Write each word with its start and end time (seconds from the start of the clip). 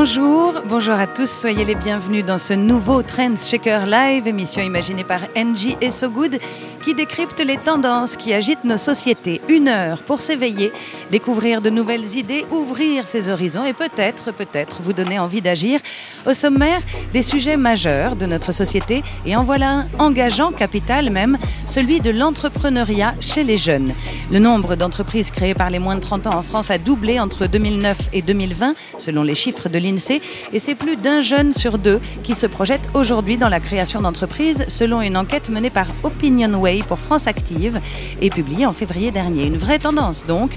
Bonjour, 0.00 0.94
à 0.94 1.06
tous, 1.06 1.30
soyez 1.30 1.62
les 1.62 1.74
bienvenus 1.74 2.24
dans 2.24 2.38
ce 2.38 2.54
nouveau 2.54 3.02
Trends 3.02 3.36
Shaker 3.36 3.84
Live, 3.84 4.26
émission 4.26 4.62
imaginée 4.62 5.04
par 5.04 5.20
NG 5.36 5.76
et 5.82 5.90
So 5.90 6.08
Good, 6.08 6.38
qui 6.82 6.94
décrypte 6.94 7.38
les 7.40 7.58
tendances 7.58 8.16
qui 8.16 8.32
agitent 8.32 8.64
nos 8.64 8.78
sociétés. 8.78 9.42
Une 9.50 9.68
heure 9.68 10.02
pour 10.02 10.22
s'éveiller, 10.22 10.72
découvrir 11.10 11.60
de 11.60 11.70
nouvelles 11.70 12.16
idées, 12.16 12.44
ouvrir 12.50 13.08
ses 13.08 13.28
horizons 13.28 13.64
et 13.64 13.72
peut-être, 13.72 14.32
peut-être 14.32 14.80
vous 14.82 14.92
donner 14.92 15.18
envie 15.18 15.40
d'agir. 15.40 15.80
Au 16.26 16.34
sommaire, 16.34 16.80
des 17.12 17.22
sujets 17.22 17.56
majeurs 17.56 18.16
de 18.16 18.26
notre 18.26 18.52
société 18.52 19.02
et 19.26 19.36
en 19.36 19.42
voilà 19.42 19.70
un 19.70 19.88
engageant, 19.98 20.52
capital 20.52 21.10
même, 21.10 21.38
celui 21.66 22.00
de 22.00 22.10
l'entrepreneuriat 22.10 23.14
chez 23.20 23.44
les 23.44 23.58
jeunes. 23.58 23.92
Le 24.30 24.38
nombre 24.38 24.76
d'entreprises 24.76 25.30
créées 25.30 25.54
par 25.54 25.70
les 25.70 25.78
moins 25.78 25.96
de 25.96 26.00
30 26.00 26.26
ans 26.26 26.34
en 26.34 26.42
France 26.42 26.70
a 26.70 26.78
doublé 26.78 27.18
entre 27.18 27.46
2009 27.46 27.98
et 28.12 28.22
2020, 28.22 28.74
selon 28.98 29.22
les 29.22 29.34
chiffres 29.34 29.68
de 29.68 29.78
l'INSEE, 29.78 30.20
et 30.52 30.58
c'est 30.58 30.74
plus 30.74 30.96
d'un 30.96 31.22
jeune 31.22 31.54
sur 31.54 31.78
deux 31.78 32.00
qui 32.22 32.34
se 32.34 32.46
projette 32.46 32.88
aujourd'hui 32.94 33.36
dans 33.36 33.48
la 33.48 33.60
création 33.60 34.00
d'entreprises, 34.00 34.64
selon 34.68 35.00
une 35.02 35.16
enquête 35.16 35.48
menée 35.48 35.70
par 35.70 35.86
Opinionway 36.02 36.80
pour 36.86 36.98
France 36.98 37.26
Active 37.26 37.80
et 38.20 38.30
publiée 38.30 38.66
en 38.66 38.72
février 38.72 39.10
dernier. 39.10 39.46
Une 39.46 39.56
vraie 39.56 39.78
tendance 39.78 40.24
donc 40.26 40.56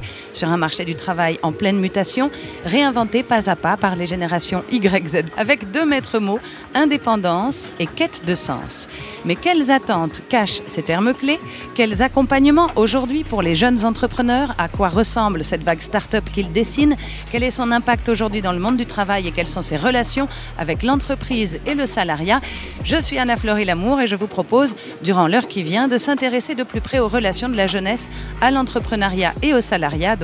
un 0.50 0.58
marché 0.58 0.86
du 0.86 0.96
travail 0.96 1.40
en 1.44 1.52
pleine 1.52 1.80
mutation, 1.80 2.32
réinventé 2.66 3.24
pas 3.24 3.50
à 3.50 3.56
pas 3.56 3.78
par 3.78 3.96
les 3.96 4.06
générations 4.06 4.64
YZ, 4.72 5.24
avec 5.38 5.72
deux 5.72 5.86
maîtres 5.86 6.20
mots, 6.20 6.40
indépendance 6.76 7.72
et 7.80 7.88
quête 7.88 8.24
de 8.26 8.36
sens. 8.36 8.90
Mais 9.26 9.36
quelles 9.36 9.72
attentes 9.72 10.22
cachent 10.30 10.62
ces 10.68 10.84
termes 10.84 11.14
clés? 11.14 11.40
Quels 11.76 12.02
accompagnements 12.02 12.70
aujourd'hui 12.76 13.24
pour 13.24 13.42
les 13.42 13.56
jeunes 13.56 13.86
entrepreneurs? 13.86 14.54
À 14.58 14.68
quoi 14.68 14.90
ressemble 14.90 15.44
cette 15.44 15.64
vague 15.64 15.82
start-up 15.82 16.26
qu'ils 16.32 16.52
dessinent? 16.52 16.96
Quel 17.32 17.44
est 17.44 17.52
son 17.52 17.72
impact 17.72 18.10
aujourd'hui 18.10 18.42
dans 18.42 18.52
le 18.52 18.60
monde 18.60 18.78
du 18.78 18.86
travail 18.86 19.28
et 19.28 19.32
quelles 19.32 19.48
sont 19.48 19.62
ses 19.62 19.78
relations 19.78 20.28
avec 20.58 20.84
l'entreprise 20.84 21.60
et 21.66 21.76
le 21.76 21.86
salariat? 21.86 22.42
Je 22.84 23.00
suis 23.00 23.18
Anna 23.18 23.38
Fleury 23.38 23.66
Lamour 23.66 24.02
et 24.02 24.08
je 24.08 24.16
vous 24.16 24.28
propose, 24.28 24.76
durant 25.04 25.28
l'heure 25.28 25.48
qui 25.48 25.64
vient, 25.64 25.88
de 25.88 25.98
s'intéresser 25.98 26.56
de 26.56 26.64
plus 26.64 26.82
près 26.82 27.00
aux 27.00 27.08
relations 27.08 27.50
de 27.50 27.56
la 27.56 27.68
jeunesse 27.68 28.10
à 28.42 28.52
l'entrepreneuriat 28.52 29.34
et 29.42 29.54
au 29.54 29.62
salariat. 29.62 30.16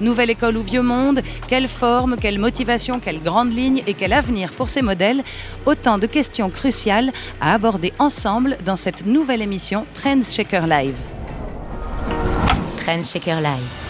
Nouvelle 0.00 0.30
école 0.30 0.56
ou 0.56 0.62
vieux 0.62 0.82
monde 0.82 1.22
Quelle 1.48 1.68
forme 1.68 2.16
Quelle 2.20 2.38
motivation 2.38 3.00
Quelle 3.00 3.22
grande 3.22 3.52
ligne 3.52 3.82
Et 3.86 3.94
quel 3.94 4.12
avenir 4.12 4.52
pour 4.52 4.68
ces 4.68 4.82
modèles? 4.82 5.22
Autant 5.66 5.98
de 5.98 6.06
questions 6.06 6.50
cruciales 6.50 7.12
à 7.40 7.54
aborder 7.54 7.92
ensemble 7.98 8.56
dans 8.64 8.76
cette 8.76 9.06
nouvelle 9.06 9.42
émission 9.42 9.86
Trends 9.94 10.22
Shaker 10.22 10.66
Live. 10.66 10.96
Trends 12.78 13.04
Shaker 13.04 13.40
Live. 13.40 13.87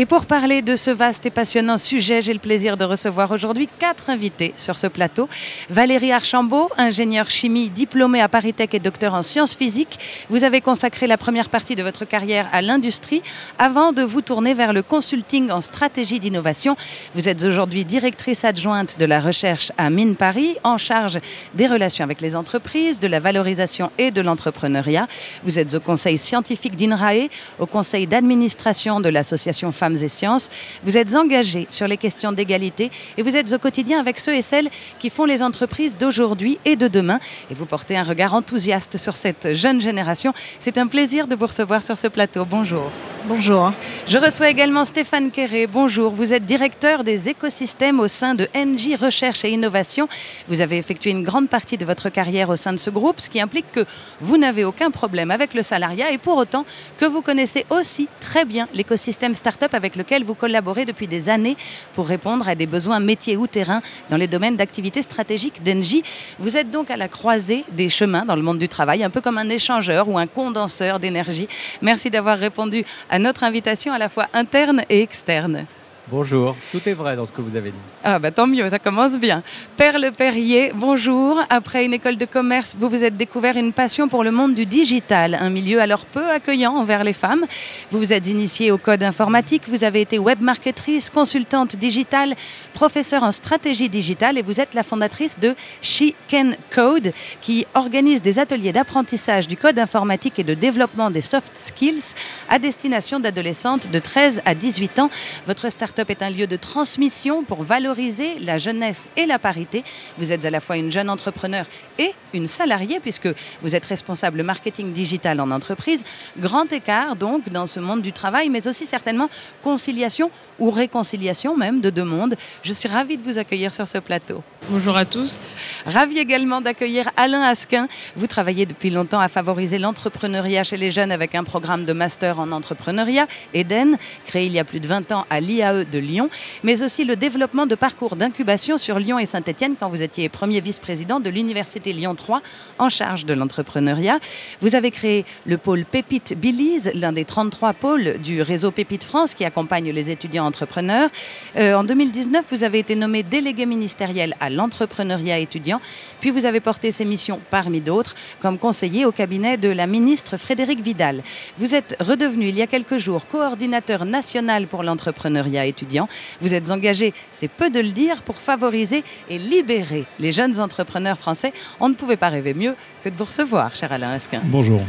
Et 0.00 0.06
pour 0.06 0.26
parler 0.26 0.62
de 0.62 0.76
ce 0.76 0.92
vaste 0.92 1.26
et 1.26 1.30
passionnant 1.30 1.76
sujet, 1.76 2.22
j'ai 2.22 2.32
le 2.32 2.38
plaisir 2.38 2.76
de 2.76 2.84
recevoir 2.84 3.32
aujourd'hui 3.32 3.68
quatre 3.80 4.10
invités 4.10 4.54
sur 4.56 4.78
ce 4.78 4.86
plateau. 4.86 5.28
Valérie 5.70 6.12
Archambault, 6.12 6.70
ingénieure 6.78 7.30
chimie 7.30 7.68
diplômée 7.68 8.20
à 8.20 8.28
Paris 8.28 8.54
Tech 8.54 8.68
et 8.74 8.78
docteur 8.78 9.14
en 9.14 9.24
sciences 9.24 9.56
physiques. 9.56 9.98
Vous 10.30 10.44
avez 10.44 10.60
consacré 10.60 11.08
la 11.08 11.16
première 11.16 11.50
partie 11.50 11.74
de 11.74 11.82
votre 11.82 12.04
carrière 12.04 12.48
à 12.52 12.62
l'industrie 12.62 13.24
avant 13.58 13.90
de 13.90 14.02
vous 14.02 14.22
tourner 14.22 14.54
vers 14.54 14.72
le 14.72 14.84
consulting 14.84 15.50
en 15.50 15.60
stratégie 15.60 16.20
d'innovation. 16.20 16.76
Vous 17.16 17.28
êtes 17.28 17.42
aujourd'hui 17.42 17.84
directrice 17.84 18.44
adjointe 18.44 19.00
de 19.00 19.04
la 19.04 19.18
recherche 19.18 19.72
à 19.78 19.90
Mine 19.90 20.14
Paris, 20.14 20.54
en 20.62 20.78
charge 20.78 21.18
des 21.54 21.66
relations 21.66 22.04
avec 22.04 22.20
les 22.20 22.36
entreprises, 22.36 23.00
de 23.00 23.08
la 23.08 23.18
valorisation 23.18 23.90
et 23.98 24.12
de 24.12 24.20
l'entrepreneuriat. 24.20 25.08
Vous 25.42 25.58
êtes 25.58 25.74
au 25.74 25.80
conseil 25.80 26.18
scientifique 26.18 26.76
d'INRAE, 26.76 27.30
au 27.58 27.66
conseil 27.66 28.06
d'administration 28.06 29.00
de 29.00 29.08
l'association 29.08 29.72
Femmes 29.72 29.87
et 29.96 30.08
Sciences. 30.08 30.50
Vous 30.84 30.96
êtes 30.96 31.14
engagé 31.14 31.66
sur 31.70 31.88
les 31.88 31.96
questions 31.96 32.32
d'égalité 32.32 32.90
et 33.16 33.22
vous 33.22 33.36
êtes 33.36 33.52
au 33.52 33.58
quotidien 33.58 34.00
avec 34.00 34.20
ceux 34.20 34.34
et 34.34 34.42
celles 34.42 34.68
qui 34.98 35.10
font 35.10 35.24
les 35.24 35.42
entreprises 35.42 35.98
d'aujourd'hui 35.98 36.58
et 36.64 36.76
de 36.76 36.88
demain. 36.88 37.20
Et 37.50 37.54
vous 37.54 37.66
portez 37.66 37.96
un 37.96 38.02
regard 38.02 38.34
enthousiaste 38.34 38.98
sur 38.98 39.16
cette 39.16 39.54
jeune 39.54 39.80
génération. 39.80 40.32
C'est 40.60 40.78
un 40.78 40.86
plaisir 40.86 41.26
de 41.26 41.36
vous 41.36 41.46
recevoir 41.46 41.82
sur 41.82 41.96
ce 41.96 42.08
plateau. 42.08 42.44
Bonjour. 42.44 42.90
Bonjour. 43.26 43.72
Je 44.06 44.16
reçois 44.16 44.48
également 44.48 44.84
Stéphane 44.84 45.30
Quéré. 45.30 45.66
Bonjour. 45.66 46.12
Vous 46.12 46.32
êtes 46.32 46.46
directeur 46.46 47.04
des 47.04 47.28
écosystèmes 47.28 48.00
au 48.00 48.08
sein 48.08 48.34
de 48.34 48.48
NJ 48.54 48.94
Recherche 48.98 49.44
et 49.44 49.50
Innovation. 49.50 50.08
Vous 50.48 50.60
avez 50.60 50.78
effectué 50.78 51.10
une 51.10 51.22
grande 51.22 51.48
partie 51.48 51.76
de 51.76 51.84
votre 51.84 52.08
carrière 52.08 52.48
au 52.48 52.56
sein 52.56 52.72
de 52.72 52.78
ce 52.78 52.90
groupe, 52.90 53.20
ce 53.20 53.28
qui 53.28 53.40
implique 53.40 53.70
que 53.72 53.84
vous 54.20 54.38
n'avez 54.38 54.64
aucun 54.64 54.90
problème 54.90 55.30
avec 55.30 55.52
le 55.54 55.62
salariat 55.62 56.10
et 56.10 56.18
pour 56.18 56.36
autant 56.36 56.64
que 56.98 57.04
vous 57.04 57.20
connaissez 57.20 57.66
aussi 57.70 58.08
très 58.20 58.44
bien 58.44 58.68
l'écosystème 58.72 59.34
start-up 59.34 59.74
avec 59.78 59.96
lequel 59.96 60.24
vous 60.24 60.34
collaborez 60.34 60.84
depuis 60.84 61.06
des 61.06 61.30
années 61.30 61.56
pour 61.94 62.06
répondre 62.06 62.46
à 62.46 62.54
des 62.54 62.66
besoins 62.66 63.00
métiers 63.00 63.38
ou 63.38 63.46
terrain 63.46 63.80
dans 64.10 64.18
les 64.18 64.26
domaines 64.26 64.56
d'activité 64.56 65.00
stratégique 65.00 65.62
d'Engie. 65.62 66.02
Vous 66.38 66.58
êtes 66.58 66.70
donc 66.70 66.90
à 66.90 66.96
la 66.96 67.08
croisée 67.08 67.64
des 67.72 67.88
chemins 67.88 68.26
dans 68.26 68.36
le 68.36 68.42
monde 68.42 68.58
du 68.58 68.68
travail, 68.68 69.02
un 69.02 69.10
peu 69.10 69.22
comme 69.22 69.38
un 69.38 69.48
échangeur 69.48 70.08
ou 70.08 70.18
un 70.18 70.26
condenseur 70.26 70.98
d'énergie. 70.98 71.48
Merci 71.80 72.10
d'avoir 72.10 72.38
répondu 72.38 72.84
à 73.08 73.18
notre 73.18 73.44
invitation 73.44 73.92
à 73.92 73.98
la 73.98 74.08
fois 74.08 74.26
interne 74.34 74.82
et 74.90 75.00
externe. 75.00 75.66
Bonjour, 76.10 76.56
tout 76.72 76.80
est 76.88 76.94
vrai 76.94 77.16
dans 77.16 77.26
ce 77.26 77.32
que 77.32 77.42
vous 77.42 77.54
avez 77.54 77.70
dit. 77.70 77.76
Ah 78.02 78.18
bah 78.18 78.30
tant 78.30 78.46
mieux, 78.46 78.66
ça 78.70 78.78
commence 78.78 79.18
bien. 79.18 79.42
Perle 79.76 80.10
Perrier, 80.16 80.72
bonjour. 80.74 81.38
Après 81.50 81.84
une 81.84 81.92
école 81.92 82.16
de 82.16 82.24
commerce, 82.24 82.76
vous 82.80 82.88
vous 82.88 83.04
êtes 83.04 83.18
découvert 83.18 83.58
une 83.58 83.74
passion 83.74 84.08
pour 84.08 84.24
le 84.24 84.30
monde 84.30 84.54
du 84.54 84.64
digital, 84.64 85.34
un 85.34 85.50
milieu 85.50 85.82
alors 85.82 86.06
peu 86.06 86.26
accueillant 86.30 86.72
envers 86.72 87.04
les 87.04 87.12
femmes. 87.12 87.44
Vous 87.90 87.98
vous 87.98 88.14
êtes 88.14 88.26
initiée 88.26 88.70
au 88.70 88.78
code 88.78 89.02
informatique, 89.02 89.64
vous 89.68 89.84
avez 89.84 90.00
été 90.00 90.18
webmarketrice, 90.18 91.10
consultante 91.10 91.76
digitale, 91.76 92.34
professeure 92.72 93.22
en 93.22 93.32
stratégie 93.32 93.90
digitale 93.90 94.38
et 94.38 94.42
vous 94.42 94.62
êtes 94.62 94.72
la 94.72 94.84
fondatrice 94.84 95.38
de 95.38 95.54
She 95.82 96.14
Can 96.30 96.52
Code 96.70 97.12
qui 97.42 97.66
organise 97.74 98.22
des 98.22 98.38
ateliers 98.38 98.72
d'apprentissage 98.72 99.46
du 99.46 99.58
code 99.58 99.78
informatique 99.78 100.38
et 100.38 100.44
de 100.44 100.54
développement 100.54 101.10
des 101.10 101.20
soft 101.22 101.52
skills 101.54 102.14
à 102.48 102.58
destination 102.58 103.20
d'adolescentes 103.20 103.90
de 103.90 103.98
13 103.98 104.40
à 104.46 104.54
18 104.54 105.00
ans. 105.00 105.10
Votre 105.46 105.68
start 105.68 105.97
est 106.08 106.22
un 106.22 106.30
lieu 106.30 106.46
de 106.46 106.56
transmission 106.56 107.44
pour 107.44 107.62
valoriser 107.62 108.38
la 108.38 108.58
jeunesse 108.58 109.08
et 109.16 109.26
la 109.26 109.38
parité. 109.38 109.84
Vous 110.16 110.32
êtes 110.32 110.44
à 110.44 110.50
la 110.50 110.60
fois 110.60 110.76
une 110.76 110.92
jeune 110.92 111.10
entrepreneur 111.10 111.66
et 111.98 112.12
une 112.32 112.46
salariée 112.46 113.00
puisque 113.00 113.28
vous 113.62 113.74
êtes 113.74 113.84
responsable 113.84 114.42
marketing 114.42 114.92
digital 114.92 115.40
en 115.40 115.50
entreprise. 115.50 116.04
Grand 116.38 116.72
écart 116.72 117.16
donc 117.16 117.48
dans 117.50 117.66
ce 117.66 117.80
monde 117.80 118.02
du 118.02 118.12
travail, 118.12 118.48
mais 118.48 118.68
aussi 118.68 118.86
certainement 118.86 119.28
conciliation 119.62 120.30
ou 120.58 120.70
réconciliation 120.70 121.56
même 121.56 121.80
de 121.80 121.90
deux 121.90 122.04
mondes. 122.04 122.34
Je 122.62 122.72
suis 122.72 122.88
ravie 122.88 123.16
de 123.16 123.22
vous 123.22 123.38
accueillir 123.38 123.72
sur 123.72 123.86
ce 123.86 123.98
plateau. 123.98 124.42
Bonjour 124.70 124.96
à 124.96 125.04
tous. 125.04 125.40
Ravi 125.86 126.18
également 126.18 126.60
d'accueillir 126.60 127.08
Alain 127.16 127.40
Asquin. 127.40 127.88
Vous 128.16 128.26
travaillez 128.26 128.66
depuis 128.66 128.90
longtemps 128.90 129.20
à 129.20 129.28
favoriser 129.28 129.78
l'entrepreneuriat 129.78 130.64
chez 130.64 130.76
les 130.76 130.90
jeunes 130.90 131.10
avec 131.10 131.34
un 131.34 131.44
programme 131.44 131.84
de 131.84 131.92
master 131.94 132.38
en 132.38 132.52
entrepreneuriat, 132.52 133.26
Eden, 133.54 133.96
créé 134.26 134.46
il 134.46 134.52
y 134.52 134.58
a 134.58 134.64
plus 134.64 134.80
de 134.80 134.86
20 134.86 135.12
ans 135.12 135.24
à 135.30 135.40
l'IAE 135.40 135.84
de 135.84 135.98
Lyon, 135.98 136.28
mais 136.64 136.82
aussi 136.82 137.04
le 137.04 137.16
développement 137.16 137.66
de 137.66 137.74
parcours 137.74 138.16
d'incubation 138.16 138.76
sur 138.76 138.98
Lyon 138.98 139.18
et 139.18 139.26
Saint-Etienne 139.26 139.76
quand 139.78 139.88
vous 139.88 140.02
étiez 140.02 140.28
premier 140.28 140.60
vice-président 140.60 141.20
de 141.20 141.30
l'Université 141.30 141.92
Lyon 141.92 142.14
3 142.14 142.42
en 142.78 142.88
charge 142.90 143.24
de 143.24 143.32
l'entrepreneuriat. 143.32 144.18
Vous 144.60 144.74
avez 144.74 144.90
créé 144.90 145.24
le 145.46 145.56
pôle 145.56 145.84
Pépite 145.84 146.34
Billy's, 146.36 146.90
l'un 146.94 147.12
des 147.12 147.24
33 147.24 147.72
pôles 147.72 148.18
du 148.18 148.42
réseau 148.42 148.70
Pépite 148.70 149.04
France 149.04 149.34
qui 149.34 149.44
accompagne 149.44 149.90
les 149.90 150.10
étudiants 150.10 150.47
entrepreneurs. 150.48 151.10
Euh, 151.56 151.74
en 151.74 151.84
2019, 151.84 152.46
vous 152.50 152.64
avez 152.64 152.80
été 152.80 152.96
nommé 152.96 153.22
délégué 153.22 153.66
ministériel 153.66 154.34
à 154.40 154.50
l'entrepreneuriat 154.50 155.38
étudiant, 155.38 155.80
puis 156.20 156.30
vous 156.30 156.44
avez 156.44 156.60
porté 156.60 156.90
ces 156.90 157.04
missions 157.04 157.40
parmi 157.50 157.80
d'autres 157.80 158.14
comme 158.40 158.58
conseiller 158.58 159.04
au 159.04 159.12
cabinet 159.12 159.56
de 159.56 159.68
la 159.68 159.86
ministre 159.86 160.36
Frédérique 160.36 160.80
Vidal. 160.80 161.22
Vous 161.58 161.74
êtes 161.74 161.96
redevenu 162.00 162.48
il 162.48 162.56
y 162.56 162.62
a 162.62 162.66
quelques 162.66 162.98
jours 162.98 163.26
coordinateur 163.26 164.04
national 164.04 164.66
pour 164.66 164.82
l'entrepreneuriat 164.82 165.66
étudiant. 165.66 166.08
Vous 166.40 166.54
êtes 166.54 166.70
engagé, 166.70 167.12
c'est 167.30 167.48
peu 167.48 167.70
de 167.70 167.80
le 167.80 167.90
dire, 167.90 168.22
pour 168.22 168.36
favoriser 168.36 169.04
et 169.28 169.38
libérer 169.38 170.06
les 170.18 170.32
jeunes 170.32 170.58
entrepreneurs 170.60 171.18
français. 171.18 171.52
On 171.78 171.88
ne 171.88 171.94
pouvait 171.94 172.16
pas 172.16 172.30
rêver 172.30 172.54
mieux 172.54 172.74
que 173.04 173.10
de 173.10 173.16
vous 173.16 173.24
recevoir, 173.24 173.76
cher 173.76 173.92
Alain 173.92 174.16
Esquin. 174.16 174.40
Bonjour. 174.44 174.80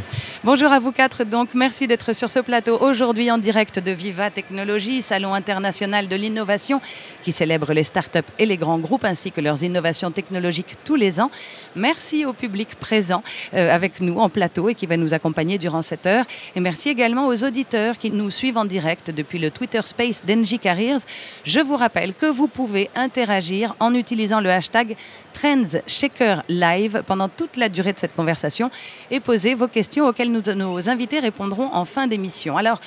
Bonjour 0.44 0.72
à 0.72 0.80
vous 0.80 0.94
quatre, 0.94 1.26
donc 1.26 1.50
merci 1.54 1.86
d'être 1.86 2.14
sur 2.14 2.30
ce 2.30 2.40
plateau 2.40 2.78
aujourd'hui 2.80 3.30
en 3.30 3.38
direct 3.38 3.80
de 3.80 3.92
Viva 3.92 4.30
Technologies, 4.32 5.02
salon 5.02 5.34
international 5.34 5.49
de 5.50 6.16
l'innovation 6.16 6.80
qui 7.24 7.32
célèbre 7.32 7.74
les 7.74 7.84
startups 7.84 8.20
et 8.38 8.46
les 8.46 8.58
grands 8.58 8.78
groupes 8.78 9.04
ainsi 9.04 9.32
que 9.32 9.42
leurs 9.42 9.64
innovations 9.64 10.12
technologiques 10.12 10.76
tous 10.84 10.96
les 10.96 11.20
ans. 11.20 11.32
Merci 11.76 12.26
au 12.26 12.34
public 12.34 12.76
présent 12.76 13.24
euh, 13.56 13.74
avec 13.74 14.00
nous 14.00 14.20
en 14.20 14.30
plateau 14.30 14.70
et 14.70 14.76
qui 14.76 14.86
va 14.86 14.96
nous 14.96 15.14
accompagner 15.14 15.58
durant 15.58 15.82
cette 15.82 16.06
heure. 16.06 16.26
Et 16.56 16.60
merci 16.60 16.90
également 16.90 17.28
aux 17.28 17.44
auditeurs 17.44 17.98
qui 17.98 18.12
nous 18.12 18.30
suivent 18.30 18.58
en 18.58 18.66
direct 18.66 19.10
depuis 19.10 19.40
le 19.40 19.50
Twitter 19.50 19.82
Space 19.84 20.24
d'Engie 20.24 20.60
Careers. 20.60 21.00
Je 21.44 21.62
vous 21.62 21.76
rappelle 21.76 22.14
que 22.14 22.28
vous 22.28 22.48
pouvez 22.48 22.90
interagir 22.96 23.76
en 23.80 23.96
utilisant 23.96 24.42
le 24.42 24.52
hashtag 24.52 24.96
Trends 25.34 25.80
Shaker 25.88 26.44
Live 26.48 27.04
pendant 27.08 27.30
toute 27.30 27.58
la 27.58 27.70
durée 27.70 27.94
de 27.94 28.00
cette 28.00 28.16
conversation 28.16 28.70
et 29.10 29.20
poser 29.20 29.56
vos 29.56 29.68
questions 29.68 30.06
auxquelles 30.06 30.32
nos 30.32 30.90
invités 30.90 31.20
répondront 31.20 31.74
en 31.74 31.86
fin 31.86 32.06
d'émission. 32.06 32.56
Alors, 32.58 32.80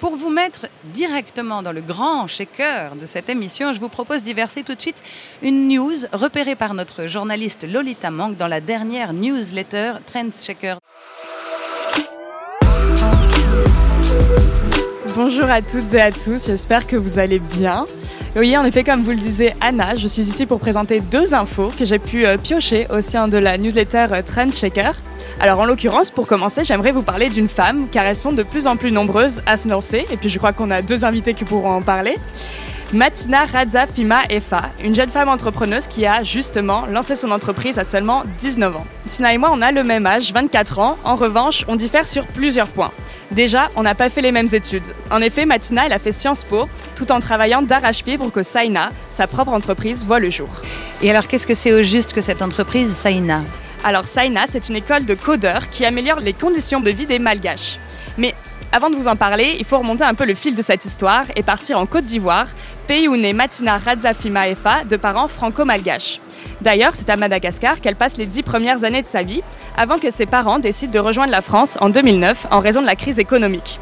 Pour 0.00 0.14
vous 0.14 0.30
mettre 0.30 0.66
directement 0.94 1.60
dans 1.60 1.72
le 1.72 1.80
grand 1.80 2.28
shaker 2.28 2.94
de 2.94 3.04
cette 3.04 3.28
émission, 3.28 3.72
je 3.72 3.80
vous 3.80 3.88
propose 3.88 4.22
d'y 4.22 4.32
verser 4.32 4.62
tout 4.62 4.76
de 4.76 4.80
suite 4.80 5.02
une 5.42 5.66
news 5.66 6.06
repérée 6.12 6.54
par 6.54 6.72
notre 6.72 7.06
journaliste 7.06 7.66
Lolita 7.68 8.12
Mank 8.12 8.36
dans 8.36 8.46
la 8.46 8.60
dernière 8.60 9.12
newsletter 9.12 9.94
Trends 10.06 10.30
Shaker. 10.30 10.78
Bonjour 15.16 15.50
à 15.50 15.62
toutes 15.62 15.92
et 15.94 16.00
à 16.00 16.12
tous, 16.12 16.46
j'espère 16.46 16.86
que 16.86 16.94
vous 16.94 17.18
allez 17.18 17.40
bien. 17.40 17.84
Oui, 18.36 18.56
en 18.56 18.64
effet, 18.64 18.84
comme 18.84 19.02
vous 19.02 19.10
le 19.10 19.16
disiez, 19.16 19.54
Anna, 19.60 19.96
je 19.96 20.06
suis 20.06 20.22
ici 20.22 20.46
pour 20.46 20.60
présenter 20.60 21.00
deux 21.00 21.34
infos 21.34 21.72
que 21.76 21.84
j'ai 21.84 21.98
pu 21.98 22.24
euh, 22.24 22.36
piocher 22.36 22.86
au 22.90 23.00
sein 23.00 23.26
de 23.26 23.36
la 23.36 23.58
newsletter 23.58 24.06
euh, 24.12 24.22
Trend 24.22 24.52
Shaker. 24.52 24.94
Alors 25.40 25.60
en 25.60 25.66
l'occurrence, 25.66 26.10
pour 26.10 26.26
commencer, 26.26 26.64
j'aimerais 26.64 26.90
vous 26.90 27.02
parler 27.02 27.28
d'une 27.28 27.48
femme, 27.48 27.86
car 27.92 28.04
elles 28.04 28.16
sont 28.16 28.32
de 28.32 28.42
plus 28.42 28.66
en 28.66 28.76
plus 28.76 28.90
nombreuses 28.90 29.40
à 29.46 29.56
se 29.56 29.68
lancer, 29.68 30.04
et 30.10 30.16
puis 30.16 30.30
je 30.30 30.38
crois 30.38 30.52
qu'on 30.52 30.70
a 30.72 30.82
deux 30.82 31.04
invités 31.04 31.32
qui 31.32 31.44
pourront 31.44 31.70
en 31.70 31.82
parler. 31.82 32.16
Matina 32.92 33.44
Raza 33.44 33.86
Fima 33.86 34.22
Efa, 34.30 34.62
une 34.82 34.94
jeune 34.94 35.10
femme 35.10 35.28
entrepreneuse 35.28 35.86
qui 35.86 36.06
a 36.06 36.22
justement 36.22 36.86
lancé 36.86 37.14
son 37.14 37.30
entreprise 37.30 37.78
à 37.78 37.84
seulement 37.84 38.24
19 38.40 38.76
ans. 38.76 38.86
Tina 39.10 39.32
et 39.32 39.38
moi, 39.38 39.50
on 39.52 39.60
a 39.62 39.70
le 39.70 39.84
même 39.84 40.06
âge, 40.06 40.32
24 40.32 40.78
ans. 40.78 40.98
En 41.04 41.14
revanche, 41.14 41.64
on 41.68 41.76
diffère 41.76 42.06
sur 42.06 42.26
plusieurs 42.26 42.68
points. 42.68 42.90
Déjà, 43.30 43.68
on 43.76 43.82
n'a 43.82 43.94
pas 43.94 44.08
fait 44.08 44.22
les 44.22 44.32
mêmes 44.32 44.48
études. 44.52 44.86
En 45.10 45.20
effet, 45.20 45.44
Matina, 45.44 45.84
elle 45.84 45.92
a 45.92 45.98
fait 45.98 46.12
Sciences 46.12 46.44
Po, 46.44 46.66
tout 46.96 47.12
en 47.12 47.20
travaillant 47.20 47.60
d'arrache-pied 47.60 48.16
pour 48.16 48.32
que 48.32 48.42
Saina, 48.42 48.90
sa 49.10 49.26
propre 49.26 49.52
entreprise, 49.52 50.06
voit 50.06 50.18
le 50.18 50.30
jour. 50.30 50.48
Et 51.02 51.10
alors, 51.10 51.28
qu'est-ce 51.28 51.46
que 51.46 51.54
c'est 51.54 51.74
au 51.74 51.82
juste 51.82 52.14
que 52.14 52.22
cette 52.22 52.40
entreprise, 52.40 52.90
Saina 52.90 53.42
Alors, 53.84 54.06
Saina, 54.06 54.44
c'est 54.46 54.68
une 54.68 54.76
école 54.76 55.04
de 55.04 55.14
codeurs 55.14 55.68
qui 55.68 55.84
améliore 55.84 56.20
les 56.20 56.32
conditions 56.32 56.80
de 56.80 56.90
vie 56.90 57.06
des 57.06 57.18
malgaches. 57.18 57.78
Mais 58.16 58.34
avant 58.72 58.90
de 58.90 58.96
vous 58.96 59.08
en 59.08 59.16
parler, 59.16 59.56
il 59.58 59.64
faut 59.64 59.78
remonter 59.78 60.04
un 60.04 60.14
peu 60.14 60.26
le 60.26 60.34
fil 60.34 60.54
de 60.54 60.62
cette 60.62 60.84
histoire 60.84 61.24
et 61.36 61.42
partir 61.42 61.78
en 61.78 61.86
Côte 61.86 62.04
d'Ivoire, 62.04 62.48
pays 62.86 63.08
où 63.08 63.16
naît 63.16 63.32
Matina 63.32 63.78
Radzafima 63.78 64.48
Efa, 64.48 64.84
de 64.84 64.96
parents 64.96 65.28
franco-malgaches. 65.28 66.20
D'ailleurs, 66.60 66.94
c'est 66.94 67.08
à 67.08 67.16
Madagascar 67.16 67.80
qu'elle 67.80 67.96
passe 67.96 68.18
les 68.18 68.26
dix 68.26 68.42
premières 68.42 68.84
années 68.84 69.02
de 69.02 69.06
sa 69.06 69.22
vie, 69.22 69.42
avant 69.76 69.98
que 69.98 70.10
ses 70.10 70.26
parents 70.26 70.58
décident 70.58 70.92
de 70.92 70.98
rejoindre 70.98 71.30
la 71.30 71.42
France 71.42 71.78
en 71.80 71.88
2009 71.88 72.48
en 72.50 72.60
raison 72.60 72.82
de 72.82 72.86
la 72.86 72.96
crise 72.96 73.18
économique. 73.18 73.78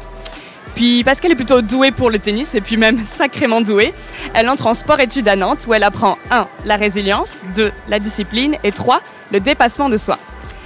Puis, 0.75 1.03
parce 1.03 1.19
qu'elle 1.19 1.31
est 1.31 1.35
plutôt 1.35 1.61
douée 1.61 1.91
pour 1.91 2.11
le 2.11 2.19
tennis, 2.19 2.53
et 2.53 2.61
puis 2.61 2.77
même 2.77 2.99
sacrément 3.03 3.61
douée, 3.61 3.93
elle 4.35 4.47
entre 4.47 4.67
en 4.67 4.75
sport-études 4.75 5.27
à 5.27 5.35
Nantes 5.35 5.65
où 5.67 5.73
elle 5.73 5.83
apprend 5.83 6.17
1. 6.29 6.47
la 6.65 6.75
résilience, 6.75 7.43
2. 7.55 7.71
la 7.87 7.99
discipline 7.99 8.57
et 8.63 8.71
3. 8.71 9.01
Le 9.31 9.39
dépassement 9.39 9.89
de 9.89 9.97
soi. 9.97 10.17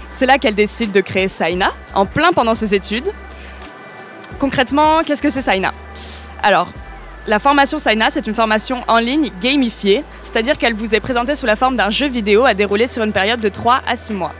C'est 0.09 0.25
là 0.25 0.37
qu'elle 0.37 0.55
décide 0.55 0.91
de 0.91 1.01
créer 1.01 1.27
Saina, 1.27 1.73
en 1.93 2.05
plein 2.05 2.31
pendant 2.33 2.55
ses 2.55 2.75
études, 2.75 3.11
Concrètement, 4.41 5.03
qu'est-ce 5.05 5.21
que 5.21 5.29
c'est 5.29 5.43
Saina? 5.43 5.71
Alors, 6.41 6.71
la 7.27 7.37
formation 7.37 7.77
Saina, 7.77 8.09
c'est 8.09 8.25
une 8.25 8.33
formation 8.33 8.83
en 8.87 8.97
ligne 8.97 9.29
gamifiée, 9.39 10.03
c'est-à-dire 10.19 10.57
qu'elle 10.57 10.73
vous 10.73 10.95
est 10.95 10.99
présentée 10.99 11.35
sous 11.35 11.45
la 11.45 11.55
forme 11.55 11.75
d'un 11.75 11.91
jeu 11.91 12.07
vidéo 12.07 12.45
à 12.45 12.55
dérouler 12.55 12.87
sur 12.87 13.03
une 13.03 13.13
période 13.13 13.39
de 13.39 13.49
3 13.49 13.81
à 13.85 13.95
6 13.95 14.15
mois. 14.15 14.33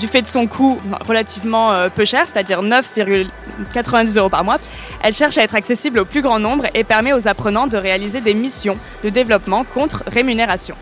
Du 0.00 0.08
fait 0.08 0.22
de 0.22 0.26
son 0.26 0.48
coût 0.48 0.80
relativement 1.06 1.72
euh, 1.72 1.88
peu 1.90 2.04
cher, 2.04 2.26
c'est-à-dire 2.26 2.60
9,90 2.60 4.18
euros 4.18 4.28
par 4.28 4.42
mois, 4.42 4.58
elle 5.00 5.14
cherche 5.14 5.38
à 5.38 5.44
être 5.44 5.54
accessible 5.54 6.00
au 6.00 6.04
plus 6.04 6.22
grand 6.22 6.40
nombre 6.40 6.64
et 6.74 6.82
permet 6.82 7.12
aux 7.12 7.28
apprenants 7.28 7.68
de 7.68 7.76
réaliser 7.76 8.20
des 8.20 8.34
missions 8.34 8.78
de 9.04 9.10
développement 9.10 9.62
contre 9.62 10.02
rémunération. 10.08 10.74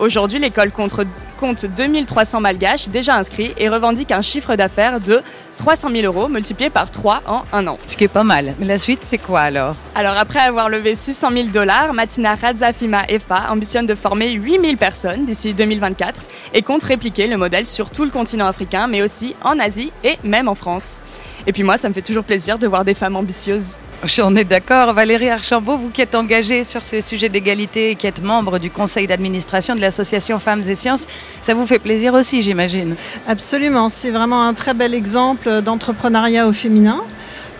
Aujourd'hui, 0.00 0.38
l'école 0.38 0.70
compte 0.72 1.66
2300 1.66 2.40
malgaches 2.40 2.88
déjà 2.88 3.16
inscrits 3.16 3.52
et 3.58 3.68
revendique 3.68 4.12
un 4.12 4.22
chiffre 4.22 4.56
d'affaires 4.56 4.98
de 4.98 5.20
300 5.58 5.90
000 5.92 6.06
euros 6.06 6.26
multiplié 6.26 6.70
par 6.70 6.90
3 6.90 7.22
en 7.26 7.42
un 7.52 7.66
an. 7.66 7.76
Ce 7.86 7.98
qui 7.98 8.04
est 8.04 8.08
pas 8.08 8.24
mal. 8.24 8.54
Mais 8.58 8.64
la 8.64 8.78
suite, 8.78 9.00
c'est 9.04 9.18
quoi 9.18 9.40
alors? 9.40 9.76
Alors, 9.94 10.16
après 10.16 10.38
avoir 10.38 10.70
levé 10.70 10.94
600 10.94 11.30
000 11.32 11.48
dollars, 11.48 11.92
Matina 11.92 12.34
Radzafima 12.34 13.04
EFA 13.10 13.50
ambitionne 13.50 13.84
de 13.84 13.94
former 13.94 14.30
8000 14.30 14.78
personnes 14.78 15.26
d'ici 15.26 15.52
2024 15.52 16.22
et 16.54 16.62
compte 16.62 16.82
répliquer 16.82 17.26
le 17.26 17.36
modèle 17.36 17.66
sur 17.66 17.90
tout 17.90 18.06
le 18.06 18.10
continent 18.10 18.46
africain, 18.46 18.86
mais 18.86 19.02
aussi 19.02 19.36
en 19.44 19.58
Asie 19.58 19.92
et 20.02 20.18
même 20.24 20.48
en 20.48 20.54
France. 20.54 21.02
Et 21.46 21.52
puis 21.52 21.62
moi, 21.62 21.76
ça 21.76 21.88
me 21.88 21.94
fait 21.94 22.02
toujours 22.02 22.24
plaisir 22.24 22.58
de 22.58 22.66
voir 22.66 22.84
des 22.84 22.94
femmes 22.94 23.16
ambitieuses. 23.16 23.76
On 24.22 24.34
est 24.34 24.44
d'accord. 24.44 24.94
Valérie 24.94 25.28
Archambault, 25.28 25.76
vous 25.76 25.90
qui 25.90 26.00
êtes 26.00 26.14
engagée 26.14 26.64
sur 26.64 26.82
ces 26.84 27.02
sujets 27.02 27.28
d'égalité 27.28 27.90
et 27.90 27.94
qui 27.96 28.06
êtes 28.06 28.22
membre 28.22 28.58
du 28.58 28.70
conseil 28.70 29.06
d'administration 29.06 29.74
de 29.74 29.80
l'association 29.80 30.38
Femmes 30.38 30.62
et 30.66 30.74
Sciences, 30.74 31.06
ça 31.42 31.52
vous 31.52 31.66
fait 31.66 31.78
plaisir 31.78 32.14
aussi, 32.14 32.40
j'imagine 32.40 32.96
Absolument. 33.28 33.90
C'est 33.90 34.10
vraiment 34.10 34.42
un 34.46 34.54
très 34.54 34.72
bel 34.72 34.94
exemple 34.94 35.60
d'entrepreneuriat 35.60 36.48
au 36.48 36.52
féminin. 36.52 37.02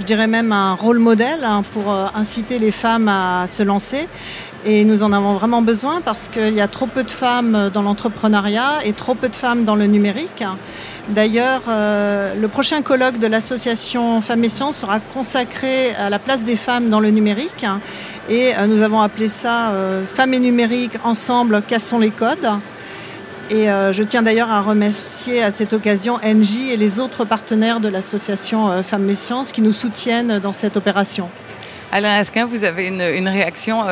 Je 0.01 0.05
dirais 0.07 0.29
même 0.29 0.51
un 0.51 0.73
rôle 0.73 0.99
modèle 0.99 1.45
hein, 1.45 1.63
pour 1.73 1.93
euh, 1.93 2.07
inciter 2.15 2.59
les 2.59 2.73
femmes 2.73 3.09
à 3.09 3.47
se 3.47 3.63
lancer. 3.63 4.09
Et 4.65 4.85
nous 4.85 5.03
en 5.03 5.13
avons 5.13 5.35
vraiment 5.35 5.61
besoin 5.61 6.01
parce 6.03 6.29
qu'il 6.29 6.55
y 6.55 6.61
a 6.63 6.69
trop 6.69 6.87
peu 6.87 7.03
de 7.03 7.11
femmes 7.11 7.71
dans 7.73 7.83
l'entrepreneuriat 7.83 8.79
et 8.85 8.95
trop 8.95 9.15
peu 9.15 9.29
de 9.29 9.37
femmes 9.37 9.65
dans 9.65 9.75
le 9.75 9.87
numérique. 9.87 10.43
D'ailleurs, 11.11 11.63
euh, 11.69 12.35
le 12.35 12.47
prochain 12.47 12.83
colloque 12.83 13.19
de 13.19 13.27
l'association 13.27 14.21
Femmes 14.21 14.45
et 14.45 14.49
Sciences 14.49 14.77
sera 14.77 15.01
consacré 15.01 15.93
à 15.97 16.09
la 16.09 16.21
place 16.21 16.45
des 16.45 16.55
femmes 16.55 16.89
dans 16.89 17.01
le 17.01 17.11
numérique. 17.11 17.67
Et 18.29 18.53
euh, 18.57 18.69
nous 18.69 18.81
avons 18.81 19.01
appelé 19.01 19.27
ça 19.27 19.71
euh, 19.71 20.07
Femmes 20.07 20.35
et 20.35 20.39
numérique 20.39 20.93
ensemble, 21.03 21.63
cassons 21.63 21.99
les 21.99 22.11
codes. 22.11 22.49
Et 23.51 23.67
je 23.67 24.03
tiens 24.05 24.23
d'ailleurs 24.23 24.53
à 24.53 24.61
remercier 24.61 25.43
à 25.43 25.51
cette 25.51 25.73
occasion 25.73 26.21
NJ 26.23 26.71
et 26.71 26.77
les 26.77 27.01
autres 27.01 27.25
partenaires 27.25 27.81
de 27.81 27.89
l'association 27.89 28.81
Femmes 28.85 29.11
et 29.11 29.17
Sciences 29.17 29.51
qui 29.51 29.61
nous 29.61 29.73
soutiennent 29.73 30.39
dans 30.39 30.53
cette 30.53 30.77
opération. 30.77 31.29
Alain 31.91 32.17
Asquin, 32.17 32.47
vous 32.47 32.63
avez 32.63 32.87
une, 32.87 33.27
réaction 33.29 33.83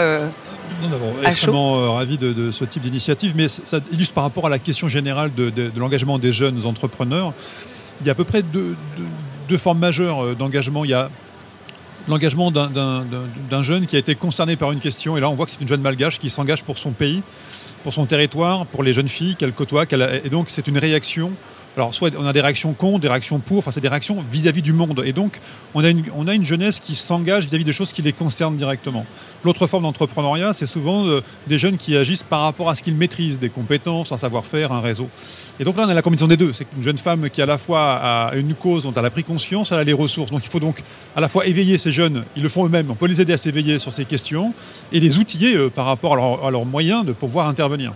nous 0.83 0.91
sommes 0.91 1.25
extrêmement 1.25 1.79
euh, 1.79 1.91
ravis 1.91 2.19
de, 2.19 2.51
ce 2.51 2.65
type 2.65 2.83
d'initiative, 2.83 3.33
mais 3.37 3.49
ça 3.49 3.81
illustre 3.93 4.15
par 4.15 4.25
rapport 4.25 4.47
à 4.47 4.49
la 4.49 4.59
question 4.59 4.89
générale 4.89 5.33
de, 5.35 5.71
l'engagement 5.77 6.19
des 6.19 6.33
jeunes 6.33 6.65
entrepreneurs. 6.67 7.33
Il 8.01 8.07
y 8.07 8.11
a 8.11 8.13
à 8.13 8.15
peu 8.15 8.25
près 8.25 8.43
deux, 8.43 8.77
formes 9.57 9.79
majeures 9.79 10.25
euh, 10.25 10.35
d'engagement. 10.35 10.85
Il 10.85 10.91
y 10.91 10.95
a 10.95 11.11
l'engagement 12.07 12.51
d'un 12.51 13.63
jeune 13.63 13.87
qui 13.87 13.97
a 13.97 13.99
été 13.99 14.15
concerné 14.15 14.57
par 14.57 14.73
une 14.73 14.81
question, 14.81 15.17
et 15.17 15.21
là 15.21 15.29
on 15.29 15.35
voit 15.35 15.45
que 15.45 15.53
c'est 15.53 15.61
une 15.61 15.69
jeune 15.69 15.83
malgache 15.83 16.19
qui 16.19 16.31
s'engage 16.31 16.63
pour 16.63 16.79
son 16.79 16.93
pays, 16.93 17.23
pour 17.83 17.93
son 17.93 18.07
territoire, 18.07 18.65
pour 18.67 18.83
les 18.83 18.95
jeunes 18.95 19.09
filles 19.09 19.37
qu'elle 19.37 19.53
côtoie, 19.53 19.85
et 20.25 20.31
donc 20.31 20.47
c'est 20.49 20.67
une 20.69 20.79
réaction 20.79 21.33
alors, 21.79 21.95
soit 21.95 22.13
on 22.19 22.27
a 22.27 22.33
des 22.33 22.41
réactions 22.41 22.73
contre, 22.73 22.99
des 22.99 23.09
réactions 23.09 23.39
pour, 23.39 23.59
enfin, 23.59 23.71
c'est 23.71 23.81
des 23.81 23.89
réactions 23.89 24.25
vis-à-vis 24.29 24.63
du 24.63 24.73
monde. 24.73 25.01
Et 25.07 25.13
donc, 25.13 25.39
on 25.75 25.85
a 25.85 25.91
une, 25.91 26.03
on 26.17 26.27
a 26.27 26.35
une 26.35 26.45
jeunesse 26.45 26.81
qui 26.81 26.97
s'engage 26.97 27.45
vis-à-vis 27.47 27.63
des 27.63 27.73
choses 27.73 27.93
qui 27.93 28.03
les 28.03 28.13
concernent 28.13 28.57
directement. 28.57 29.07
L'autre 29.45 29.69
forme 29.69 29.85
d'entrepreneuriat, 29.85 30.53
c'est 30.53 30.67
souvent 30.67 31.07
euh, 31.07 31.21
des 31.47 31.57
jeunes 31.57 31.77
qui 31.77 31.97
agissent 31.97 32.25
par 32.25 32.41
rapport 32.41 32.69
à 32.69 32.75
ce 32.75 32.83
qu'ils 32.83 32.97
maîtrisent, 32.97 33.39
des 33.39 33.49
compétences, 33.49 34.11
un 34.11 34.19
savoir-faire, 34.19 34.73
un 34.73 34.81
réseau. 34.81 35.09
Et 35.61 35.65
donc 35.65 35.77
là, 35.77 35.85
on 35.87 35.89
a 35.89 35.95
la 35.95 36.03
combinaison 36.03 36.27
des 36.27 36.37
deux. 36.37 36.53
C'est 36.53 36.67
une 36.77 36.83
jeune 36.83 36.99
femme 36.99 37.31
qui, 37.31 37.41
à 37.41 37.47
la 37.47 37.59
fois, 37.59 38.01
a 38.03 38.35
une 38.35 38.55
cause 38.55 38.83
dont 38.83 38.93
elle 38.93 39.07
a 39.07 39.11
pris 39.11 39.23
conscience, 39.23 39.71
elle 39.71 39.79
a 39.79 39.85
les 39.85 39.93
ressources. 39.93 40.33
Donc, 40.33 40.45
il 40.45 40.51
faut 40.51 40.59
donc 40.59 40.83
à 41.15 41.21
la 41.21 41.29
fois 41.29 41.47
éveiller 41.47 41.79
ces 41.79 41.93
jeunes, 41.93 42.25
ils 42.35 42.43
le 42.43 42.49
font 42.49 42.67
eux-mêmes, 42.67 42.91
on 42.91 42.97
peut 42.97 43.07
les 43.07 43.21
aider 43.21 43.35
à 43.35 43.39
s'éveiller 43.39 43.79
sur 43.79 43.93
ces 43.93 44.05
questions 44.05 44.53
et 44.91 44.99
les 44.99 45.19
outiller 45.19 45.71
par 45.71 45.87
rapport 45.87 46.45
à 46.45 46.51
leurs 46.51 46.65
moyens 46.65 47.05
de 47.05 47.13
pouvoir 47.13 47.47
intervenir. 47.47 47.93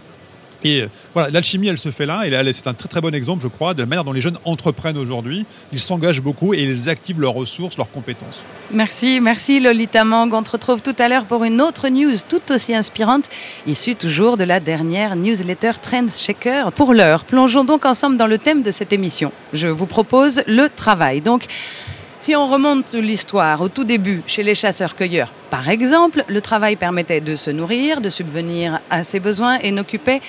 Et 0.64 0.83
euh, 0.83 0.88
voilà, 1.12 1.31
l'alchimie, 1.31 1.69
elle 1.69 1.78
se 1.78 1.90
fait 1.90 2.07
là, 2.07 2.26
et 2.26 2.52
c'est 2.52 2.66
un 2.66 2.75
très 2.75 2.88
très 2.88 3.00
bon 3.00 3.14
exemple, 3.14 3.42
je 3.42 3.49
crois, 3.49 3.75
de 3.75 3.81
la 3.81 3.87
manière 3.87 4.04
dont 4.04 4.12
les 4.12 4.21
jeunes 4.21 4.38
entreprennent 4.45 4.99
aujourd'hui. 4.99 5.45
Ils 5.73 5.81
s'engagent 5.81 6.21
beaucoup 6.21 6.54
et 6.54 6.62
ils 6.62 6.88
activent 6.88 7.21
leurs 7.21 7.35
ressources, 7.35 7.76
leurs 7.76 7.90
compétences. 7.90 8.42
Merci, 8.71 9.21
merci 9.21 9.61
Lolita 9.61 10.04
Mang. 10.04 10.33
On 10.33 10.42
te 10.42 10.50
retrouve 10.50 10.83
tout 10.83 10.95
à 10.99 11.09
l'heure 11.09 11.25
pour 11.25 11.45
une 11.45 11.61
autre 11.61 11.88
news 11.88 12.14
tout 12.28 12.52
aussi 12.52 12.75
inspirante, 12.75 13.28
issue 13.66 13.95
toujours 13.95 14.37
de 14.37 14.45
la 14.45 14.61
dernière 14.61 15.16
newsletter 15.16 15.73
Trends 15.81 16.09
Shaker. 16.09 16.73
Pour 16.73 16.95
l'heure, 16.95 17.25
plongeons 17.25 17.64
donc 17.64 17.85
ensemble 17.85 18.16
dans 18.16 18.26
le 18.26 18.38
thème 18.38 18.62
de 18.62 18.71
cette 18.71 18.92
émission. 18.92 19.33
Je 19.52 19.69
vous 19.69 19.87
propose 19.87 20.42
le 20.47 20.69
travail. 20.69 21.21
Donc, 21.21 21.47
si 22.22 22.36
on 22.36 22.46
remonte 22.46 22.94
l'histoire 22.94 23.60
au 23.62 23.68
tout 23.68 23.82
début, 23.82 24.22
chez 24.28 24.44
les 24.44 24.54
chasseurs-cueilleurs, 24.54 25.32
par 25.50 25.68
exemple, 25.68 26.24
le 26.28 26.40
travail 26.40 26.76
permettait 26.76 27.20
de 27.20 27.34
se 27.34 27.50
nourrir, 27.50 28.00
de 28.00 28.10
subvenir 28.10 28.78
à 28.90 29.02
ses 29.02 29.18
besoins 29.18 29.58
et 29.58 29.72
n'occupait 29.72 30.20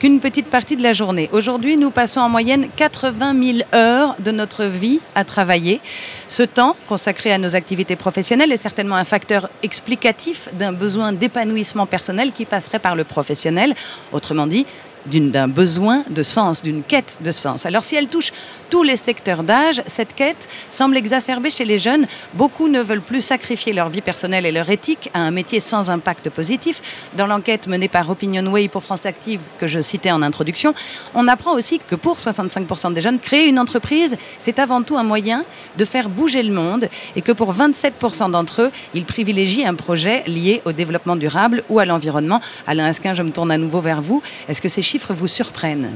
qu'une 0.00 0.18
petite 0.18 0.46
partie 0.46 0.76
de 0.76 0.82
la 0.82 0.94
journée. 0.94 1.28
Aujourd'hui, 1.30 1.76
nous 1.76 1.90
passons 1.90 2.20
en 2.20 2.30
moyenne 2.30 2.68
80 2.74 3.34
000 3.38 3.58
heures 3.74 4.16
de 4.18 4.30
notre 4.30 4.64
vie 4.64 5.00
à 5.14 5.24
travailler. 5.24 5.82
Ce 6.26 6.42
temps 6.42 6.74
consacré 6.88 7.30
à 7.32 7.38
nos 7.38 7.54
activités 7.54 7.96
professionnelles 7.96 8.50
est 8.50 8.56
certainement 8.56 8.96
un 8.96 9.04
facteur 9.04 9.50
explicatif 9.62 10.48
d'un 10.54 10.72
besoin 10.72 11.12
d'épanouissement 11.12 11.84
personnel 11.84 12.32
qui 12.32 12.46
passerait 12.46 12.78
par 12.78 12.96
le 12.96 13.04
professionnel. 13.04 13.74
Autrement 14.10 14.46
dit, 14.46 14.66
d'un 15.06 15.48
besoin 15.48 16.04
de 16.10 16.22
sens, 16.22 16.62
d'une 16.62 16.82
quête 16.82 17.18
de 17.22 17.32
sens. 17.32 17.66
Alors 17.66 17.84
si 17.84 17.96
elle 17.96 18.08
touche 18.08 18.32
tous 18.70 18.82
les 18.82 18.96
secteurs 18.96 19.42
d'âge, 19.42 19.82
cette 19.86 20.14
quête 20.14 20.48
semble 20.70 20.96
exacerbée 20.96 21.50
chez 21.50 21.64
les 21.64 21.78
jeunes. 21.78 22.06
Beaucoup 22.34 22.68
ne 22.68 22.80
veulent 22.80 23.02
plus 23.02 23.20
sacrifier 23.20 23.72
leur 23.72 23.88
vie 23.88 24.00
personnelle 24.00 24.46
et 24.46 24.52
leur 24.52 24.70
éthique 24.70 25.10
à 25.12 25.20
un 25.20 25.30
métier 25.30 25.60
sans 25.60 25.90
impact 25.90 26.30
positif. 26.30 26.80
Dans 27.16 27.26
l'enquête 27.26 27.66
menée 27.66 27.88
par 27.88 28.08
Opinionway 28.08 28.68
pour 28.68 28.82
France 28.82 29.04
Active 29.04 29.40
que 29.58 29.66
je 29.66 29.80
citais 29.80 30.10
en 30.10 30.22
introduction, 30.22 30.74
on 31.14 31.28
apprend 31.28 31.52
aussi 31.52 31.80
que 31.80 31.94
pour 31.94 32.18
65% 32.18 32.92
des 32.92 33.00
jeunes, 33.00 33.18
créer 33.18 33.48
une 33.48 33.58
entreprise, 33.58 34.16
c'est 34.38 34.58
avant 34.58 34.82
tout 34.82 34.96
un 34.96 35.02
moyen 35.02 35.44
de 35.76 35.84
faire 35.84 36.08
bouger 36.08 36.42
le 36.42 36.52
monde 36.52 36.88
et 37.16 37.22
que 37.22 37.32
pour 37.32 37.52
27% 37.54 38.30
d'entre 38.30 38.62
eux, 38.62 38.70
ils 38.94 39.04
privilégient 39.04 39.66
un 39.66 39.74
projet 39.74 40.22
lié 40.26 40.62
au 40.64 40.72
développement 40.72 41.16
durable 41.16 41.64
ou 41.68 41.78
à 41.78 41.84
l'environnement. 41.84 42.40
Alain 42.66 42.86
Asquin, 42.86 43.14
je 43.14 43.22
me 43.22 43.30
tourne 43.30 43.50
à 43.50 43.58
nouveau 43.58 43.80
vers 43.80 44.00
vous. 44.00 44.22
Est-ce 44.48 44.62
que 44.62 44.68
ces 44.68 44.82
chiffres 44.92 45.14
vous 45.14 45.28
surprennent 45.28 45.92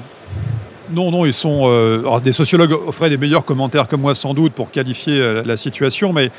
non, 0.88 1.10
non, 1.10 1.26
ils 1.26 1.32
sont. 1.32 1.62
Euh, 1.64 1.98
alors 1.98 2.20
des 2.20 2.30
sociologues 2.30 2.70
offraient 2.70 3.10
des 3.10 3.16
meilleurs 3.16 3.44
commentaires 3.44 3.88
que 3.88 3.96
moi 3.96 4.14
sans 4.14 4.34
doute 4.34 4.52
pour 4.52 4.70
qualifier 4.70 5.20
euh, 5.20 5.42
la 5.44 5.56
situation, 5.56 6.12
mais 6.12 6.30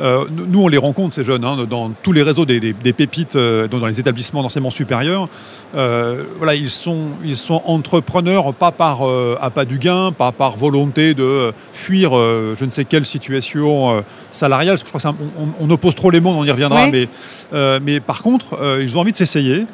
euh, 0.00 0.24
nous, 0.30 0.62
on 0.62 0.68
les 0.68 0.78
rencontre, 0.78 1.14
ces 1.14 1.24
jeunes, 1.24 1.44
hein, 1.44 1.66
dans 1.68 1.90
tous 2.02 2.12
les 2.12 2.22
réseaux 2.22 2.44
des, 2.44 2.72
pépites, 2.92 3.36
euh, 3.36 3.68
dans 3.68 3.86
les 3.86 4.00
établissements 4.00 4.42
d'enseignement 4.42 4.70
supérieur. 4.70 5.28
Euh, 5.76 6.24
voilà, 6.38 6.54
ils 6.54 6.70
sont, 6.70 7.10
ils 7.24 7.36
sont 7.36 7.62
entrepreneurs, 7.64 8.52
pas 8.54 8.72
par 8.72 9.02
pas 9.54 9.64
du 9.64 9.78
gain, 9.78 10.12
pas 10.12 10.32
par 10.32 10.56
volonté 10.56 11.14
de 11.14 11.52
fuir 11.72 12.12
je 12.12 12.64
ne 12.64 12.70
sais 12.70 12.84
quelle 12.84 13.06
situation 13.06 14.02
salariale, 14.32 14.74
parce 14.74 14.82
que 14.82 14.88
je 14.88 14.98
crois 14.98 15.12
qu'on 15.12 15.48
on, 15.60 15.70
oppose 15.70 15.94
trop 15.94 16.10
les 16.10 16.20
mondes, 16.20 16.36
on 16.38 16.44
y 16.44 16.50
reviendra, 16.50 16.88
mais, 16.88 17.08
mais 17.80 18.00
par 18.00 18.22
contre, 18.22 18.58
ils 18.80 18.96
ont 18.96 19.00
envie 19.00 19.12
de 19.12 19.16
s'essayer. 19.16 19.66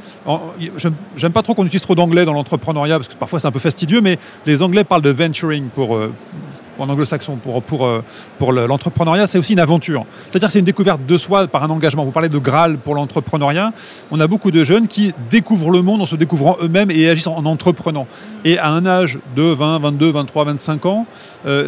J'aime 1.17 1.33
pas 1.33 1.43
trop 1.43 1.55
qu'on 1.55 1.65
utilise 1.65 1.83
trop 1.83 1.95
d'anglais 1.95 2.25
dans 2.25 2.33
l'entrepreneuriat, 2.33 2.97
parce 2.97 3.09
que 3.09 3.15
parfois 3.15 3.41
c'est 3.41 3.49
un 3.49 3.53
peu 3.53 3.59
fastidieux, 3.59 4.01
mais 4.01 4.19
les 4.47 4.63
Anglais 4.63 4.85
parlent 4.85 5.03
de 5.03 5.11
venturing 5.11 5.69
pour 5.69 5.99
en 6.81 6.89
anglo-saxon 6.89 7.37
pour, 7.37 7.87
euh, 7.87 8.67
l'entrepreneuriat, 8.67 9.27
c'est 9.27 9.39
aussi 9.39 9.53
une 9.53 9.61
aventure. 9.61 10.05
C'est-à-dire 10.31 10.51
c'est 10.51 10.59
une 10.59 10.65
découverte 10.65 11.05
de 11.07 11.19
soi 11.19 11.47
par 11.47 11.63
un 11.63 11.71
engagement. 11.71 12.05
Vous 12.05 12.11
parlez 12.11 12.29
de 12.29 12.39
Graal 12.39 12.79
pour 12.79 12.95
l'entrepreneuriat. 12.95 13.73
On 14.11 14.21
a 14.21 14.27
beaucoup 14.27 14.51
de 14.51 14.65
jeunes 14.65 14.89
qui 14.89 15.13
découvrent 15.31 15.71
le 15.71 15.83
monde 15.83 16.03
en 16.03 16.07
se 16.07 16.17
découvrant 16.17 16.57
eux-mêmes 16.61 16.91
et 16.91 17.09
agissent 17.09 17.27
en 17.27 17.45
entreprenant. 17.45 18.07
Et 18.45 18.59
à 18.59 18.71
un 18.71 18.87
âge 18.87 19.19
de 19.37 19.43
20, 19.43 19.81
22, 19.81 20.11
23, 20.11 20.45
25 20.45 20.87
ans, 20.87 21.07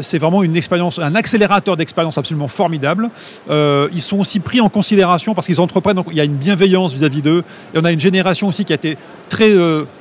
c'est 0.02 0.18
vraiment 0.18 0.42
une 0.42 0.56
expérience, 0.56 0.98
un 0.98 1.14
accélérateur 1.14 1.76
d'expérience 1.76 2.18
absolument 2.18 2.48
formidable. 2.48 3.10
Euh, 3.50 3.88
ils 3.92 4.02
sont 4.02 4.18
aussi 4.18 4.40
pris 4.40 4.60
en 4.60 4.68
considération 4.68 5.34
parce 5.34 5.46
qu'ils 5.46 5.60
entreprennent. 5.60 5.96
Donc 5.96 6.06
il 6.10 6.16
y 6.16 6.20
a 6.20 6.24
une 6.24 6.36
bienveillance 6.36 6.92
vis-à-vis 6.92 7.22
d'eux. 7.22 7.44
Et 7.74 7.78
on 7.78 7.84
a 7.84 7.92
une 7.92 8.00
génération 8.00 8.48
aussi 8.48 8.64
qui 8.64 8.72
a 8.72 8.76
été 8.76 8.96
très 9.28 9.52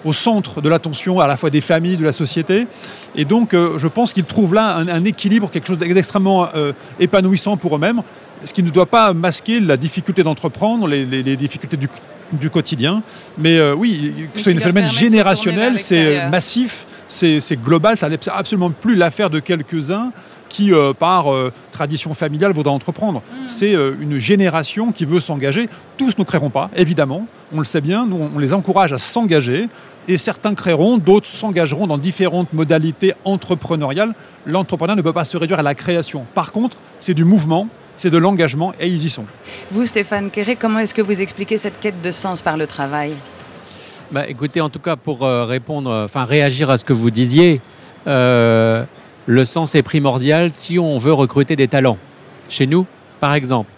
au 0.04 0.14
centre 0.14 0.62
de 0.62 0.70
l'attention 0.70 1.20
à 1.20 1.28
la 1.28 1.38
fois 1.38 1.50
des 1.50 1.62
familles, 1.62 1.98
de 1.98 2.06
la 2.06 2.14
société. 2.14 2.68
Et 3.16 3.26
donc, 3.26 3.54
je 3.54 3.88
pense 3.88 4.14
qu'ils 4.14 4.26
trouvent 4.26 4.54
là 4.54 4.76
un, 4.76 4.88
un 4.88 5.04
équilibre, 5.04 5.50
quelque 5.50 5.68
chose 5.68 5.78
d'extrêmement 5.78 6.50
euh, 6.56 6.74
épanouissant 7.00 7.58
pour 7.58 7.76
eux-mêmes, 7.76 8.02
ce 8.44 8.54
qui 8.54 8.64
ne 8.64 8.70
doit 8.70 8.86
pas 8.86 9.14
masquer 9.14 9.60
la 9.60 9.78
difficulté 9.78 10.24
d'entreprendre, 10.24 10.88
les, 10.88 11.36
difficultés 11.36 11.78
du, 11.78 12.50
quotidien. 12.50 13.04
Mais 13.38 13.58
euh, 13.58 13.76
oui, 13.76 14.28
que 14.34 14.40
ce 14.40 14.46
soit 14.46 14.54
un 14.54 14.60
phénomène 14.60 14.88
générationnel, 14.88 15.80
c'est 15.80 16.30
massif, 16.30 16.86
c'est 17.12 17.62
global, 17.62 17.98
ça 17.98 18.10
n'est 18.10 18.30
absolument 18.30 18.72
plus 18.72 18.96
l'affaire 18.96 19.30
de 19.30 19.40
quelques-uns 19.40 20.12
qui, 20.48 20.74
euh, 20.74 20.94
par 20.94 21.28
tradition 21.72 22.14
familiale, 22.14 22.54
voudraient 22.54 22.74
entreprendre. 22.74 23.20
Mm. 23.20 23.48
C'est 23.48 23.74
une 23.74 24.20
génération 24.20 24.92
qui 24.92 25.06
veut 25.06 25.20
s'engager. 25.20 25.70
Tous 25.98 26.18
ne 26.18 26.24
créeront 26.24 26.50
pas, 26.50 26.70
évidemment, 26.76 27.28
on 27.54 27.60
le 27.60 27.66
sait 27.66 27.82
bien, 27.82 28.06
nous 28.06 28.30
on 28.36 28.40
les 28.40 28.54
encourage 28.54 28.94
à 28.94 28.98
s'engager, 28.98 29.68
et 30.08 30.18
certains 30.18 30.56
créeront, 30.56 30.98
d'autres 30.98 31.28
s'engageront 31.28 31.88
dans 31.88 31.98
différentes 31.98 32.54
modalités 32.54 33.14
entrepreneuriales. 33.24 34.14
L'entrepreneur 34.46 34.96
ne 34.96 35.02
peut 35.02 35.14
pas 35.14 35.26
se 35.26 35.38
réduire 35.38 35.60
à 35.60 35.64
la 35.64 35.76
création. 35.76 36.26
Par 36.34 36.52
contre, 36.52 36.78
c'est 37.00 37.14
du 37.14 37.24
mouvement, 37.24 37.68
c'est 37.98 38.10
de 38.10 38.18
l'engagement 38.18 38.74
et 38.80 38.88
ils 38.88 39.06
y 39.06 39.10
sont. 39.10 39.26
Vous, 39.70 39.86
Stéphane 39.86 40.32
Kéré, 40.32 40.56
comment 40.56 40.80
est-ce 40.80 40.94
que 40.94 41.02
vous 41.02 41.22
expliquez 41.22 41.58
cette 41.58 41.80
quête 41.80 42.02
de 42.02 42.12
sens 42.12 42.42
par 42.42 42.58
le 42.58 42.66
travail? 42.66 43.14
Bah, 44.12 44.28
Écoutez, 44.28 44.62
en 44.62 44.70
tout 44.70 44.80
cas, 44.80 44.96
pour 44.96 45.24
euh, 45.24 45.46
répondre, 45.46 45.90
euh, 45.90 46.06
enfin 46.06 46.26
réagir 46.26 46.70
à 46.70 46.78
ce 46.78 46.84
que 46.84 46.94
vous 46.94 47.12
disiez, 47.12 47.62
euh, 48.08 48.84
le 49.26 49.46
sens 49.46 49.74
est 49.76 49.84
primordial 49.84 50.52
si 50.52 50.78
on 50.80 50.98
veut 50.98 51.14
recruter 51.14 51.56
des 51.56 51.68
talents. 51.68 51.98
Chez 52.50 52.68
nous, 52.68 52.86
par 53.22 53.34
exemple. 53.34 53.72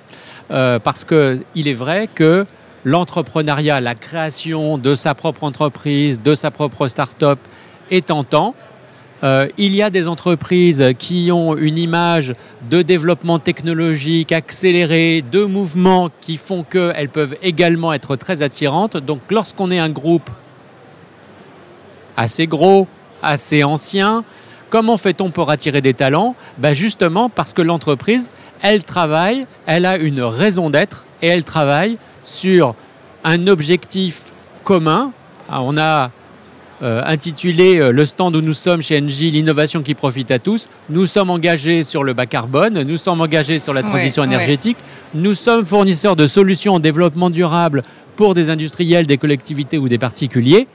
parce 0.50 1.06
qu'il 1.06 1.68
est 1.68 1.74
vrai 1.76 2.10
que 2.14 2.46
l'entrepreneuriat, 2.84 3.80
la 3.80 3.94
création 3.94 4.80
de 4.80 4.96
sa 4.96 5.14
propre 5.14 5.44
entreprise, 5.44 6.22
de 6.22 6.34
sa 6.34 6.50
propre 6.50 6.88
start-up 6.88 7.38
est 7.92 8.08
tentant. 8.08 8.56
Euh, 9.24 9.48
il 9.58 9.74
y 9.74 9.82
a 9.82 9.90
des 9.90 10.08
entreprises 10.08 10.84
qui 11.00 11.32
ont 11.32 11.56
une 11.56 11.78
image 11.78 12.34
de 12.70 12.82
développement 12.82 13.40
technologique 13.40 14.34
accéléré, 14.34 15.24
de 15.32 15.46
mouvements 15.46 16.10
qui 16.20 16.36
font 16.36 16.64
qu'elles 16.64 17.10
peuvent 17.10 17.38
également 17.42 17.94
être 17.94 18.18
très 18.18 18.42
attirantes. 18.42 18.98
Donc 18.98 19.22
lorsqu'on 19.30 19.72
est 19.72 19.80
un 19.80 19.90
groupe 19.90 20.30
assez 22.18 22.48
gros, 22.48 22.88
assez 23.22 23.64
ancien, 23.64 24.26
comment 24.70 24.98
fait-on 24.98 25.30
pour 25.30 25.50
attirer 25.52 25.80
des 25.80 25.94
talents? 25.94 26.36
Ben 26.58 26.74
Justement 26.74 27.30
parce 27.30 27.54
que 27.54 27.62
l'entreprise, 27.62 28.30
elle 28.62 28.84
travaille, 28.84 29.48
elle 29.66 29.86
a 29.86 29.96
une 29.96 30.22
raison 30.22 30.70
d'être 30.70 31.06
et 31.22 31.28
elle 31.28 31.46
travaille 31.46 31.98
sur 32.26 32.76
un 33.24 33.48
objectif 33.48 34.34
commun. 34.66 35.12
Ah, 35.50 35.62
on 35.62 35.78
a 35.78 36.12
euh, 36.82 37.02
intitulé 37.06 37.78
euh, 37.78 37.92
le 37.92 38.06
stand 38.06 38.36
où 38.36 38.42
nous 38.42 38.54
sommes 38.54 38.82
chez 38.82 39.00
Engie, 39.00 39.32
l'innovation 39.32 39.84
qui 39.84 39.94
profite 39.94 40.32
à 40.32 40.40
tous. 40.40 40.68
Nous 40.90 41.06
sommes 41.08 41.30
engagés 41.30 41.84
sur 41.84 42.04
le 42.04 42.14
bas 42.14 42.26
carbone, 42.26 42.82
nous 42.82 42.98
sommes 42.98 43.22
engagés 43.22 43.60
sur 43.60 43.74
la 43.74 43.84
transition 43.84 44.24
énergétique, 44.24 44.78
nous 45.14 45.36
sommes 45.36 45.66
fournisseurs 45.66 46.16
de 46.16 46.28
solutions 46.28 46.74
en 46.74 46.80
développement 46.80 47.30
durable 47.30 47.84
pour 48.16 48.34
des 48.34 48.50
industriels, 48.50 49.06
des 49.06 49.18
collectivités 49.18 49.78
ou 49.78 49.88
des 49.88 49.98
particuliers. 49.98 50.68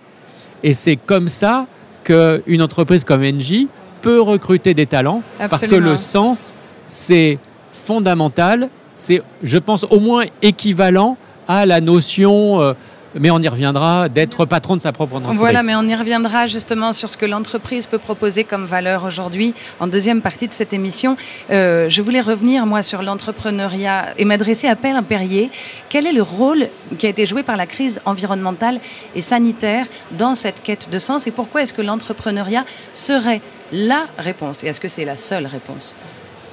Et 0.62 0.72
c'est 0.72 0.96
comme 0.96 1.28
ça 1.28 1.66
qu'une 2.04 2.62
entreprise 2.62 3.04
comme 3.04 3.22
Engie 3.22 3.68
peut 4.00 4.20
recruter 4.20 4.74
des 4.74 4.86
talents, 4.86 5.22
parce 5.50 5.66
que 5.66 5.74
le 5.74 5.96
sens, 5.96 6.54
c'est 6.88 7.38
fondamental, 7.72 8.68
c'est, 8.94 9.22
je 9.42 9.58
pense, 9.58 9.84
au 9.90 10.00
moins 10.00 10.24
équivalent 10.42 11.16
à 11.46 11.64
la 11.64 11.80
notion, 11.80 12.60
euh, 12.60 12.74
mais 13.20 13.30
on 13.30 13.40
y 13.40 13.48
reviendra, 13.48 14.08
d'être 14.08 14.44
patron 14.44 14.76
de 14.76 14.82
sa 14.82 14.92
propre 14.92 15.16
entreprise. 15.16 15.38
Voilà, 15.38 15.62
mais 15.62 15.74
on 15.74 15.82
y 15.82 15.94
reviendra 15.94 16.46
justement 16.46 16.92
sur 16.92 17.10
ce 17.10 17.16
que 17.16 17.26
l'entreprise 17.26 17.86
peut 17.86 17.98
proposer 17.98 18.44
comme 18.44 18.64
valeur 18.64 19.04
aujourd'hui 19.04 19.54
en 19.80 19.86
deuxième 19.86 20.20
partie 20.20 20.48
de 20.48 20.52
cette 20.52 20.72
émission. 20.72 21.16
Euh, 21.50 21.88
je 21.88 22.02
voulais 22.02 22.20
revenir, 22.20 22.66
moi, 22.66 22.82
sur 22.82 23.02
l'entrepreneuriat 23.02 24.14
et 24.18 24.24
m'adresser 24.24 24.68
à 24.68 24.76
Père 24.76 25.02
Perrier. 25.02 25.50
Quel 25.88 26.06
est 26.06 26.12
le 26.12 26.22
rôle 26.22 26.68
qui 26.98 27.06
a 27.06 27.08
été 27.08 27.26
joué 27.26 27.42
par 27.42 27.56
la 27.56 27.66
crise 27.66 28.00
environnementale 28.04 28.80
et 29.14 29.20
sanitaire 29.20 29.86
dans 30.12 30.34
cette 30.34 30.62
quête 30.62 30.90
de 30.90 30.98
sens 30.98 31.26
et 31.26 31.30
pourquoi 31.30 31.62
est-ce 31.62 31.72
que 31.72 31.82
l'entrepreneuriat 31.82 32.64
serait 32.92 33.40
la 33.72 34.06
réponse? 34.18 34.64
Et 34.64 34.68
est-ce 34.68 34.80
que 34.80 34.88
c'est 34.88 35.04
la 35.04 35.16
seule 35.16 35.46
réponse? 35.46 35.96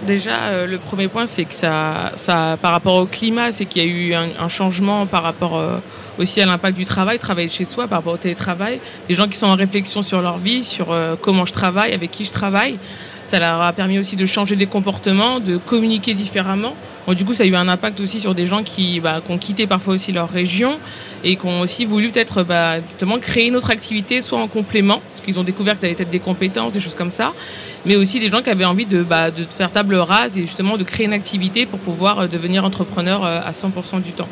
Déjà, 0.03 0.49
euh, 0.49 0.67
le 0.67 0.77
premier 0.77 1.07
point, 1.07 1.25
c'est 1.25 1.45
que 1.45 1.53
ça, 1.53 2.11
ça, 2.15 2.57
par 2.61 2.71
rapport 2.71 2.95
au 2.95 3.05
climat, 3.05 3.51
c'est 3.51 3.65
qu'il 3.65 3.83
y 3.83 3.85
a 3.85 3.89
eu 3.89 4.13
un, 4.13 4.47
changement 4.49 5.05
par 5.05 5.23
rapport 5.23 5.55
euh, 5.55 5.77
aussi 6.19 6.41
à 6.41 6.45
l'impact 6.45 6.77
du 6.77 6.85
travail, 6.85 7.17
travailler 7.17 7.49
chez 7.49 7.65
soi, 7.65 7.87
par 7.87 7.99
rapport 7.99 8.13
au 8.13 8.17
télétravail. 8.17 8.79
Des 9.07 9.13
gens 9.13 9.27
qui 9.27 9.37
sont 9.37 9.47
en 9.47 9.55
réflexion 9.55 10.01
sur 10.01 10.21
leur 10.21 10.37
vie, 10.37 10.63
sur 10.63 10.91
euh, 10.91 11.15
comment 11.19 11.45
je 11.45 11.53
travaille, 11.53 11.93
avec 11.93 12.11
qui 12.11 12.25
je 12.25 12.31
travaille. 12.31 12.77
Ça 13.25 13.39
leur 13.39 13.61
a 13.61 13.73
permis 13.73 13.97
aussi 13.97 14.15
de 14.15 14.25
changer 14.25 14.55
des 14.55 14.67
comportements, 14.67 15.39
de 15.39 15.57
communiquer 15.57 16.13
différemment. 16.13 16.75
Bon, 17.07 17.13
du 17.13 17.25
coup, 17.25 17.33
ça 17.33 17.43
a 17.43 17.47
eu 17.47 17.55
un 17.55 17.67
impact 17.67 17.99
aussi 17.99 18.19
sur 18.19 18.35
des 18.35 18.45
gens 18.45 18.63
qui, 18.63 18.99
bah, 18.99 19.21
qui 19.25 19.31
ont 19.31 19.37
quitté 19.37 19.65
parfois 19.65 19.95
aussi 19.95 20.11
leur 20.11 20.29
région 20.29 20.77
et 21.23 21.37
qui 21.37 21.45
ont 21.47 21.61
aussi 21.61 21.85
voulu 21.85 22.11
peut-être 22.11 22.43
bah, 22.43 22.81
justement 22.81 23.17
créer 23.17 23.47
une 23.47 23.55
autre 23.55 23.71
activité, 23.71 24.21
soit 24.21 24.39
en 24.39 24.47
complément, 24.47 25.01
qu'ils 25.25 25.39
ont 25.39 25.43
découvert 25.43 25.75
qu'ils 25.75 25.85
avaient 25.85 25.95
peut-être 25.95 26.09
des 26.09 26.19
compétences, 26.19 26.71
des 26.71 26.79
choses 26.79 26.95
comme 26.95 27.11
ça, 27.11 27.33
mais 27.85 27.95
aussi 27.95 28.19
des 28.19 28.27
gens 28.27 28.41
qui 28.41 28.49
avaient 28.49 28.65
envie 28.65 28.85
de, 28.85 29.03
bah, 29.03 29.29
faire 29.49 29.71
table 29.71 29.95
rase 29.95 30.37
et 30.37 30.41
justement 30.41 30.77
de 30.77 30.83
créer 30.83 31.05
une 31.05 31.13
activité 31.13 31.65
pour 31.65 31.79
pouvoir 31.79 32.19
euh, 32.19 32.27
devenir 32.27 32.63
entrepreneur 32.63 33.25
euh, 33.25 33.39
à 33.43 33.51
100% 33.51 34.01
du 34.01 34.11
temps. 34.11 34.29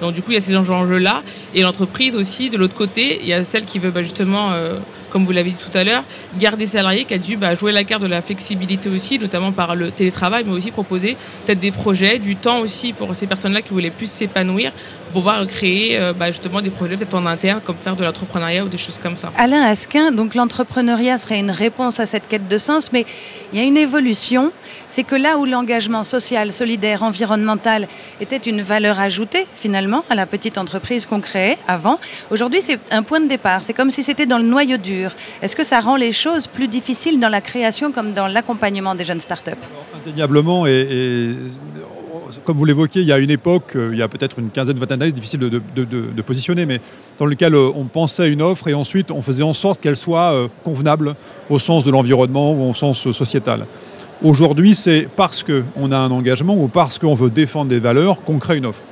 Donc 0.00 0.12
du 0.12 0.22
coup, 0.22 0.32
il 0.32 0.34
y 0.34 0.38
a 0.38 0.40
ces 0.40 0.56
enjeux-là. 0.56 1.22
Et 1.54 1.62
l'entreprise 1.62 2.16
aussi, 2.16 2.50
de 2.50 2.58
l'autre 2.58 2.74
côté, 2.74 3.20
il 3.22 3.28
y 3.28 3.32
a 3.32 3.44
celle 3.44 3.64
qui 3.64 3.78
veut 3.78 3.90
bah, 3.90 4.02
justement 4.02 4.50
euh, 4.52 4.78
comme 5.14 5.24
vous 5.24 5.30
l'avez 5.30 5.50
dit 5.50 5.56
tout 5.56 5.78
à 5.78 5.84
l'heure, 5.84 6.02
garder 6.40 6.66
salariés 6.66 7.04
qui 7.04 7.14
a 7.14 7.18
dû 7.18 7.36
bah, 7.36 7.54
jouer 7.54 7.70
la 7.70 7.84
carte 7.84 8.02
de 8.02 8.08
la 8.08 8.20
flexibilité 8.20 8.88
aussi, 8.88 9.16
notamment 9.16 9.52
par 9.52 9.76
le 9.76 9.92
télétravail, 9.92 10.42
mais 10.44 10.52
aussi 10.52 10.72
proposer 10.72 11.16
peut-être 11.46 11.60
des 11.60 11.70
projets, 11.70 12.18
du 12.18 12.34
temps 12.34 12.58
aussi 12.58 12.92
pour 12.92 13.14
ces 13.14 13.28
personnes-là 13.28 13.62
qui 13.62 13.68
voulaient 13.68 13.90
plus 13.90 14.10
s'épanouir, 14.10 14.72
pouvoir 15.14 15.46
créer 15.46 15.98
bah, 16.18 16.30
justement 16.30 16.60
des 16.60 16.70
projets 16.70 16.96
peut-être 16.96 17.14
en 17.14 17.24
interne, 17.24 17.60
comme 17.64 17.76
faire 17.76 17.96
de 17.96 18.04
l'entrepreneuriat 18.04 18.64
ou 18.64 18.68
des 18.68 18.78
choses 18.78 18.98
comme 18.98 19.16
ça. 19.16 19.32
Alain 19.38 19.62
Asquin, 19.62 20.10
donc 20.10 20.34
l'entrepreneuriat 20.34 21.16
serait 21.16 21.38
une 21.38 21.50
réponse 21.50 22.00
à 22.00 22.06
cette 22.06 22.26
quête 22.28 22.48
de 22.48 22.58
sens, 22.58 22.92
mais 22.92 23.06
il 23.52 23.58
y 23.58 23.62
a 23.62 23.64
une 23.64 23.76
évolution. 23.76 24.52
C'est 24.88 25.04
que 25.04 25.14
là 25.14 25.38
où 25.38 25.44
l'engagement 25.44 26.04
social, 26.04 26.52
solidaire, 26.52 27.02
environnemental 27.02 27.88
était 28.20 28.36
une 28.36 28.62
valeur 28.62 29.00
ajoutée 29.00 29.46
finalement 29.54 30.04
à 30.10 30.14
la 30.14 30.26
petite 30.26 30.58
entreprise 30.58 31.06
qu'on 31.06 31.20
créait 31.20 31.58
avant, 31.66 31.98
aujourd'hui 32.30 32.60
c'est 32.62 32.78
un 32.90 33.02
point 33.02 33.20
de 33.20 33.28
départ. 33.28 33.62
C'est 33.62 33.72
comme 33.72 33.90
si 33.90 34.02
c'était 34.02 34.26
dans 34.26 34.38
le 34.38 34.44
noyau 34.44 34.76
dur. 34.76 35.12
Est-ce 35.42 35.56
que 35.56 35.64
ça 35.64 35.80
rend 35.80 35.96
les 35.96 36.12
choses 36.12 36.46
plus 36.46 36.68
difficiles 36.68 37.18
dans 37.20 37.28
la 37.28 37.40
création 37.40 37.92
comme 37.92 38.12
dans 38.12 38.26
l'accompagnement 38.26 38.94
des 38.94 39.04
jeunes 39.04 39.20
startups? 39.20 39.64
Indéniablement, 39.96 40.66
et, 40.66 41.36
comme 42.44 42.56
vous 42.56 42.64
l'évoquez, 42.64 43.00
il 43.00 43.06
y 43.06 43.12
a 43.12 43.18
une 43.18 43.30
époque, 43.30 43.76
euh, 43.76 43.90
il 43.92 43.98
y 43.98 44.02
a 44.02 44.08
peut-être 44.08 44.38
une 44.38 44.50
quinzaine, 44.50 44.76
vingtaine 44.76 44.98
d'années, 44.98 45.12
difficile 45.12 45.40
de, 45.40 46.22
positionner, 46.22 46.66
mais 46.66 46.80
dans 47.18 47.26
lequel 47.26 47.54
euh, 47.54 47.70
on 47.74 47.84
pensait 47.84 48.30
une 48.30 48.42
offre 48.42 48.68
et 48.68 48.74
ensuite 48.74 49.10
on 49.10 49.22
faisait 49.22 49.42
en 49.42 49.52
sorte 49.52 49.80
qu'elle 49.80 49.96
soit 49.96 50.32
euh, 50.32 50.48
convenable 50.64 51.14
au 51.50 51.58
sens 51.58 51.84
de 51.84 51.90
l'environnement 51.90 52.52
ou 52.52 52.68
au 52.68 52.74
sens 52.74 53.10
sociétal. 53.10 53.66
Aujourd'hui, 54.22 54.74
c'est 54.74 55.08
parce 55.14 55.44
qu'on 55.44 55.92
a 55.92 55.98
un 55.98 56.10
engagement 56.10 56.56
ou 56.56 56.68
parce 56.68 56.98
qu'on 56.98 57.14
veut 57.14 57.30
défendre 57.30 57.70
des 57.70 57.80
valeurs 57.80 58.22
qu'on 58.22 58.38
crée 58.38 58.56
une 58.56 58.66
offre. 58.66 58.82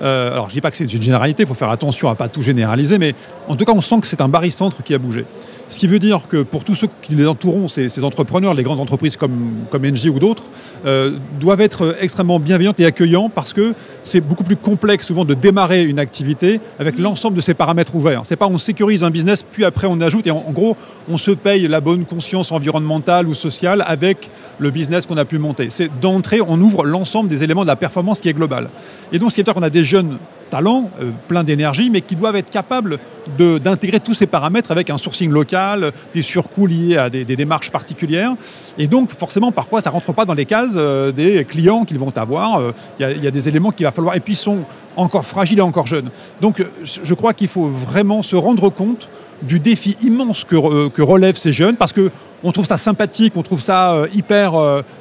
Alors, 0.00 0.46
je 0.46 0.50
ne 0.50 0.54
dis 0.54 0.60
pas 0.60 0.70
que 0.70 0.76
c'est 0.76 0.84
une 0.84 1.02
généralité, 1.02 1.42
il 1.42 1.46
faut 1.46 1.54
faire 1.54 1.70
attention 1.70 2.08
à 2.08 2.12
ne 2.12 2.16
pas 2.16 2.28
tout 2.28 2.42
généraliser, 2.42 2.98
mais 2.98 3.14
en 3.48 3.56
tout 3.56 3.64
cas, 3.64 3.72
on 3.74 3.80
sent 3.80 4.00
que 4.00 4.06
c'est 4.06 4.20
un 4.20 4.28
barycentre 4.28 4.82
qui 4.82 4.94
a 4.94 4.98
bougé. 4.98 5.24
Ce 5.68 5.78
qui 5.78 5.86
veut 5.86 5.98
dire 5.98 6.28
que 6.28 6.42
pour 6.42 6.64
tous 6.64 6.74
ceux 6.74 6.88
qui 7.02 7.14
les 7.14 7.26
entourent, 7.26 7.70
ces, 7.70 8.02
entrepreneurs, 8.02 8.54
les 8.54 8.62
grandes 8.62 8.80
entreprises 8.80 9.16
comme, 9.16 9.66
comme 9.70 9.86
NG 9.86 10.06
ou 10.06 10.18
d'autres, 10.18 10.44
euh, 10.86 11.18
doivent 11.38 11.60
être 11.60 11.96
extrêmement 12.00 12.40
bienveillantes 12.40 12.80
et 12.80 12.86
accueillants 12.86 13.28
parce 13.28 13.52
que 13.52 13.74
c'est 14.02 14.22
beaucoup 14.22 14.44
plus 14.44 14.56
complexe 14.56 15.06
souvent 15.06 15.26
de 15.26 15.34
démarrer 15.34 15.84
une 15.84 15.98
activité 15.98 16.60
avec 16.78 16.98
l'ensemble 16.98 17.36
de 17.36 17.42
ces 17.42 17.52
paramètres 17.52 17.94
ouverts. 17.94 18.22
C'est 18.24 18.36
pas 18.36 18.46
on 18.46 18.56
sécurise 18.56 19.04
un 19.04 19.10
business 19.10 19.42
puis 19.42 19.64
après 19.64 19.86
on 19.90 20.00
ajoute 20.00 20.26
et 20.26 20.30
en, 20.30 20.44
gros 20.52 20.76
on 21.06 21.18
se 21.18 21.32
paye 21.32 21.68
la 21.68 21.80
bonne 21.80 22.06
conscience 22.06 22.50
environnementale 22.50 23.28
ou 23.28 23.34
sociale 23.34 23.84
avec 23.86 24.30
le 24.58 24.70
business 24.70 25.04
qu'on 25.04 25.18
a 25.18 25.26
pu 25.26 25.38
monter. 25.38 25.68
C'est 25.68 25.90
d'entrée 26.00 26.40
on 26.40 26.58
ouvre 26.60 26.86
l'ensemble 26.86 27.28
des 27.28 27.44
éléments 27.44 27.62
de 27.62 27.68
la 27.68 27.76
performance 27.76 28.20
qui 28.20 28.30
est 28.30 28.34
globale. 28.34 28.70
Et 29.12 29.18
donc 29.18 29.30
ce 29.30 29.34
qui 29.34 29.40
veut 29.42 29.44
dire 29.44 29.54
qu'on 29.54 29.62
a 29.62 29.70
des 29.70 29.84
jeunes 29.88 30.18
talents, 30.50 30.90
euh, 31.00 31.10
plein 31.28 31.44
d'énergie, 31.44 31.90
mais 31.90 32.00
qui 32.00 32.16
doivent 32.16 32.36
être 32.36 32.50
capables 32.50 32.98
d'intégrer 33.38 34.00
tous 34.00 34.14
ces 34.14 34.26
paramètres 34.26 34.70
avec 34.70 34.88
un 34.88 34.96
sourcing 34.96 35.30
local, 35.30 35.92
des 36.14 36.22
surcoûts 36.22 36.66
liés 36.66 36.96
à 36.96 37.10
des, 37.10 37.24
démarches 37.24 37.70
particulières. 37.70 38.32
Et 38.78 38.86
donc, 38.86 39.10
forcément, 39.10 39.52
parfois, 39.52 39.80
ça 39.80 39.90
ne 39.90 39.94
rentre 39.94 40.12
pas 40.14 40.24
dans 40.24 40.34
les 40.34 40.46
cases 40.46 40.72
euh, 40.76 41.12
des 41.12 41.44
clients 41.44 41.84
qu'ils 41.84 41.98
vont 41.98 42.16
avoir. 42.16 42.60
Euh, 42.60 42.72
il 42.98 43.22
y, 43.22 43.26
a 43.26 43.30
des 43.30 43.48
éléments 43.48 43.70
qu'il 43.70 43.84
va 43.84 43.92
falloir. 43.92 44.16
Et 44.16 44.20
puis, 44.20 44.32
ils 44.32 44.36
sont 44.36 44.60
encore 44.96 45.24
fragiles 45.24 45.58
et 45.58 45.62
encore 45.62 45.86
jeunes. 45.86 46.10
Donc, 46.40 46.64
je 46.82 47.14
crois 47.14 47.34
qu'il 47.34 47.48
faut 47.48 47.66
vraiment 47.66 48.22
se 48.22 48.34
rendre 48.34 48.70
compte 48.70 49.08
du 49.42 49.60
défi 49.60 49.96
immense 50.02 50.44
que, 50.44 50.56
relèvent 51.02 51.36
ces 51.36 51.52
jeunes, 51.52 51.76
parce 51.76 51.92
que 51.92 52.10
on 52.44 52.52
trouve 52.52 52.66
ça 52.66 52.76
sympathique, 52.76 53.32
on 53.36 53.42
trouve 53.42 53.60
ça 53.60 54.04
hyper 54.14 54.54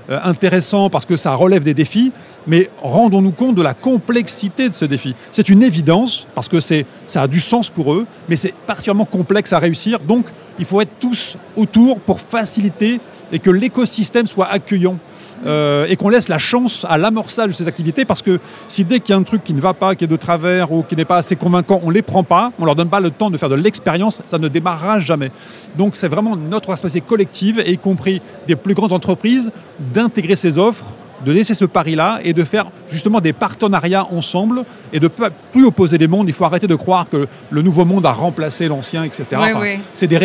intéressant 0.10 0.90
parce 0.90 1.06
que 1.06 1.16
ça 1.16 1.36
relève 1.36 1.64
des 1.64 1.76
défis, 1.76 2.12
mais 2.48 2.70
rendons-nous 2.82 3.32
compte 3.32 3.54
de 3.54 3.62
la 3.62 3.76
complexité 3.76 4.70
de 4.70 4.74
ce 4.74 4.86
défi. 4.86 5.14
C'est 5.32 5.50
une 5.50 5.62
évidence, 5.62 6.26
parce 6.34 6.48
que 6.48 6.60
ça 6.60 7.22
a 7.22 7.28
du 7.28 7.40
sens 7.40 7.70
pour 7.70 7.94
eux, 7.94 8.08
mais 8.28 8.38
c'est 8.38 8.56
particulièrement 8.66 9.06
complexe 9.06 9.54
à 9.54 9.60
réussir. 9.60 10.00
Donc, 10.00 10.26
il 10.58 10.66
faut 10.66 10.82
être 10.82 10.98
tous 11.00 11.38
autour 11.56 12.00
pour 12.00 12.20
faciliter 12.20 13.00
et 13.32 13.38
que 13.38 13.52
l'écosystème 13.52 14.26
soit 14.26 14.48
accueillant. 14.48 14.98
Euh, 15.46 15.86
et 15.88 15.96
qu'on 15.96 16.10
laisse 16.10 16.30
la 16.30 16.40
chance 16.40 16.86
à 16.90 16.98
l'amorçage 16.98 17.50
de 17.50 17.54
ces 17.54 17.68
activités 17.68 18.06
parce 18.06 18.22
que 18.22 18.40
si 18.68 18.84
dès 18.84 19.00
qu'il 19.00 19.14
y 19.14 19.16
a 19.16 19.20
un 19.20 19.24
truc 19.24 19.44
qui 19.44 19.54
ne 19.54 19.62
va 19.62 19.74
pas, 19.74 19.94
qui 19.96 20.04
est 20.04 20.08
de 20.08 20.16
travers 20.16 20.72
ou 20.72 20.84
qui 20.84 20.96
n'est 20.96 21.06
pas 21.06 21.18
assez 21.18 21.36
convaincant, 21.36 21.80
on 21.84 21.90
ne 21.90 21.94
les 21.94 22.02
prend 22.02 22.24
pas, 22.24 22.52
on 22.58 22.64
ne 22.64 22.66
leur 22.66 22.76
donne 22.76 22.90
pas 22.90 23.00
le 23.00 23.12
temps 23.12 23.30
de 23.30 23.38
faire 23.38 23.50
de 23.50 23.56
l'expérience, 23.56 24.22
ça 24.26 24.40
ne 24.40 24.48
démarrera 24.48 25.00
jamais. 25.00 25.32
Donc 25.78 25.96
c'est 25.96 26.08
vraiment 26.08 26.36
notre 26.36 26.70
responsabilité 26.70 27.08
collective, 27.08 27.64
y 27.66 27.78
compris 27.78 28.22
des 28.48 28.56
plus 28.56 28.74
grandes 28.74 28.94
entreprises, 28.94 29.52
d'intégrer 29.80 30.36
ces 30.36 30.58
offres 30.58 30.96
de 31.26 31.32
laisser 31.32 31.54
ce 31.54 31.66
pari-là 31.66 32.20
et 32.24 32.34
de 32.34 32.44
faire 32.44 32.68
justement 32.90 33.22
des 33.22 33.34
partenariats 33.34 34.08
ensemble 34.12 34.64
et 34.94 35.00
de 35.00 35.06
ne 35.08 35.30
plus 35.52 35.66
opposer 35.66 35.98
les 35.98 36.08
mondes. 36.08 36.28
Il 36.28 36.34
faut 36.34 36.46
arrêter 36.46 36.68
de 36.68 36.76
croire 36.76 37.10
que 37.10 37.28
le 37.50 37.62
nouveau 37.62 37.86
monde 37.86 38.06
a 38.06 38.12
remplacé 38.12 38.68
l'ancien, 38.68 39.04
etc. 39.04 39.26
C'est 39.94 40.08
des, 40.08 40.20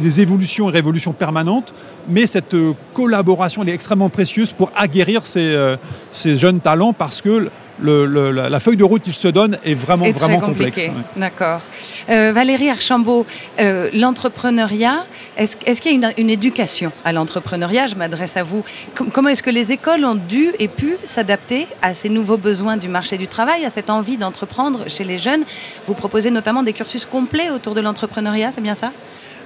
des, 0.00 0.20
évolutions 0.20 0.68
et 0.68 0.72
révolutions 0.72 1.12
permanentes, 1.12 1.72
mais 2.08 2.26
cette 2.26 2.54
euh, 2.54 2.72
collaboration 2.94 3.62
elle 3.62 3.70
est 3.70 3.74
extrêmement 3.74 4.08
précieuse 4.08 4.52
pour 4.52 4.70
aguerrir 4.76 5.24
ces, 5.26 5.40
euh, 5.40 5.76
ces 6.10 6.36
jeunes 6.36 6.60
talents 6.60 6.92
parce 6.92 7.20
que 7.20 7.50
la, 7.82 8.60
feuille 8.60 8.76
de 8.76 8.84
route 8.84 9.02
qu'il 9.02 9.14
se 9.14 9.28
donne 9.28 9.58
est 9.64 9.74
vraiment, 9.74 10.10
vraiment 10.10 10.40
complexe. 10.40 10.80
D'accord. 11.16 11.60
Euh, 12.08 12.32
Valérie 12.34 12.70
Archambault, 12.70 13.26
euh, 13.60 13.90
l'entrepreneuriat, 13.92 15.06
est-ce 15.36 15.56
qu'il 15.56 16.00
y 16.00 16.04
a 16.04 16.10
une, 16.16 16.30
éducation 16.30 16.92
à 17.04 17.12
l'entrepreneuriat? 17.12 17.86
Je 17.86 17.94
m'adresse 17.94 18.36
à 18.36 18.42
vous. 18.42 18.64
comment 19.12 19.28
est-ce 19.28 19.42
que 19.42 19.50
les 19.50 19.72
écoles 19.72 20.04
ont 20.04 20.16
dû 20.16 20.50
et 20.58 20.68
pu 20.68 20.96
s'adapter 21.04 21.66
à 21.82 21.94
ces 21.94 22.08
nouveaux 22.08 22.38
besoins 22.38 22.76
du 22.76 22.88
marché 22.88 23.16
du 23.16 23.28
travail, 23.28 23.64
à 23.64 23.70
cette 23.70 23.90
envie 23.90 24.16
d'entreprendre 24.16 24.88
chez 24.88 25.04
les 25.04 25.18
jeunes? 25.18 25.44
Vous 25.86 25.94
proposez 25.94 26.30
notamment 26.30 26.62
des 26.62 26.72
cursus 26.72 27.04
complets 27.04 27.50
autour 27.50 27.74
de 27.74 27.80
l'entrepreneuriat, 27.80 28.50
c'est 28.50 28.60
bien 28.60 28.74
ça? 28.74 28.92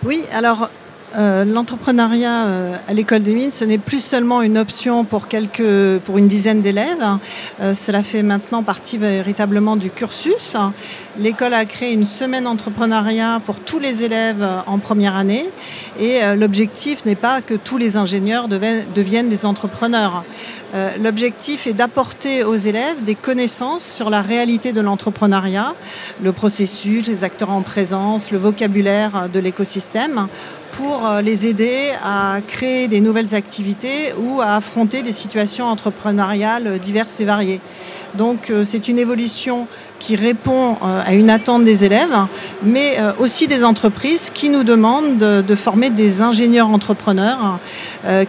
Oui, 0.04 0.22
alors 0.33 0.68
euh, 1.16 1.44
l'entrepreneuriat 1.44 2.46
euh, 2.46 2.77
à 2.88 2.94
l'école 2.94 3.22
des 3.22 3.35
mines, 3.35 3.53
ce 3.53 3.64
n'est 3.64 3.79
plus 3.79 4.01
seulement 4.01 4.42
une 4.42 4.57
option 4.57 5.05
pour, 5.05 5.27
une 5.29 6.27
dizaine 6.27 6.62
d'élèves. 6.62 7.05
Euh, 7.61 7.75
cela 7.75 8.03
fait 8.03 8.22
maintenant 8.22 8.62
partie 8.62 8.98
véritablement 8.98 9.77
du 9.77 9.90
cursus. 9.90 10.57
L'école 11.18 11.55
a 11.55 11.64
créé 11.66 11.92
une 11.92 12.07
semaine 12.07 12.46
entrepreneuriat 12.46 13.40
pour 13.44 13.57
tous 13.57 13.79
les 13.79 14.03
élèves 14.03 14.46
en 14.66 14.79
première 14.79 15.16
année. 15.16 15.44
Et 16.01 16.20
l'objectif 16.35 17.05
n'est 17.05 17.16
pas 17.16 17.42
que 17.42 17.53
tous 17.53 17.77
les 17.77 17.98
ingénieurs 17.98 18.48
deviennent 18.48 19.29
des 19.29 19.44
entrepreneurs. 19.44 20.25
L'objectif 20.98 21.66
est 21.66 21.75
d'apporter 21.75 22.44
aux 22.44 22.57
élèves 22.57 23.05
des 23.05 23.14
connaissances 23.14 23.85
sur 23.85 24.09
la 24.09 24.22
réalité 24.22 24.72
de 24.72 24.81
l'entrepreneuriat, 24.81 25.75
le 26.22 26.33
processus, 26.33 27.07
les 27.07 27.25
acteurs 27.25 27.51
en 27.51 27.61
présence, 27.61 28.31
le 28.31 28.38
vocabulaire 28.38 29.29
de 29.31 29.38
l'écosystème 29.38 30.29
pour 30.72 31.06
euh, 31.06 31.20
les 31.20 31.46
aider 31.46 31.92
à 32.02 32.38
créer 32.46 32.88
des 32.88 33.00
nouvelles 33.00 33.35
activités 33.35 34.12
ou 34.18 34.40
à 34.40 34.56
affronter 34.56 35.02
des 35.02 35.12
situations 35.12 35.66
entrepreneuriales 35.66 36.78
diverses 36.78 37.20
et 37.20 37.24
variées. 37.24 37.61
Donc 38.14 38.50
euh, 38.50 38.64
c'est 38.64 38.88
une 38.88 38.98
évolution 38.98 39.66
qui 39.98 40.16
répond 40.16 40.72
euh, 40.82 41.00
à 41.04 41.12
une 41.12 41.30
attente 41.30 41.64
des 41.64 41.85
élèves, 41.85 42.16
mais 42.62 42.98
aussi 43.18 43.46
des 43.46 43.64
entreprises 43.64 44.30
qui 44.30 44.48
nous 44.48 44.64
demandent 44.64 45.18
de, 45.18 45.54
former 45.54 45.90
des 45.90 46.20
ingénieurs 46.20 46.70
entrepreneurs 46.70 47.58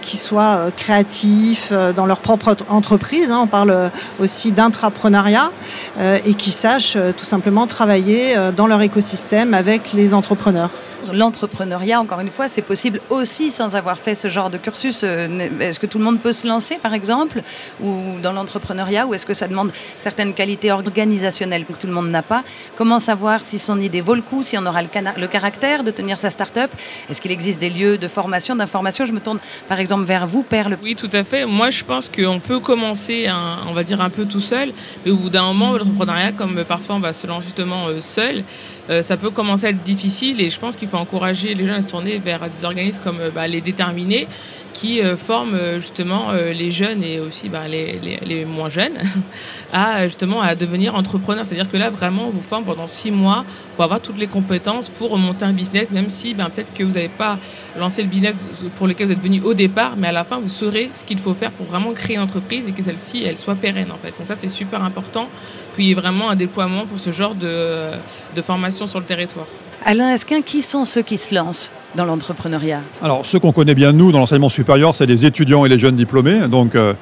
qui 0.01 0.17
soient 0.17 0.69
créatifs 0.75 1.71
dans 1.95 2.05
leur 2.05 2.19
propre 2.19 2.55
entreprise. 2.69 3.31
Hein. 3.31 3.39
on 3.43 3.47
parle 3.47 3.91
aussi 4.19 4.51
d'intrapreneuriat 4.51 5.51
et 5.99 6.33
qui 6.35 6.51
sachent 6.51 6.97
tout 7.17 7.25
simplement 7.25 7.65
travailler 7.65 8.35
dans 8.55 8.67
leur 8.67 8.81
écosystème 8.81 9.53
avec 9.53 9.93
les 9.93 10.13
entrepreneurs 10.13 10.69
l'entrepreneuriat, 11.11 11.99
encore 11.99 12.19
une 12.19 12.29
fois, 12.29 12.47
c'est 12.47 12.61
possible 12.61 13.01
aussi 13.09 13.51
sans 13.51 13.75
avoir 13.75 13.97
fait 13.99 14.15
ce 14.15 14.27
genre 14.27 14.49
de 14.49 14.57
cursus. 14.57 15.01
Euh, 15.03 15.49
est-ce 15.59 15.79
que 15.79 15.85
tout 15.85 15.97
le 15.97 16.03
monde 16.03 16.21
peut 16.21 16.33
se 16.33 16.47
lancer, 16.47 16.77
par 16.77 16.93
exemple, 16.93 17.41
ou 17.81 18.19
dans 18.21 18.31
l'entrepreneuriat, 18.31 19.05
ou 19.07 19.13
est-ce 19.13 19.25
que 19.25 19.33
ça 19.33 19.47
demande 19.47 19.71
certaines 19.97 20.33
qualités 20.33 20.71
organisationnelles 20.71 21.65
que 21.65 21.73
tout 21.73 21.87
le 21.87 21.93
monde 21.93 22.09
n'a 22.09 22.21
pas? 22.21 22.43
Comment 22.75 22.99
savoir 22.99 23.43
si 23.43 23.59
son 23.59 23.79
idée 23.79 24.01
vaut 24.01 24.15
le 24.15 24.21
coup, 24.21 24.43
si 24.43 24.57
on 24.57 24.65
aura 24.65 24.81
le, 24.81 25.27
caractère 25.27 25.83
de 25.83 25.91
tenir 25.91 26.19
sa 26.19 26.29
start-up? 26.29 26.71
Est-ce 27.09 27.21
qu'il 27.21 27.31
existe 27.31 27.59
des 27.59 27.69
lieux 27.69 27.97
de 27.97 28.07
formation, 28.07 28.55
d'information? 28.55 29.05
Je 29.05 29.13
me 29.13 29.19
tourne, 29.19 29.39
par 29.67 29.79
exemple, 29.79 30.05
vers 30.05 30.27
vous, 30.27 30.43
Perle. 30.43 30.77
Oui, 30.83 30.95
tout 30.95 31.09
à 31.13 31.23
fait. 31.23 31.45
Moi, 31.45 31.69
je 31.69 31.83
pense 31.83 32.09
qu'on 32.09 32.39
peut 32.39 32.59
commencer, 32.59 33.29
on 33.67 33.73
va 33.73 33.83
dire, 33.83 34.01
un 34.01 34.09
peu 34.09 34.25
tout 34.25 34.41
seul, 34.41 34.73
mais 35.05 35.11
au 35.11 35.17
bout 35.17 35.29
d'un 35.29 35.43
moment, 35.43 35.73
l'entrepreneuriat, 35.73 36.31
comme 36.31 36.63
parfois 36.63 36.95
on 36.95 36.99
va 36.99 37.13
se 37.13 37.27
lancer 37.27 37.43
justement 37.43 37.87
euh, 37.87 38.01
seul, 38.01 38.43
euh, 38.89 39.01
ça 39.01 39.15
peut 39.17 39.29
commencer 39.29 39.67
à 39.67 39.69
être 39.69 39.81
difficile 39.81 40.41
et 40.41 40.49
je 40.49 40.59
pense 40.59 40.75
qu'il 40.75 40.89
faut 40.89 40.97
encourager 40.97 41.53
les 41.53 41.65
gens 41.65 41.75
à 41.75 41.81
se 41.81 41.87
tourner 41.87 42.17
vers 42.17 42.49
des 42.49 42.65
organismes 42.65 43.01
comme 43.03 43.19
euh, 43.21 43.29
bah, 43.29 43.47
les 43.47 43.61
déterminés 43.61 44.27
qui 44.73 45.01
euh, 45.01 45.15
forment 45.15 45.57
justement 45.75 46.31
les 46.31 46.71
jeunes 46.71 47.03
et 47.03 47.19
aussi 47.19 47.49
bah, 47.49 47.67
les, 47.67 48.45
moins 48.45 48.69
jeunes 48.69 48.97
à 49.73 50.07
justement 50.07 50.41
à 50.41 50.55
devenir 50.55 50.95
entrepreneurs. 50.95 51.45
C'est-à-dire 51.45 51.69
que 51.69 51.77
là 51.77 51.89
vraiment 51.89 52.27
on 52.27 52.31
vous 52.31 52.41
forme 52.41 52.63
pendant 52.63 52.87
six 52.87 53.11
mois 53.11 53.45
pour 53.75 53.83
avoir 53.83 54.01
toutes 54.01 54.17
les 54.17 54.27
compétences 54.27 54.89
pour 54.89 55.17
monter 55.17 55.45
un 55.45 55.53
business, 55.53 55.91
même 55.91 56.09
si 56.09 56.33
ben, 56.33 56.49
peut-être 56.49 56.73
que 56.73 56.83
vous 56.83 56.93
n'avez 56.93 57.09
pas 57.09 57.37
lancé 57.77 58.03
le 58.03 58.09
business 58.09 58.35
pour 58.75 58.87
lequel 58.87 59.07
vous 59.07 59.13
êtes 59.13 59.21
venu 59.21 59.41
au 59.41 59.53
départ, 59.53 59.93
mais 59.97 60.07
à 60.07 60.11
la 60.11 60.23
fin 60.23 60.39
vous 60.39 60.49
saurez 60.49 60.89
ce 60.93 61.03
qu'il 61.03 61.19
faut 61.19 61.33
faire 61.33 61.51
pour 61.51 61.65
vraiment 61.65 61.93
créer 61.93 62.15
une 62.15 62.23
entreprise 62.23 62.67
et 62.67 62.71
que 62.71 62.83
celle-ci 62.83 63.23
elle 63.23 63.37
soit 63.37 63.55
pérenne 63.55 63.91
en 63.91 63.97
fait. 63.97 64.17
Donc 64.17 64.27
ça 64.27 64.35
c'est 64.37 64.49
super 64.49 64.83
important 64.83 65.29
qu'il 65.75 65.85
y 65.85 65.91
ait 65.91 65.95
vraiment 65.95 66.29
un 66.29 66.35
déploiement 66.35 66.85
pour 66.85 66.99
ce 66.99 67.11
genre 67.11 67.35
de, 67.35 67.89
de 68.35 68.41
formation 68.41 68.87
sur 68.87 68.99
le 68.99 69.05
territoire. 69.05 69.47
Alain 69.85 70.13
Esquin, 70.13 70.41
qui 70.41 70.61
sont 70.61 70.85
ceux 70.85 71.01
qui 71.01 71.17
se 71.17 71.35
lancent? 71.35 71.71
Dans 71.95 72.05
l'entrepreneuriat 72.05 72.81
Alors, 73.01 73.25
ceux 73.25 73.39
qu'on 73.39 73.51
connaît 73.51 73.75
bien, 73.75 73.91
nous, 73.91 74.11
dans 74.11 74.19
l'enseignement 74.19 74.49
supérieur, 74.49 74.95
c'est 74.95 75.05
les 75.05 75.25
étudiants 75.25 75.65
et 75.65 75.69
les 75.69 75.79
jeunes 75.79 75.95
diplômés. 75.95 76.47
Donc, 76.47 76.75
euh, 76.75 76.93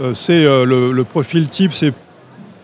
euh, 0.00 0.14
c'est 0.14 0.44
euh, 0.44 0.64
le, 0.64 1.04
profil 1.04 1.48
type, 1.48 1.72
c'est 1.72 1.92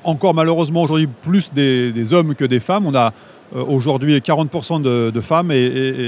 encore 0.04 0.34
malheureusement 0.34 0.82
aujourd'hui 0.82 1.06
plus 1.06 1.52
des, 1.52 1.92
des, 1.92 2.12
hommes 2.12 2.34
que 2.34 2.44
des 2.44 2.60
femmes. 2.60 2.86
On 2.86 2.94
a 2.94 3.12
aujourd'hui 3.54 4.16
40% 4.18 4.82
de, 4.82 5.20
femmes 5.20 5.50
et, 5.50 5.64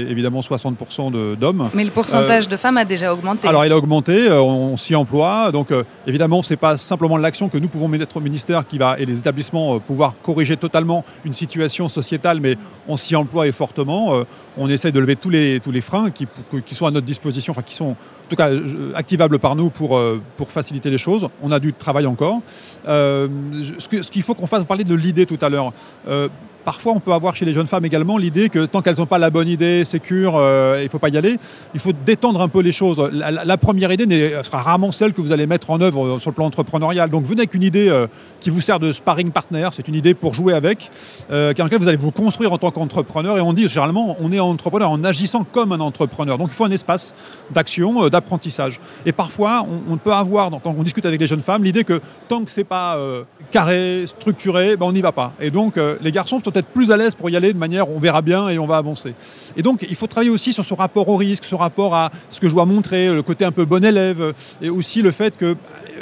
évidemment 0.09 0.39
60% 0.39 1.35
d'hommes. 1.35 1.69
Mais 1.73 1.83
le 1.83 1.91
pourcentage 1.91 2.45
euh, 2.45 2.49
de 2.49 2.57
femmes 2.57 2.77
a 2.77 2.85
déjà 2.85 3.13
augmenté. 3.13 3.47
Alors 3.47 3.65
il 3.65 3.71
a 3.71 3.77
augmenté, 3.77 4.29
euh, 4.29 4.41
on, 4.41 4.77
s'y 4.77 4.95
emploie. 4.95 5.51
Donc 5.51 5.69
évidemment, 6.07 6.41
ce 6.41 6.53
n'est 6.53 6.57
pas 6.57 6.77
simplement 6.77 7.17
l'action 7.17 7.49
que 7.49 7.57
nous 7.57 7.67
pouvons 7.67 7.87
mettre 7.87 8.17
au 8.17 8.21
ministère 8.21 8.67
qui 8.67 8.77
va, 8.77 8.97
et 8.99 9.05
les 9.05 9.19
établissements 9.19 9.79
pouvoir 9.79 10.13
corriger 10.23 10.57
totalement 10.57 11.03
une 11.25 11.33
situation 11.33 11.89
sociétale, 11.89 12.39
mais 12.39 12.55
on 12.87 12.97
s'y 12.97 13.15
emploie 13.15 13.47
et 13.47 13.51
fortement. 13.51 14.23
on 14.57 14.69
essaye 14.69 14.91
de 14.91 14.99
lever 14.99 15.15
tous 15.15 15.29
les, 15.29 15.59
tous 15.59 15.71
les 15.71 15.81
freins 15.81 16.11
qui, 16.11 16.27
qui 16.65 16.75
sont 16.75 16.85
à 16.85 16.91
notre 16.91 17.05
disposition, 17.05 17.51
enfin 17.51 17.61
qui 17.61 17.75
sont 17.75 17.91
en 17.91 18.29
tout 18.29 18.35
cas 18.35 18.49
activables 18.95 19.37
par 19.37 19.55
nous 19.55 19.69
pour, 19.69 19.99
pour 20.37 20.49
faciliter 20.49 20.89
les 20.89 20.97
choses. 20.97 21.27
On 21.41 21.51
a 21.51 21.59
du 21.59 21.73
travail 21.73 22.05
encore. 22.05 22.41
ce 22.85 24.09
qu'il 24.09 24.23
faut 24.23 24.33
qu'on 24.33 24.47
fasse, 24.47 24.63
parler 24.65 24.83
de 24.83 24.95
l'idée 24.95 25.25
tout 25.25 25.39
à 25.41 25.49
l'heure. 25.49 25.73
Parfois, 26.65 26.93
on 26.93 26.99
peut 26.99 27.11
avoir 27.11 27.35
chez 27.35 27.43
les 27.43 27.53
jeunes 27.53 27.67
femmes 27.67 27.83
également 27.83 28.17
l'idée 28.17 28.47
que 28.47 28.65
tant 28.65 28.81
qu'elles 28.81 28.97
n'ont 28.97 29.05
pas 29.05 29.17
la 29.17 29.29
bonne 29.29 29.49
idée, 29.49 29.83
sécure, 29.83 30.35
euh, 30.37 30.77
il 30.79 30.85
ne 30.85 30.89
faut 30.89 30.99
pas 30.99 31.09
y 31.09 31.17
aller. 31.17 31.37
Il 31.73 31.79
faut 31.79 31.91
détendre 31.91 32.41
un 32.41 32.47
peu 32.47 32.61
les 32.61 32.71
choses. 32.71 32.97
La, 33.11 33.57
première 33.57 33.91
idée 33.91 34.37
sera 34.43 34.61
rarement 34.61 34.91
celle 34.91 35.13
que 35.13 35.21
vous 35.21 35.31
allez 35.31 35.45
mettre 35.45 35.71
en 35.71 35.81
œuvre 35.81 36.19
sur 36.19 36.31
le 36.31 36.35
plan 36.35 36.45
entrepreneurial. 36.45 37.09
Donc 37.09 37.25
venez 37.25 37.41
avec 37.41 37.53
une 37.53 37.63
idée 37.63 37.89
euh, 37.89 38.07
qui 38.39 38.49
vous 38.49 38.61
sert 38.61 38.79
de 38.79 38.93
sparring 38.93 39.31
partner. 39.31 39.67
C'est 39.71 39.87
une 39.87 39.95
idée 39.95 40.13
pour 40.13 40.33
jouer 40.33 40.53
avec, 40.53 40.89
euh, 41.31 41.53
dans 41.53 41.65
laquelle 41.65 41.79
vous 41.79 41.87
allez 41.87 41.97
vous 41.97 42.11
construire 42.11 42.53
en 42.53 42.57
tant 42.57 42.71
qu'entrepreneur. 42.71 43.37
Et 43.37 43.41
on 43.41 43.51
dit 43.51 43.67
généralement, 43.67 44.15
on 44.21 44.31
est 44.31 44.39
entrepreneur 44.39 44.89
en 44.89 45.03
agissant 45.03 45.43
comme 45.43 45.73
un 45.73 45.81
entrepreneur. 45.81 46.37
Donc 46.37 46.49
il 46.51 46.55
faut 46.55 46.65
un 46.65 46.71
espace 46.71 47.13
d'action, 47.51 48.07
d'apprentissage. 48.07 48.79
Et 49.05 49.11
parfois, 49.11 49.65
on, 49.89 49.97
peut 49.97 50.13
avoir, 50.13 50.49
quand 50.49 50.75
on 50.77 50.83
discute 50.83 51.05
avec 51.05 51.19
les 51.19 51.27
jeunes 51.27 51.41
femmes, 51.41 51.63
l'idée 51.63 51.83
que 51.83 51.99
tant 52.29 52.43
que 52.43 52.51
c'est 52.51 52.63
pas 52.63 52.97
carré, 53.51 54.05
structuré, 54.07 54.77
ben, 54.77 54.85
on 54.85 54.93
n'y 54.93 55.01
va 55.01 55.11
pas. 55.11 55.33
Et 55.41 55.51
donc 55.51 55.75
les 56.01 56.11
garçons 56.11 56.39
sont 56.43 56.52
être 56.57 56.67
plus 56.67 56.91
à 56.91 56.97
l'aise 56.97 57.15
pour 57.15 57.29
y 57.29 57.35
aller 57.35 57.53
de 57.53 57.57
manière 57.57 57.89
on 57.89 57.99
verra 57.99 58.21
bien 58.21 58.49
et 58.49 58.57
on 58.59 58.65
va 58.65 58.77
avancer. 58.77 59.13
Et 59.57 59.61
donc 59.61 59.85
il 59.87 59.95
faut 59.95 60.07
travailler 60.07 60.31
aussi 60.31 60.53
sur 60.53 60.65
ce 60.65 60.73
rapport 60.73 61.07
au 61.09 61.15
risque, 61.15 61.43
ce 61.45 61.55
rapport 61.55 61.95
à 61.95 62.11
ce 62.29 62.39
que 62.39 62.49
je 62.49 62.53
dois 62.53 62.65
montrer, 62.65 63.13
le 63.13 63.21
côté 63.21 63.45
un 63.45 63.51
peu 63.51 63.65
bon 63.65 63.83
élève, 63.83 64.33
et 64.61 64.69
aussi 64.69 65.01
le 65.01 65.11
fait 65.11 65.37
que 65.37 65.45
euh, 65.45 65.55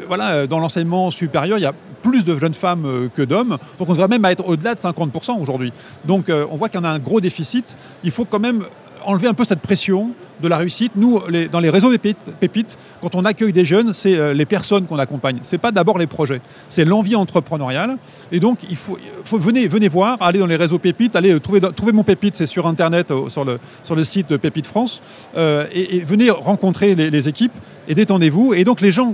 voilà, 0.08 0.48
dans 0.48 0.60
l'enseignement 0.60 1.12
supérieur, 1.12 1.58
il 1.58 1.62
y 1.62 1.66
a 1.66 1.74
plus 2.02 2.26
de 2.26 2.38
jeunes 2.38 2.54
femmes 2.54 2.86
euh, 2.86 3.08
que 3.16 3.22
d'hommes. 3.22 3.58
Donc 3.80 3.90
on 3.90 3.94
devrait 3.94 4.08
même 4.08 4.26
être 4.26 4.48
au-delà 4.48 4.76
de 4.76 4.80
50% 4.80 5.40
aujourd'hui. 5.40 5.72
Donc 6.06 6.30
euh, 6.30 6.46
on 6.52 6.58
voit 6.58 6.70
qu'il 6.70 6.80
y 6.80 6.84
en 6.84 6.86
a 6.86 6.92
un 6.92 7.00
gros 7.00 7.22
déficit. 7.22 7.78
Il 8.04 8.12
faut 8.12 8.26
quand 8.26 8.40
même 8.40 8.66
enlever 9.06 9.28
un 9.28 9.34
peu 9.34 9.44
cette 9.44 9.60
pression 9.60 10.12
de 10.42 10.48
la 10.48 10.58
réussite. 10.58 10.94
Nous, 10.96 11.20
dans 11.52 11.60
les 11.60 11.70
réseaux 11.70 11.90
pépites, 11.90 12.32
pépites, 12.40 12.78
quand 13.02 13.16
on 13.16 13.26
accueille 13.26 13.54
des 13.54 13.66
jeunes, 13.66 13.94
c'est 13.94 14.16
euh, 14.16 14.34
les 14.34 14.46
personnes 14.46 14.86
qu'on 14.86 14.98
accompagne. 15.00 15.40
Ce 15.44 15.56
n'est 15.56 15.60
pas 15.60 15.72
d'abord 15.72 15.98
les 15.98 16.08
projets, 16.08 16.42
c'est 16.68 16.86
l'envie 16.86 17.16
entrepreneuriale. 17.16 17.98
Et 18.32 18.40
donc, 18.40 18.60
il 18.70 18.76
faut, 18.76 18.98
venez, 19.34 19.68
venez 19.68 19.88
voir, 19.88 20.18
allez 20.22 20.40
dans 20.40 20.48
les 20.48 20.56
réseaux 20.56 20.80
pépites, 20.80 21.16
allez 21.16 21.34
euh, 21.34 21.40
trouver, 21.40 21.62
trouver 21.76 21.92
mon 21.92 22.04
pépite, 22.04 22.36
c'est 22.36 22.46
sur 22.46 22.68
Internet, 22.68 23.14
sur 23.28 23.46
le, 23.46 23.60
sur 23.84 23.96
le 23.96 24.04
site 24.04 24.30
de 24.30 24.38
Pépite 24.38 24.68
France, 24.68 25.02
euh, 25.38 25.66
et, 25.74 26.00
venez 26.00 26.30
rencontrer 26.30 26.96
les, 26.96 27.28
équipes 27.28 27.54
et 27.88 27.94
détendez-vous. 27.94 28.54
Et 28.54 28.64
donc, 28.64 28.82
les 28.82 28.92
gens 28.92 29.14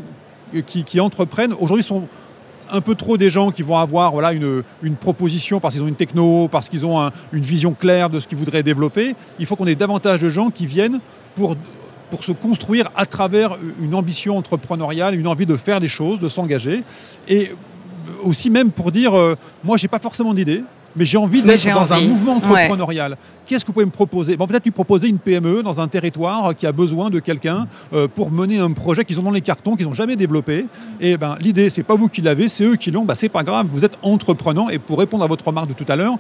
qui 0.65 0.99
entreprennent, 1.01 1.53
aujourd'hui, 1.59 1.83
sont 1.83 2.07
un 2.71 2.81
peu 2.81 2.95
trop 2.95 3.17
des 3.17 3.29
gens 3.29 3.51
qui 3.51 3.61
vont 3.61 3.77
avoir 3.77 4.11
voilà, 4.11 4.33
une, 4.33 4.63
proposition 4.99 5.59
parce 5.59 5.73
qu'ils 5.73 5.83
ont 5.83 5.87
une 5.87 5.95
techno, 5.95 6.47
parce 6.47 6.69
qu'ils 6.69 6.85
ont 6.85 7.11
une 7.31 7.43
vision 7.43 7.73
claire 7.73 8.09
de 8.09 8.19
ce 8.19 8.27
qu'ils 8.27 8.37
voudraient 8.37 8.63
développer. 8.63 9.15
Il 9.39 9.45
faut 9.45 9.55
qu'on 9.55 9.67
ait 9.67 9.75
davantage 9.75 10.21
de 10.21 10.29
gens 10.29 10.49
qui 10.49 10.65
viennent 10.65 10.99
pour, 11.35 11.55
se 12.19 12.31
construire 12.31 12.89
à 12.95 13.05
travers 13.05 13.57
une 13.81 13.93
ambition 13.93 14.37
entrepreneuriale, 14.37 15.15
une 15.15 15.27
envie 15.27 15.45
de 15.45 15.57
faire 15.57 15.79
des 15.79 15.87
choses, 15.87 16.19
de 16.19 16.29
s'engager. 16.29 16.83
Et 17.27 17.51
aussi 18.23 18.49
même 18.49 18.71
pour 18.71 18.91
dire, 18.91 19.13
euh, 19.13 19.35
moi, 19.63 19.77
je 19.77 19.83
n'ai 19.83 19.89
pas 19.89 19.99
forcément 19.99 20.33
d'idée, 20.33 20.63
mais 20.97 21.05
j'ai 21.05 21.17
envie 21.17 21.41
d'être 21.41 21.73
dans 21.73 21.93
un 21.93 22.01
mouvement 22.01 22.35
entrepreneurial. 22.35 23.17
Qu'est-ce 23.45 23.63
que 23.63 23.67
vous 23.67 23.73
pouvez 23.73 23.85
me 23.85 23.91
proposer? 23.91 24.35
Bon, 24.35 24.45
Peut-être 24.45 24.65
lui 24.65 24.71
proposer 24.71 25.07
une 25.07 25.19
PME 25.19 25.63
dans 25.63 25.79
un 25.79 25.87
territoire 25.87 26.53
qui 26.53 26.67
a 26.67 26.73
besoin 26.73 27.09
de 27.09 27.19
quelqu'un 27.19 27.67
euh, 27.93 28.07
pour 28.13 28.29
mener 28.29 28.59
un 28.59 28.71
projet 28.71 29.05
qu'ils 29.05 29.19
ont 29.21 29.23
dans 29.23 29.31
les 29.31 29.41
cartons, 29.41 29.77
qu'ils 29.77 29.87
n'ont 29.87 29.93
jamais 29.93 30.17
développé. 30.17 30.65
Et 30.99 31.15
ben, 31.15 31.37
l'idée, 31.39 31.69
c'est 31.69 31.83
pas 31.83 31.95
vous 31.95 32.09
qui 32.09 32.21
l'avez, 32.21 32.49
c'est 32.49 32.65
eux 32.65 32.75
qui 32.75 32.91
l'ont. 32.91 33.05
Ben, 33.05 33.15
c'est 33.15 33.29
pas 33.29 33.43
grave, 33.43 33.67
vous 33.71 33.85
êtes 33.85 33.97
entreprenant. 34.01 34.67
Et 34.69 34.79
pour 34.79 34.99
répondre 34.99 35.23
à 35.23 35.27
votre 35.27 35.47
remarque 35.47 35.69
de 35.69 35.73
tout 35.73 35.85
à 35.87 35.95
l'heure, 35.95 36.15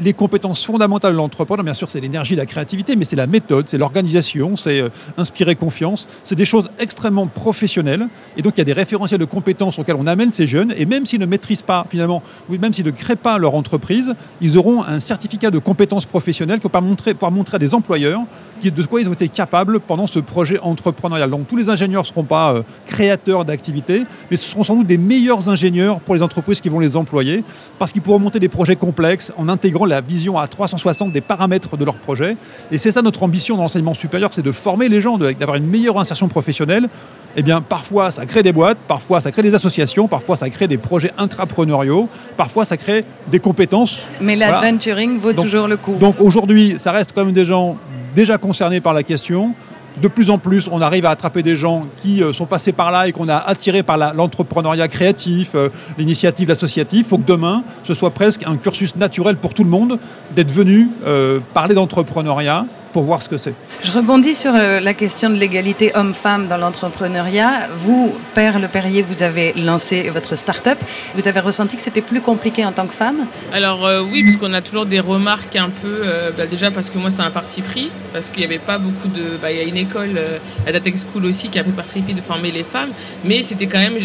les 0.00 0.12
compétences 0.12 0.64
fondamentales 0.64 1.12
de 1.12 1.16
l'entrepreneur, 1.16 1.64
bien 1.64 1.74
sûr, 1.74 1.90
c'est 1.90 2.00
l'énergie, 2.00 2.34
la 2.34 2.46
créativité, 2.46 2.96
mais 2.96 3.04
c'est 3.04 3.16
la 3.16 3.26
méthode, 3.26 3.68
c'est 3.68 3.78
l'organisation, 3.78 4.56
c'est 4.56 4.80
euh, 4.80 4.88
inspirer 5.18 5.54
confiance. 5.54 6.08
C'est 6.24 6.34
des 6.34 6.44
choses 6.44 6.70
extrêmement 6.78 7.26
professionnelles. 7.26 8.08
Et 8.36 8.42
donc, 8.42 8.54
il 8.56 8.58
y 8.58 8.62
a 8.62 8.64
des 8.64 8.72
référentiels 8.72 9.20
de 9.20 9.24
compétences 9.24 9.78
auxquels 9.78 9.96
on 9.96 10.06
amène 10.06 10.32
ces 10.32 10.46
jeunes. 10.46 10.72
Et 10.76 10.86
même 10.86 11.06
s'ils 11.06 11.20
ne 11.20 11.26
maîtrisent 11.26 11.62
pas, 11.62 11.86
finalement, 11.90 12.22
ou 12.48 12.56
même 12.56 12.72
s'ils 12.72 12.86
ne 12.86 12.90
créent 12.90 13.16
pas 13.16 13.38
leur 13.38 13.54
entreprise, 13.54 14.14
ils 14.40 14.56
auront 14.56 14.82
un 14.82 15.00
certificat 15.00 15.50
de 15.50 15.58
compétences 15.58 16.06
professionnelles 16.06 16.60
pour 16.60 16.70
montrer, 16.82 17.14
montrer 17.30 17.56
à 17.56 17.58
des 17.58 17.74
employeurs 17.74 18.22
de 18.68 18.82
quoi 18.82 19.00
ils 19.00 19.08
ont 19.08 19.14
été 19.14 19.28
capables 19.28 19.80
pendant 19.80 20.06
ce 20.06 20.18
projet 20.18 20.60
entrepreneurial. 20.60 21.30
Donc 21.30 21.46
tous 21.46 21.56
les 21.56 21.70
ingénieurs 21.70 22.02
ne 22.02 22.06
seront 22.06 22.24
pas 22.24 22.52
euh, 22.52 22.62
créateurs 22.84 23.46
d'activités, 23.46 24.04
mais 24.30 24.36
ce 24.36 24.44
seront 24.44 24.64
sans 24.64 24.76
doute 24.76 24.86
des 24.86 24.98
meilleurs 24.98 25.48
ingénieurs 25.48 26.00
pour 26.00 26.14
les 26.14 26.20
entreprises 26.20 26.60
qui 26.60 26.68
vont 26.68 26.80
les 26.80 26.96
employer, 26.96 27.42
parce 27.78 27.92
qu'ils 27.92 28.02
pourront 28.02 28.18
monter 28.18 28.38
des 28.38 28.48
projets 28.48 28.76
complexes 28.76 29.32
en 29.38 29.48
intégrant 29.48 29.86
la 29.90 30.00
vision 30.00 30.38
à 30.38 30.46
360 30.48 31.12
des 31.12 31.20
paramètres 31.20 31.76
de 31.76 31.84
leur 31.84 31.96
projet. 31.96 32.36
Et 32.72 32.78
c'est 32.78 32.92
ça 32.92 33.02
notre 33.02 33.22
ambition 33.22 33.56
dans 33.56 33.64
l'enseignement 33.64 33.94
supérieur, 33.94 34.32
c'est 34.32 34.42
de 34.42 34.52
former 34.52 34.88
les 34.88 35.00
gens, 35.00 35.18
d'avoir 35.18 35.56
une 35.56 35.66
meilleure 35.66 35.98
insertion 35.98 36.28
professionnelle. 36.28 36.88
Eh 37.36 37.42
bien, 37.42 37.60
parfois, 37.60 38.10
ça 38.10 38.26
crée 38.26 38.42
des 38.42 38.52
boîtes, 38.52 38.78
parfois, 38.88 39.20
ça 39.20 39.30
crée 39.30 39.42
des 39.42 39.54
associations, 39.54 40.08
parfois, 40.08 40.34
ça 40.36 40.50
crée 40.50 40.66
des 40.66 40.78
projets 40.78 41.12
intrapreneuriaux, 41.16 42.08
parfois, 42.36 42.64
ça 42.64 42.76
crée 42.76 43.04
des 43.30 43.38
compétences. 43.38 44.06
Mais 44.20 44.34
l'adventuring 44.34 45.18
vaut 45.18 45.32
toujours 45.32 45.68
le 45.68 45.76
coup. 45.76 45.94
Donc, 45.94 46.20
aujourd'hui, 46.20 46.74
ça 46.78 46.90
reste 46.90 47.12
quand 47.14 47.24
même 47.24 47.34
des 47.34 47.44
gens 47.44 47.76
déjà 48.14 48.38
concernés 48.38 48.80
par 48.80 48.94
la 48.94 49.02
question. 49.04 49.54
De 49.98 50.08
plus 50.08 50.30
en 50.30 50.38
plus, 50.38 50.68
on 50.70 50.80
arrive 50.80 51.04
à 51.04 51.10
attraper 51.10 51.42
des 51.42 51.56
gens 51.56 51.86
qui 51.98 52.22
euh, 52.22 52.32
sont 52.32 52.46
passés 52.46 52.72
par 52.72 52.90
là 52.90 53.08
et 53.08 53.12
qu'on 53.12 53.28
a 53.28 53.36
attirés 53.36 53.82
par 53.82 53.98
l'entrepreneuriat 54.14 54.88
créatif, 54.88 55.52
euh, 55.54 55.68
l'initiative 55.98 56.50
associative. 56.50 57.00
Il 57.00 57.04
faut 57.04 57.18
que 57.18 57.26
demain, 57.26 57.64
ce 57.82 57.92
soit 57.92 58.10
presque 58.10 58.46
un 58.46 58.56
cursus 58.56 58.96
naturel 58.96 59.36
pour 59.36 59.52
tout 59.52 59.64
le 59.64 59.70
monde 59.70 59.98
d'être 60.34 60.50
venu 60.50 60.88
euh, 61.04 61.40
parler 61.52 61.74
d'entrepreneuriat 61.74 62.66
pour 62.92 63.02
voir 63.02 63.22
ce 63.22 63.28
que 63.28 63.36
c'est. 63.36 63.54
Je 63.82 63.92
rebondis 63.92 64.34
sur 64.34 64.54
euh, 64.54 64.80
la 64.80 64.94
question 64.94 65.30
de 65.30 65.36
l'égalité 65.36 65.92
homme-femme 65.94 66.48
dans 66.48 66.56
l'entrepreneuriat. 66.56 67.68
Vous, 67.74 68.18
Père 68.34 68.58
Le 68.58 68.68
Perrier, 68.68 69.02
vous 69.02 69.22
avez 69.22 69.52
lancé 69.54 70.10
votre 70.10 70.36
start-up. 70.36 70.78
Vous 71.14 71.28
avez 71.28 71.40
ressenti 71.40 71.76
que 71.76 71.82
c'était 71.82 72.00
plus 72.00 72.20
compliqué 72.20 72.64
en 72.64 72.72
tant 72.72 72.86
que 72.86 72.94
femme? 72.94 73.26
Alors 73.52 73.86
euh, 73.86 74.02
oui, 74.02 74.22
parce 74.22 74.36
qu'on 74.36 74.52
a 74.52 74.62
toujours 74.62 74.86
des 74.86 75.00
remarques 75.00 75.56
un 75.56 75.70
peu, 75.70 76.00
euh, 76.04 76.30
bah, 76.36 76.46
déjà 76.46 76.70
parce 76.70 76.90
que 76.90 76.98
moi 76.98 77.10
c'est 77.10 77.22
un 77.22 77.30
parti 77.30 77.62
pris, 77.62 77.90
parce 78.12 78.28
qu'il 78.28 78.40
n'y 78.40 78.46
avait 78.46 78.58
pas 78.58 78.78
beaucoup 78.78 79.08
de... 79.08 79.36
Bah, 79.40 79.50
il 79.50 79.58
y 79.58 79.60
a 79.60 79.64
une 79.64 79.76
école, 79.76 80.20
la 80.66 80.72
Data 80.72 80.90
School 80.90 81.26
aussi, 81.26 81.48
qui 81.48 81.58
a 81.58 81.64
fait 81.64 81.70
parti 81.70 82.00
pris 82.00 82.14
de 82.14 82.20
former 82.20 82.50
les 82.50 82.64
femmes, 82.64 82.90
mais 83.24 83.42
c'était 83.42 83.66
quand 83.66 83.78
même 83.78 83.98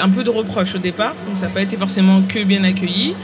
un 0.00 0.08
peu 0.08 0.24
de 0.24 0.30
reproche 0.30 0.74
au 0.74 0.78
départ, 0.78 1.14
donc 1.26 1.38
ça 1.38 1.46
n'a 1.46 1.52
pas 1.52 1.62
été 1.62 1.76
forcément 1.76 2.22
que 2.22 2.42
bien 2.44 2.64
accueilli. 2.64 3.14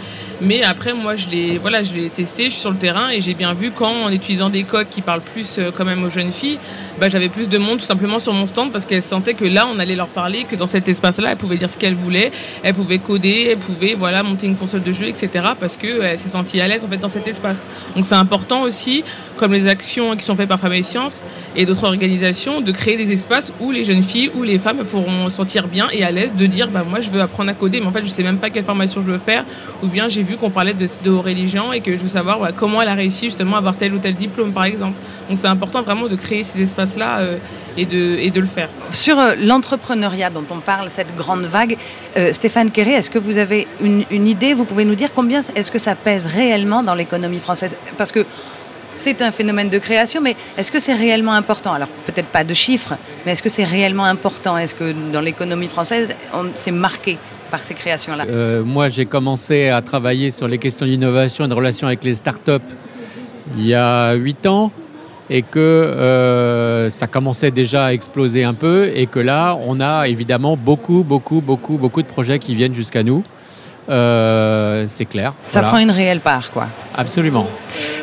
Mais 0.40 0.62
après, 0.62 0.94
moi, 0.94 1.16
je 1.16 1.28
l'ai 1.28 1.58
voilà, 1.58 1.82
je 1.82 2.08
testé, 2.08 2.44
je 2.44 2.50
suis 2.50 2.60
sur 2.60 2.70
le 2.70 2.76
terrain 2.76 3.10
et 3.10 3.20
j'ai 3.20 3.34
bien 3.34 3.54
vu 3.54 3.72
quand, 3.72 4.04
en 4.04 4.12
utilisant 4.12 4.50
des 4.50 4.62
codes 4.62 4.88
qui 4.88 5.02
parlent 5.02 5.20
plus 5.20 5.58
euh, 5.58 5.70
quand 5.76 5.84
même 5.84 6.04
aux 6.04 6.10
jeunes 6.10 6.32
filles, 6.32 6.58
bah, 6.98 7.08
j'avais 7.08 7.28
plus 7.28 7.48
de 7.48 7.58
monde 7.58 7.78
tout 7.78 7.84
simplement 7.84 8.18
sur 8.18 8.32
mon 8.32 8.46
stand 8.46 8.72
parce 8.72 8.84
qu'elles 8.86 9.02
sentaient 9.02 9.34
que 9.34 9.44
là, 9.44 9.66
on 9.72 9.78
allait 9.78 9.94
leur 9.94 10.08
parler, 10.08 10.44
que 10.44 10.56
dans 10.56 10.66
cet 10.66 10.88
espace-là, 10.88 11.30
elles 11.30 11.36
pouvaient 11.36 11.56
dire 11.56 11.70
ce 11.70 11.78
qu'elles 11.78 11.94
voulaient, 11.94 12.32
elles 12.62 12.74
pouvaient 12.74 12.98
coder, 12.98 13.48
elles 13.50 13.58
pouvaient 13.58 13.94
voilà, 13.94 14.22
monter 14.22 14.46
une 14.46 14.56
console 14.56 14.82
de 14.82 14.92
jeu, 14.92 15.06
etc. 15.06 15.30
parce 15.58 15.76
qu'elles 15.76 16.18
s'est 16.18 16.30
senties 16.30 16.60
à 16.60 16.68
l'aise 16.68 16.82
en 16.84 16.88
fait, 16.88 16.96
dans 16.96 17.08
cet 17.08 17.28
espace. 17.28 17.64
Donc 17.94 18.04
c'est 18.04 18.14
important 18.14 18.62
aussi, 18.62 19.04
comme 19.36 19.52
les 19.52 19.68
actions 19.68 20.16
qui 20.16 20.24
sont 20.24 20.34
faites 20.34 20.48
par 20.48 20.58
Femmes 20.58 20.72
et 20.72 20.82
Sciences 20.82 21.22
et 21.54 21.66
d'autres 21.66 21.84
organisations, 21.84 22.60
de 22.60 22.72
créer 22.72 22.96
des 22.96 23.12
espaces 23.12 23.52
où 23.60 23.70
les 23.70 23.84
jeunes 23.84 24.02
filles 24.02 24.30
ou 24.34 24.42
les 24.42 24.58
femmes 24.58 24.84
pourront 24.84 25.30
sentir 25.30 25.68
bien 25.68 25.88
et 25.92 26.02
à 26.02 26.10
l'aise 26.10 26.34
de 26.34 26.46
dire 26.46 26.68
bah, 26.68 26.84
moi, 26.88 27.00
je 27.00 27.10
veux 27.10 27.20
apprendre 27.20 27.50
à 27.50 27.54
coder, 27.54 27.80
mais 27.80 27.86
en 27.86 27.92
fait, 27.92 28.02
je 28.02 28.08
sais 28.08 28.24
même 28.24 28.38
pas 28.38 28.50
quelle 28.50 28.64
formation 28.64 29.02
je 29.02 29.12
veux 29.12 29.18
faire, 29.18 29.44
ou 29.82 29.88
bien 29.88 30.08
j'ai 30.08 30.22
vu 30.22 30.36
qu'on 30.36 30.50
parlait 30.50 30.74
de, 30.74 30.86
de 31.04 31.10
religion 31.10 31.72
et 31.72 31.80
que 31.80 31.92
je 31.92 32.02
veux 32.02 32.08
savoir 32.08 32.52
comment 32.56 32.82
elle 32.82 32.88
a 32.88 32.94
réussi 32.94 33.26
justement 33.26 33.56
à 33.56 33.58
avoir 33.58 33.76
tel 33.76 33.94
ou 33.94 33.98
tel 33.98 34.14
diplôme, 34.14 34.52
par 34.52 34.64
exemple. 34.64 34.96
Donc 35.28 35.38
c'est 35.38 35.46
important 35.46 35.82
vraiment 35.82 36.08
de 36.08 36.16
créer 36.16 36.42
ces 36.42 36.62
espaces-là 36.62 36.87
euh, 36.96 37.38
et, 37.76 37.84
de, 37.84 38.16
et 38.16 38.30
de 38.30 38.40
le 38.40 38.46
faire. 38.46 38.68
Sur 38.90 39.18
euh, 39.18 39.34
l'entrepreneuriat 39.40 40.30
dont 40.30 40.44
on 40.50 40.60
parle, 40.60 40.88
cette 40.90 41.14
grande 41.16 41.44
vague, 41.44 41.76
euh, 42.16 42.32
Stéphane 42.32 42.70
Quéré, 42.70 42.92
est-ce 42.92 43.10
que 43.10 43.18
vous 43.18 43.38
avez 43.38 43.66
une, 43.82 44.04
une 44.10 44.26
idée? 44.26 44.54
Vous 44.54 44.64
pouvez 44.64 44.84
nous 44.84 44.94
dire 44.94 45.10
combien 45.14 45.40
est-ce 45.54 45.70
que 45.70 45.78
ça 45.78 45.94
pèse 45.94 46.26
réellement 46.26 46.82
dans 46.82 46.94
l'économie 46.94 47.38
française? 47.38 47.76
Parce 47.96 48.12
que 48.12 48.24
c'est 48.94 49.22
un 49.22 49.30
phénomène 49.30 49.68
de 49.68 49.78
création, 49.78 50.20
mais 50.20 50.34
est-ce 50.56 50.72
que 50.72 50.78
c'est 50.78 50.94
réellement 50.94 51.34
important? 51.34 51.72
Alors 51.72 51.88
peut-être 52.06 52.28
pas 52.28 52.44
de 52.44 52.54
chiffres, 52.54 52.94
mais 53.24 53.32
est-ce 53.32 53.42
que 53.42 53.48
c'est 53.48 53.64
réellement 53.64 54.04
important? 54.04 54.56
Est-ce 54.58 54.74
que 54.74 54.92
dans 55.12 55.20
l'économie 55.20 55.68
française, 55.68 56.14
c'est 56.56 56.72
marqué 56.72 57.18
par 57.50 57.64
ces 57.64 57.74
créations-là? 57.74 58.24
Euh, 58.28 58.64
Moi, 58.64 58.88
j'ai 58.88 59.06
commencé 59.06 59.68
à 59.68 59.82
travailler 59.82 60.30
sur 60.30 60.48
les 60.48 60.58
questions 60.58 60.86
d'innovation 60.86 61.44
et 61.44 61.48
de 61.48 61.54
relations 61.54 61.86
avec 61.86 62.02
les 62.02 62.14
startups 62.16 62.70
il 63.56 63.66
y 63.66 63.74
a 63.74 64.12
huit 64.14 64.46
ans 64.46 64.70
et 65.30 65.42
que 65.42 65.58
euh, 65.58 66.90
ça 66.90 67.06
commençait 67.06 67.50
déjà 67.50 67.86
à 67.86 67.92
exploser 67.92 68.44
un 68.44 68.54
peu 68.54 68.90
et 68.94 69.06
que 69.06 69.18
là, 69.20 69.58
on 69.66 69.80
a 69.80 70.08
évidemment 70.08 70.56
beaucoup, 70.56 71.04
beaucoup, 71.06 71.40
beaucoup, 71.40 71.76
beaucoup 71.76 72.02
de 72.02 72.06
projets 72.06 72.38
qui 72.38 72.54
viennent 72.54 72.74
jusqu'à 72.74 73.02
nous. 73.02 73.22
c'est 73.88 75.06
clair. 75.06 75.34
Ça 75.48 75.62
prend 75.62 75.78
une 75.78 75.90
réelle 75.90 76.20
part, 76.20 76.50
quoi. 76.50 76.68
Absolument. 76.96 77.46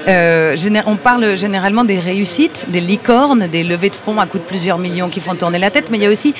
on 0.07 0.95
parle 0.97 1.37
généralement 1.37 1.83
des 1.83 1.99
réussites, 1.99 2.65
des 2.69 2.81
licornes, 2.81 3.47
des 3.47 3.63
levées 3.63 3.89
de 3.89 3.95
fonds 3.95 4.19
à 4.19 4.27
coût 4.27 4.39
de 4.39 4.43
plusieurs 4.43 4.77
millions 4.77 5.09
qui 5.09 5.19
font 5.19 5.35
tourner 5.35 5.59
la 5.59 5.71
tête, 5.71 5.89
mais 5.91 5.97
il 5.97 6.03
y 6.03 6.07
a 6.07 6.11
aussi 6.11 6.33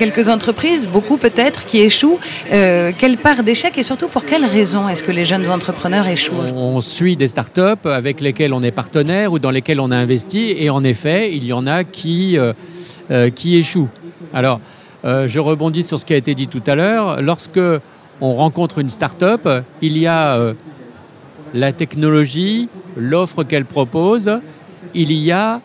quelques 0.00 0.30
entreprises, 0.30 0.88
beaucoup 0.88 1.18
peut-être, 1.18 1.66
qui 1.66 1.80
échouent. 1.80 2.18
Euh, 2.52 2.90
quelle 2.96 3.18
part 3.18 3.42
d'échec 3.42 3.76
et 3.76 3.82
surtout 3.82 4.08
pour 4.08 4.24
quelles 4.24 4.46
raisons 4.46 4.88
est-ce 4.88 5.02
que 5.02 5.12
les 5.12 5.26
jeunes 5.26 5.50
entrepreneurs 5.50 6.06
échouent? 6.06 6.40
On 6.56 6.80
suit 6.80 7.16
des 7.16 7.28
startups 7.28 7.84
avec 7.84 8.22
lesquelles 8.22 8.54
on 8.54 8.62
est 8.62 8.70
partenaire 8.70 9.30
ou 9.30 9.38
dans 9.38 9.50
lesquelles 9.50 9.78
on 9.78 9.90
a 9.90 9.96
investi 9.98 10.54
et 10.56 10.70
en 10.70 10.82
effet, 10.84 11.36
il 11.36 11.44
y 11.44 11.52
en 11.52 11.66
a 11.66 11.84
qui, 11.84 12.38
euh, 12.38 12.54
euh, 13.10 13.28
qui 13.28 13.58
échouent. 13.58 13.90
Alors, 14.32 14.60
je 15.04 15.38
rebondis 15.38 15.82
sur 15.82 15.98
ce 15.98 16.06
qui 16.06 16.14
a 16.14 16.16
été 16.16 16.34
dit 16.34 16.48
tout 16.48 16.62
à 16.66 16.74
l'heure. 16.74 17.20
Lorsque 17.20 17.60
on 18.22 18.34
rencontre 18.34 18.78
une 18.78 18.90
startup, 18.90 19.48
il 19.82 19.98
y 19.98 20.06
a 20.06 20.54
la 21.54 21.72
technologie, 21.72 22.68
l'offre 22.96 23.42
qu'elle 23.44 23.64
propose, 23.64 24.30
il 24.94 25.12
y 25.12 25.32
a 25.32 25.60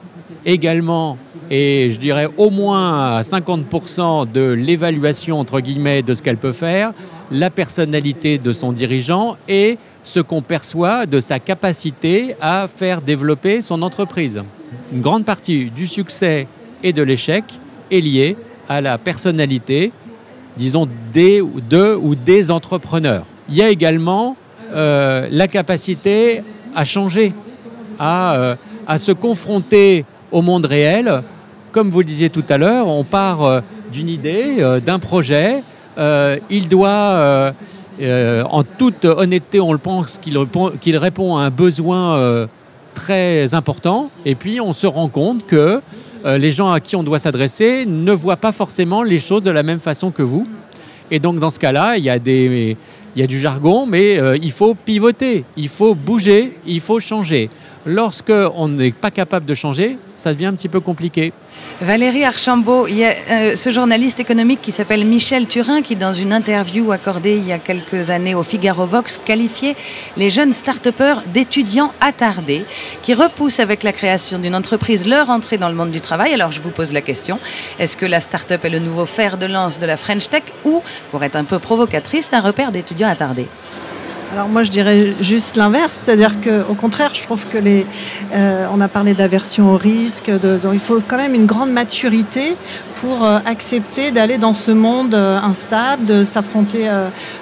également 0.46 1.18
et 1.50 1.92
je 1.92 2.00
dirais 2.00 2.28
au 2.38 2.50
moins 2.50 3.22
50% 3.22 4.32
de 4.32 4.52
l'évaluation 4.52 5.40
entre 5.40 5.60
guillemets 5.60 6.02
de 6.02 6.14
ce 6.16 6.24
qu'elle 6.24 6.38
peut 6.38 6.52
faire, 6.52 6.94
la 7.32 7.50
personnalité 7.50 8.38
de 8.38 8.54
son 8.54 8.72
dirigeant 8.72 9.38
et 9.48 9.78
ce 10.04 10.20
qu'on 10.20 10.42
perçoit 10.42 11.06
de 11.06 11.20
sa 11.20 11.40
capacité 11.40 12.36
à 12.42 12.68
faire 12.68 13.02
développer 13.02 13.62
son 13.62 13.82
entreprise. 13.82 14.44
Une 14.92 15.02
grande 15.02 15.26
partie 15.26 15.66
du 15.66 15.88
succès 15.88 16.48
et 16.84 16.94
de 16.94 17.02
l'échec 17.02 17.44
est 17.92 18.02
liée 18.02 18.38
à 18.70 18.82
la 18.82 18.98
personnalité, 18.98 19.92
disons, 20.58 20.88
des, 21.14 21.42
de 21.70 21.96
ou 21.96 22.16
des 22.16 22.52
entrepreneurs. 22.52 23.26
Il 23.50 23.56
y 23.56 23.62
a 23.62 23.70
également 23.70 24.36
euh, 24.74 25.28
la 25.30 25.48
capacité 25.48 26.42
à 26.76 26.84
changer, 26.84 27.34
à, 28.00 28.36
euh, 28.36 28.56
à 28.88 28.98
se 28.98 29.12
confronter 29.12 30.06
au 30.32 30.42
monde 30.42 30.66
réel 30.66 31.24
comme 31.76 31.90
vous 31.90 32.00
le 32.00 32.06
disiez 32.06 32.30
tout 32.30 32.46
à 32.48 32.58
l'heure, 32.58 32.88
on 32.88 33.04
part 33.04 33.44
euh, 33.44 33.60
d'une 33.92 34.08
idée, 34.08 34.60
euh, 34.60 34.80
d'un 34.80 34.98
projet. 34.98 35.62
Euh, 35.98 36.38
il 36.50 36.70
doit, 36.70 37.54
en 38.00 38.64
toute 38.64 39.04
honnêteté, 39.04 39.60
on 39.60 39.74
le 39.74 39.78
pense 39.78 40.18
qu'il 40.18 40.38
répond, 40.38 40.72
répond 40.82 41.36
à 41.36 41.42
un 41.42 41.50
besoin 41.50 42.48
très 42.94 43.54
important. 43.54 44.10
Et 44.24 44.36
puis, 44.36 44.62
on 44.62 44.72
se 44.72 44.88
rend 44.88 45.10
compte 45.10 45.46
que 45.46 45.82
les 46.24 46.52
gens 46.52 46.72
à 46.72 46.80
qui 46.80 46.96
on 46.96 47.04
doit 47.04 47.20
s'adresser 47.20 47.86
ne 47.86 48.14
voient 48.14 48.38
pas 48.38 48.54
forcément 48.54 49.04
les 49.04 49.20
choses 49.20 49.44
de 49.44 49.52
la 49.52 49.64
même 49.64 49.80
façon 49.80 50.12
que 50.12 50.24
vous. 50.24 50.48
Et 51.12 51.20
donc, 51.20 51.40
dans 51.40 51.52
ce 51.52 51.60
cas-là, 51.60 51.98
il 51.98 52.06
y 52.06 52.10
a 52.10 52.20
des... 52.20 52.78
Il 53.18 53.22
y 53.22 53.24
a 53.24 53.28
du 53.28 53.40
jargon, 53.40 53.86
mais 53.86 54.20
il 54.42 54.52
faut 54.52 54.76
pivoter, 54.76 55.46
il 55.56 55.70
faut 55.70 55.96
bouger, 55.96 56.58
il 56.68 56.82
faut 56.82 57.00
changer. 57.00 57.50
Lorsque 57.86 58.34
on 58.56 58.68
n'est 58.68 58.92
pas 58.92 59.10
capable 59.10 59.46
de 59.46 59.54
changer, 59.54 59.98
ça 60.16 60.34
devient 60.34 60.48
un 60.48 60.54
petit 60.54 60.68
peu 60.68 60.82
compliqué. 60.82 61.32
Valérie 61.82 62.24
Archambault, 62.24 62.88
il 62.88 62.96
y 62.96 63.04
a 63.04 63.14
euh, 63.30 63.56
ce 63.58 63.70
journaliste 63.70 64.22
économique 64.22 64.62
qui 64.62 64.72
s'appelle 64.72 65.04
Michel 65.06 65.46
Turin 65.46 65.82
qui, 65.82 65.98
dans 65.98 66.14
une 66.14 66.32
interview 66.32 66.94
accordée 66.94 67.36
il 67.36 67.46
y 67.46 67.52
a 67.52 67.60
quelques 67.60 68.12
années 68.12 68.34
au 68.34 68.44
Figaro 68.44 68.86
Vox, 68.86 69.18
qualifiait 69.18 69.76
les 70.16 70.30
jeunes 70.30 70.54
start 70.54 70.88
d'étudiants 71.34 71.92
attardés 72.00 72.66
qui 73.02 73.14
repoussent 73.14 73.60
avec 73.60 73.84
la 73.84 73.92
création 73.92 74.40
d'une 74.40 74.56
entreprise 74.56 75.06
leur 75.06 75.30
entrée 75.30 75.58
dans 75.58 75.68
le 75.68 75.76
monde 75.76 75.92
du 75.92 76.00
travail. 76.00 76.34
Alors 76.34 76.54
je 76.54 76.62
vous 76.62 76.72
pose 76.72 76.94
la 76.94 77.02
question, 77.02 77.40
est-ce 77.78 77.98
que 77.98 78.06
la 78.06 78.22
start-up 78.22 78.64
est 78.64 78.70
le 78.70 78.80
nouveau 78.80 79.06
fer 79.06 79.38
de 79.38 79.46
lance 79.46 79.78
de 79.78 79.86
la 79.86 79.98
French 79.98 80.30
Tech 80.30 80.44
ou, 80.64 80.82
pour 81.12 81.26
être 81.26 81.36
un 81.36 81.44
peu 81.44 81.60
provocatrice, 81.60 82.32
un 82.32 82.40
repère 82.40 82.72
d'étudiants 82.72 83.10
attardés? 83.10 83.50
Alors 84.32 84.50
moi 84.50 84.64
je 84.64 84.72
dirais 84.72 85.16
juste 85.22 85.56
l'inverse, 85.56 85.94
c'est-à-dire 85.94 86.42
qu'au 86.42 86.74
contraire 86.74 87.12
je 87.14 87.24
trouve 87.24 87.46
que 87.48 87.58
les, 87.58 87.86
euh, 88.34 88.68
on 88.72 88.82
a 88.82 88.88
parlé 88.88 89.14
d'aversion 89.14 89.72
au 89.72 89.78
risque, 89.78 90.30
de, 90.30 90.60
il 90.74 90.80
faut 90.80 91.02
quand 91.08 91.18
même 91.18 91.36
une 91.36 91.46
grande 91.46 91.72
maturité 91.72 92.56
pour 92.96 93.24
euh, 93.24 93.40
accepter 93.46 94.12
d'aller 94.12 94.38
dans 94.38 94.54
ce 94.54 94.72
monde 94.72 95.14
euh, 95.14 95.38
instable, 95.38 96.06
de 96.06 96.26
s'affronter 96.26 96.90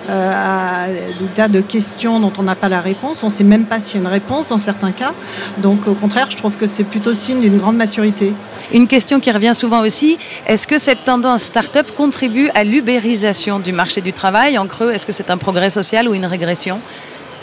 à 0.10 0.88
des 1.20 1.26
tas 1.34 1.48
de 1.48 1.62
questions 1.62 2.20
dont 2.20 2.34
on 2.38 2.44
n'a 2.44 2.56
pas 2.56 2.70
la 2.70 2.82
réponse, 2.82 3.24
on 3.24 3.28
ne 3.28 3.32
sait 3.32 3.44
même 3.44 3.66
pas 3.66 3.80
s'il 3.80 4.02
y 4.02 4.04
a 4.04 4.08
une 4.08 4.14
réponse 4.14 4.50
dans 4.50 4.58
certains 4.58 4.92
cas. 4.92 5.14
Donc 5.60 5.88
au 5.88 5.94
contraire 5.94 6.28
je 6.30 6.38
trouve 6.38 6.58
que 6.58 6.68
c'est 6.68 6.84
plutôt 6.84 7.14
signe 7.14 7.40
d'une 7.40 7.58
grande 7.58 7.78
maturité. 7.78 8.34
Une 8.72 8.88
question 8.88 9.20
qui 9.20 9.32
revient 9.32 9.54
souvent 9.54 9.82
aussi, 9.82 10.18
est-ce 10.48 10.68
que 10.68 10.78
cette 10.78 11.04
tendance 11.04 11.44
start-up 11.44 11.92
contribue 11.96 12.50
à 12.56 12.64
l'ubérisation 12.64 13.60
du 13.60 13.72
marché 13.72 14.02
du 14.02 14.14
travail 14.14 14.58
En 14.58 14.68
creux, 14.68 14.92
est-ce 14.92 15.06
que 15.06 15.12
c'est 15.12 15.30
un 15.30 15.38
progrès 15.38 15.70
social 15.70 16.08
ou 16.08 16.14
une 16.14 16.26
régression? 16.26 16.80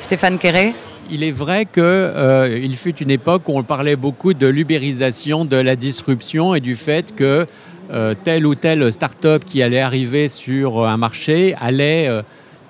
Stéphane 0.00 0.38
Quéré 0.38 0.74
il 1.12 1.24
est 1.24 1.33
vrai 1.33 1.66
qu'il 1.66 1.83
euh, 1.83 2.74
fut 2.76 2.96
une 2.98 3.11
époque 3.11 3.48
où 3.48 3.59
on 3.59 3.64
parlait 3.64 3.96
beaucoup 3.96 4.33
de 4.33 4.46
l'ubérisation, 4.46 5.44
de 5.44 5.56
la 5.56 5.74
disruption 5.74 6.54
et 6.54 6.61
du 6.61 6.76
fait 6.76 7.16
que 7.16 7.46
euh, 7.92 8.14
telle 8.22 8.46
ou 8.46 8.54
telle 8.54 8.92
start-up 8.92 9.44
qui 9.44 9.61
allait 9.61 9.80
arriver 9.80 10.28
sur 10.28 10.87
un 10.87 10.96
marché 10.96 11.56
allait 11.61 12.06
euh, 12.06 12.22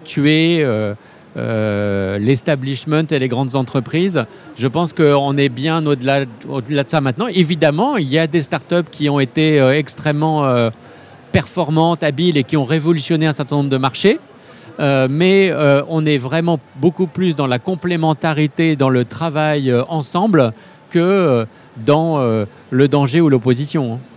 tuer 0.06 0.64
euh, 1.36 2.18
l'establishment 2.18 3.04
et 3.10 3.18
les 3.20 3.28
grandes 3.28 3.54
entreprises. 3.54 4.24
Je 4.58 4.66
pense 4.66 4.92
qu'on 4.92 5.36
est 5.36 5.48
bien 5.48 5.86
au-delà 5.86 6.24
de 6.24 6.84
ça 6.88 7.00
maintenant. 7.00 7.28
Évidemment, 7.28 7.96
il 7.96 8.08
y 8.08 8.18
a 8.18 8.26
des 8.26 8.42
startups 8.42 8.90
qui 8.90 9.08
ont 9.08 9.20
été 9.20 9.60
euh, 9.60 9.78
extrêmement 9.78 10.44
euh, 10.44 10.70
performantes, 11.30 12.02
habiles 12.02 12.36
et 12.36 12.42
qui 12.42 12.56
ont 12.56 12.64
révolutionné 12.64 13.26
un 13.26 13.32
certain 13.32 13.56
nombre 13.56 13.70
de 13.70 13.76
marchés. 13.76 14.18
mais 14.80 15.52
on 15.88 16.04
est 16.06 16.18
vraiment 16.18 16.58
beaucoup 16.76 17.06
plus 17.06 17.36
dans 17.36 17.46
la 17.46 17.58
complémentarité, 17.58 18.76
dans 18.76 18.88
le 18.88 19.04
travail 19.04 19.72
ensemble 19.88 20.52
que 20.88 21.46
dans 21.76 22.18
le 22.70 22.88
danger 22.88 23.20
ou 23.20 23.28
l'opposition. 23.28 23.94
Hein. 23.94 24.09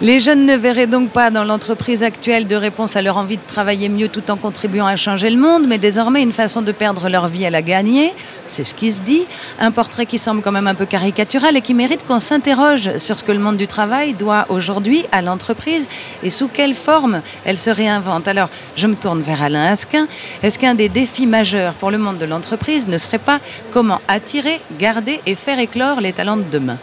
Les 0.00 0.18
jeunes 0.18 0.46
ne 0.46 0.56
verraient 0.56 0.88
donc 0.88 1.10
pas 1.10 1.30
dans 1.30 1.44
l'entreprise 1.44 2.02
actuelle 2.02 2.48
de 2.48 2.56
réponse 2.56 2.96
à 2.96 3.02
leur 3.02 3.18
envie 3.18 3.36
de 3.36 3.42
travailler 3.46 3.88
mieux 3.88 4.08
tout 4.08 4.32
en 4.32 4.36
contribuant 4.36 4.86
à 4.86 4.96
changer 4.96 5.30
le 5.30 5.36
monde, 5.36 5.66
mais 5.68 5.78
désormais 5.78 6.22
une 6.22 6.32
façon 6.32 6.60
de 6.60 6.72
perdre 6.72 7.08
leur 7.08 7.28
vie 7.28 7.46
à 7.46 7.50
la 7.50 7.62
gagner. 7.62 8.12
C'est 8.48 8.64
ce 8.64 8.74
qui 8.74 8.90
se 8.90 9.02
dit. 9.02 9.26
Un 9.60 9.70
portrait 9.70 10.06
qui 10.06 10.18
semble 10.18 10.42
quand 10.42 10.50
même 10.50 10.66
un 10.66 10.74
peu 10.74 10.86
caricatural 10.86 11.56
et 11.56 11.60
qui 11.60 11.72
mérite 11.72 12.04
qu'on 12.04 12.18
s'interroge 12.18 12.96
sur 12.98 13.16
ce 13.16 13.22
que 13.22 13.30
le 13.30 13.38
monde 13.38 13.56
du 13.56 13.68
travail 13.68 14.14
doit 14.14 14.46
aujourd'hui 14.48 15.04
à 15.12 15.22
l'entreprise 15.22 15.88
et 16.24 16.30
sous 16.30 16.48
quelle 16.48 16.74
forme 16.74 17.22
elle 17.44 17.58
se 17.58 17.70
réinvente. 17.70 18.26
Alors, 18.26 18.48
je 18.76 18.88
me 18.88 18.96
tourne 18.96 19.20
vers 19.20 19.42
Alain 19.42 19.66
Asquin. 19.66 20.08
Est-ce 20.42 20.58
qu'un 20.58 20.74
des 20.74 20.88
défis 20.88 21.26
majeurs 21.26 21.74
pour 21.74 21.92
le 21.92 21.98
monde 21.98 22.18
de 22.18 22.26
l'entreprise 22.26 22.88
ne 22.88 22.98
serait 22.98 23.18
pas 23.18 23.38
comment 23.72 24.00
attirer, 24.08 24.60
garder 24.80 25.20
et 25.26 25.36
faire 25.36 25.60
éclore 25.60 26.00
les 26.00 26.12
talents 26.12 26.38
de 26.38 26.42
demain? 26.50 26.78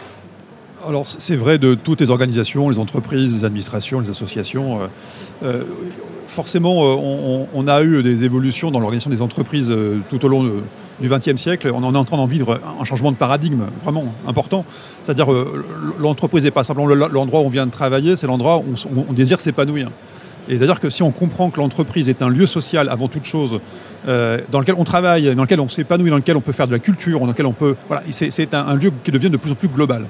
Alors 0.86 1.06
c'est 1.06 1.36
vrai 1.36 1.58
de 1.58 1.74
toutes 1.74 2.00
les 2.00 2.10
organisations, 2.10 2.68
les 2.68 2.78
entreprises, 2.78 3.34
les 3.34 3.44
administrations, 3.44 4.00
les 4.00 4.10
associations. 4.10 4.80
Euh, 4.80 4.86
euh, 5.44 5.64
forcément, 6.26 6.84
euh, 6.84 7.46
on, 7.54 7.68
a 7.68 7.82
eu 7.82 8.02
des 8.02 8.24
évolutions 8.24 8.70
dans 8.70 8.80
l'organisation 8.80 9.10
des 9.10 9.22
entreprises 9.22 9.74
tout 10.08 10.24
au 10.24 10.28
long 10.28 10.44
du 11.00 11.08
XXe 11.08 11.36
siècle. 11.36 11.70
On 11.74 11.82
en 11.82 11.94
est 11.94 11.98
en 11.98 12.04
train 12.04 12.16
d'en 12.16 12.26
vivre 12.26 12.60
un 12.80 12.84
changement 12.84 13.10
de 13.10 13.16
paradigme 13.16 13.64
vraiment 13.82 14.14
important. 14.26 14.64
C'est-à-dire 15.02 15.28
l'entreprise 15.98 16.44
n'est 16.44 16.50
pas 16.50 16.64
simplement 16.64 16.88
l'endroit 16.88 17.40
où 17.40 17.44
on 17.44 17.48
vient 17.48 17.66
de 17.66 17.72
travailler, 17.72 18.16
c'est 18.16 18.26
l'endroit 18.26 18.58
où 18.58 18.74
on, 19.08 19.12
désire 19.12 19.40
s'épanouir. 19.40 19.90
Et 20.48 20.56
c'est-à-dire 20.56 20.80
que 20.80 20.90
si 20.90 21.02
on 21.02 21.10
comprend 21.10 21.50
que 21.50 21.60
l'entreprise 21.60 22.08
est 22.08 22.22
un 22.22 22.28
lieu 22.28 22.46
social 22.46 22.88
avant 22.88 23.08
toute 23.08 23.24
chose, 23.24 23.60
dans 24.06 24.60
lequel 24.60 24.76
on 24.78 24.84
travaille, 24.84 25.34
dans 25.34 25.42
lequel 25.42 25.60
on 25.60 25.68
s'épanouit, 25.68 26.10
dans 26.10 26.16
lequel 26.16 26.36
on 26.36 26.40
peut 26.40 26.52
faire 26.52 26.68
de 26.68 26.72
la 26.72 26.78
culture, 26.78 27.18
dans 27.20 27.26
lequel 27.26 27.46
on 27.46 27.52
peut... 27.52 27.74
Voilà, 27.88 28.04
c'est 28.10 28.54
un, 28.54 28.66
un, 28.68 28.76
lieu 28.76 28.92
qui 29.02 29.10
devient 29.10 29.30
de 29.30 29.36
plus 29.36 29.50
en 29.50 29.56
plus 29.56 29.68
global. 29.68 30.06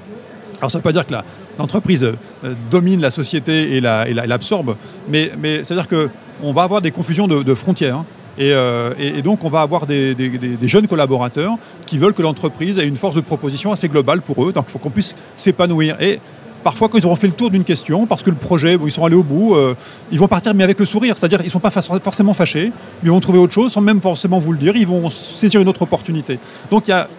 Alors 0.61 0.69
ça 0.69 0.77
ne 0.77 0.81
veut 0.81 0.83
pas 0.83 0.93
dire 0.93 1.07
que 1.07 1.13
l'entreprise 1.57 2.03
euh, 2.03 2.53
domine 2.69 3.01
la 3.01 3.09
société 3.09 3.75
et 3.75 3.81
l'absorbe, 3.81 4.75
mais, 5.09 5.31
c'est-à-dire 5.63 5.87
qu'on 5.87 6.53
va 6.53 6.63
avoir 6.63 6.81
des 6.81 6.91
confusions 6.91 7.27
de, 7.27 7.53
frontières. 7.55 7.97
Hein. 7.97 8.05
Euh, 8.39 8.93
et, 8.99 9.21
donc 9.23 9.43
on 9.43 9.49
va 9.49 9.61
avoir 9.61 9.87
des, 9.87 10.15
jeunes 10.63 10.87
collaborateurs 10.87 11.55
qui 11.87 11.97
veulent 11.97 12.13
que 12.13 12.21
l'entreprise 12.21 12.77
ait 12.77 12.87
une 12.87 12.95
force 12.95 13.15
de 13.15 13.21
proposition 13.21 13.71
assez 13.71 13.89
globale 13.89 14.21
pour 14.21 14.45
eux, 14.45 14.53
donc 14.53 14.65
il 14.67 14.71
faut 14.71 14.79
qu'on 14.79 14.91
puisse 14.91 15.15
s'épanouir. 15.35 15.99
Et 15.99 16.19
parfois 16.63 16.89
quand 16.89 16.99
ils 16.99 17.05
auront 17.07 17.15
fait 17.15 17.27
le 17.27 17.33
tour 17.33 17.49
d'une 17.49 17.63
question, 17.63 18.05
parce 18.05 18.21
que 18.21 18.29
le 18.29 18.35
projet, 18.35 18.77
ils 18.85 18.91
sont 18.91 19.03
allés 19.03 19.15
au 19.15 19.23
bout, 19.23 19.55
euh, 19.55 19.75
ils 20.11 20.19
vont 20.19 20.27
partir 20.27 20.53
mais 20.53 20.63
avec 20.63 20.79
le 20.79 20.85
sourire, 20.85 21.17
c'est-à-dire 21.17 21.41
ils 21.41 21.45
ne 21.45 21.49
sont 21.49 21.59
pas 21.59 21.71
forcément 21.71 22.35
fâchés, 22.35 22.71
mais 23.01 23.09
ils 23.09 23.11
vont 23.11 23.19
trouver 23.19 23.39
autre 23.39 23.53
chose 23.53 23.71
sans 23.71 23.81
même 23.81 23.99
forcément 23.99 24.37
vous 24.37 24.51
le 24.51 24.59
dire, 24.59 24.75
ils 24.75 24.85
vont 24.85 25.09
saisir 25.09 25.59
une 25.59 25.67
autre 25.67 25.81
opportunité. 25.81 26.37
Donc 26.69 26.87
il 26.87 26.91
y 26.91 26.93
a 26.93 27.09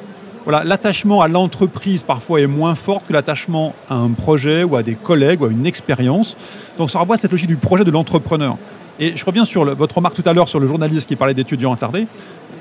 voilà, 0.45 0.65
l'attachement 0.65 1.21
à 1.21 1.29
l'entreprise 1.29 2.03
parfois 2.03 2.41
est 2.41 2.47
moins 2.47 2.75
fort 2.75 3.07
que 3.07 3.13
l'attachement 3.13 3.75
à 3.89 3.95
un 3.95 4.11
projet 4.11 4.65
ou 4.65 4.77
à 4.77 4.83
des 4.83 4.95
collègues 4.95 5.43
ou 5.43 5.47
à 5.47 5.51
une 5.51 5.67
expérience. 5.67 6.37
Donc 6.79 6.91
ça 6.91 6.99
renvoie 6.99 7.15
à 7.15 7.19
cette 7.19 7.31
logique 7.31 7.49
du 7.49 7.57
projet 7.57 7.85
de 7.85 7.91
l'entrepreneur. 7.91 8.57
Et 8.99 9.17
je 9.17 9.25
reviens 9.25 9.45
sur 9.45 9.65
votre 9.75 9.97
remarque 9.97 10.15
tout 10.15 10.29
à 10.29 10.33
l'heure 10.33 10.49
sur 10.49 10.61
le 10.61 10.67
journaliste 10.67 11.09
qui 11.09 11.17
parlait 11.17 11.35
d'étudiants 11.35 11.73
attardés. 11.73 12.07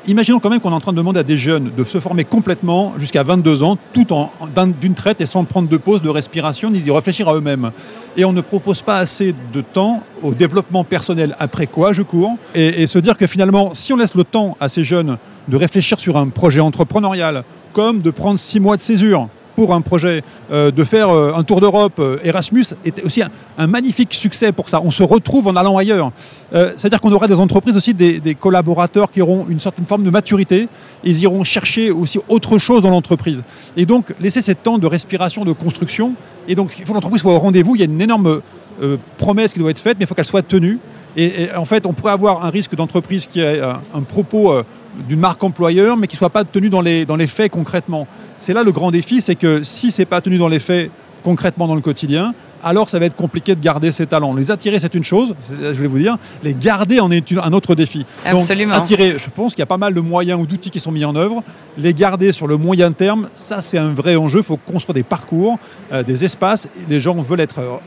imaginons 0.08 0.40
quand 0.40 0.50
même 0.50 0.60
qu'on 0.60 0.72
est 0.72 0.76
en 0.76 0.80
train 0.80 0.94
de 0.94 0.98
demander 0.98 1.20
à 1.20 1.24
des 1.24 1.38
jeunes 1.38 1.72
de 1.76 1.84
se 1.84 2.00
former 2.00 2.24
complètement 2.24 2.94
jusqu'à 2.98 3.24
22 3.24 3.64
ans, 3.64 3.78
tout 3.94 4.14
en 4.14 4.32
d'une 4.80 4.94
traite 4.94 5.22
et 5.22 5.26
sans 5.26 5.44
prendre 5.44 5.70
de 5.70 5.78
pause, 5.78 6.02
de 6.02 6.10
respiration, 6.10 6.72
ni 6.72 6.80
y 6.80 6.92
réfléchir 6.92 7.30
à 7.30 7.36
eux-mêmes. 7.36 7.72
Et 8.18 8.26
on 8.26 8.34
ne 8.34 8.42
propose 8.42 8.82
pas 8.82 8.98
assez 8.98 9.36
de 9.54 9.62
temps 9.62 10.02
au 10.24 10.34
développement 10.34 10.84
personnel 10.84 11.36
après 11.40 11.68
quoi 11.68 11.94
je 11.94 12.02
cours, 12.02 12.38
et 12.56 12.88
se 12.88 13.00
dire 13.00 13.18
que 13.18 13.28
finalement, 13.28 13.74
si 13.74 13.94
on 13.94 13.98
laisse 13.98 14.16
le 14.16 14.24
temps 14.24 14.58
à 14.60 14.70
ces 14.70 14.84
jeunes 14.84 15.18
de 15.48 15.58
réfléchir 15.58 16.00
sur 16.00 16.18
un 16.18 16.30
projet 16.30 16.60
entrepreneurial, 16.60 17.44
comme 17.74 18.02
de 18.02 18.12
prendre 18.12 18.40
six 18.40 18.60
mois 18.60 18.76
de 18.76 18.82
césure, 18.82 19.28
pour 19.56 19.74
un 19.74 19.82
projet, 19.82 20.24
euh, 20.52 20.72
de 20.72 20.84
faire 20.84 21.10
euh, 21.10 21.34
un 21.36 21.44
tour 21.44 21.62
d'Europe, 21.62 22.00
euh, 22.00 22.18
Erasmus 22.24 22.66
était 22.86 23.04
aussi 23.04 23.22
un, 23.58 23.68
magnifique 23.68 24.14
succès 24.14 24.52
pour 24.52 24.70
ça. 24.70 24.82
On 24.84 24.92
se 24.92 25.04
retrouve 25.04 25.48
en 25.48 25.56
allant 25.56 25.78
ailleurs. 25.78 26.12
C'est-à-dire 26.52 27.00
qu'on 27.00 27.12
aura 27.12 27.28
des 27.28 27.40
entreprises 27.40 27.78
aussi, 27.78 27.94
des, 27.94 28.36
collaborateurs 28.36 29.12
qui 29.12 29.22
auront 29.22 29.46
une 29.48 29.60
certaine 29.60 29.86
forme 29.86 30.04
de 30.04 30.10
maturité. 30.10 30.68
ils 31.04 31.22
iront 31.22 31.44
chercher 31.44 31.92
aussi 31.92 32.20
autre 32.28 32.58
chose 32.58 32.82
dans 32.82 32.90
l'entreprise. 32.90 33.44
Et 33.78 33.86
donc, 33.86 34.14
laisser 34.20 34.42
ce 34.42 34.52
temps 34.52 34.78
de 34.78 34.88
respiration, 34.88 35.46
de 35.46 35.54
construction. 35.54 36.14
Et 36.48 36.56
donc, 36.56 36.74
il 36.78 36.86
faut 36.86 36.94
que 36.94 36.96
l'entreprise 36.96 37.22
soit 37.22 37.34
au 37.34 37.40
rendez-vous. 37.40 37.76
Il 37.76 37.80
y 37.80 37.84
a 37.84 37.86
une 37.86 38.02
énorme 38.02 38.42
promesse 39.18 39.54
qui 39.54 39.60
doit 39.60 39.72
être 39.72 39.80
faite, 39.80 39.98
mais 40.00 40.06
il 40.06 40.08
faut 40.08 40.16
qu'elle 40.16 40.26
soit 40.26 40.42
tenue. 40.42 40.80
Et, 41.16 41.50
en 41.56 41.66
fait, 41.66 41.86
on 41.86 41.94
pourrait 41.94 42.14
avoir 42.14 42.44
un 42.44 42.50
risque 42.50 42.76
d'entreprise 42.76 43.28
qui 43.28 43.40
ait 43.40 43.62
un, 43.62 44.02
propos 44.02 44.54
d'une 45.08 45.20
marque 45.20 45.44
employeur, 45.44 45.98
mais 45.98 46.08
qui 46.08 46.16
ne 46.16 46.20
soit 46.20 46.30
pas 46.30 46.44
tenu 46.44 46.70
dans 46.70 46.82
les, 46.82 47.06
dans 47.06 47.16
les 47.16 47.28
faits 47.28 47.52
concrètement. 47.52 48.08
C'est 48.40 48.54
là 48.54 48.64
le 48.64 48.72
grand 48.72 48.92
défi, 48.92 49.22
c'est 49.22 49.36
que 49.36 49.64
si 49.64 49.92
ce 49.92 50.02
n'est 50.02 50.06
pas 50.06 50.22
tenu 50.22 50.38
dans 50.38 50.48
les 50.48 50.60
faits 50.60 50.92
concrètement 51.24 51.68
dans 51.68 51.76
le 51.76 51.82
quotidien, 51.82 52.34
alors 52.64 52.90
ça 52.90 53.00
va 53.00 53.06
être 53.06 53.16
compliqué 53.16 53.56
de 53.56 53.62
garder 53.62 53.92
ces 53.92 54.06
talents. 54.06 54.34
Les 54.36 54.52
attirer, 54.52 54.80
c'est 54.80 54.94
une 54.94 55.04
chose, 55.04 55.34
je 55.50 55.72
vais 55.72 55.88
vous 55.88 56.00
dire. 56.00 56.18
Les 56.44 56.54
garder 56.54 57.00
en 57.00 57.12
est 57.12 57.32
un 57.34 57.54
autre 57.54 57.76
défi. 57.76 58.06
Absolument. 58.26 58.76
Donc, 58.76 58.84
attirer, 58.84 59.16
je 59.18 59.30
pense 59.30 59.54
qu'il 59.54 59.60
y 59.60 59.64
a 59.64 59.68
pas 59.68 59.78
mal 59.78 59.94
de 59.94 60.02
moyens 60.02 60.40
ou 60.40 60.46
d'outils 60.46 60.70
qui 60.70 60.80
sont 60.80 60.92
mis 60.92 61.06
en 61.06 61.16
œuvre. 61.16 61.44
Les 61.78 61.94
garder 61.94 62.32
sur 62.32 62.48
le 62.48 62.58
moyen 62.58 62.92
terme, 62.92 63.30
ça 63.34 63.62
c'est 63.62 63.78
un 63.78 63.94
vrai 63.94 64.16
enjeu. 64.16 64.40
Il 64.40 64.46
faut 64.46 64.58
construire 64.58 64.94
des 64.94 65.04
parcours, 65.04 65.58
euh, 65.92 66.04
des 66.04 66.24
espaces. 66.24 66.68
Les 66.90 67.00
gens 67.00 67.16
veulent 67.16 67.40
être 67.40 67.60
euh, 67.60 67.78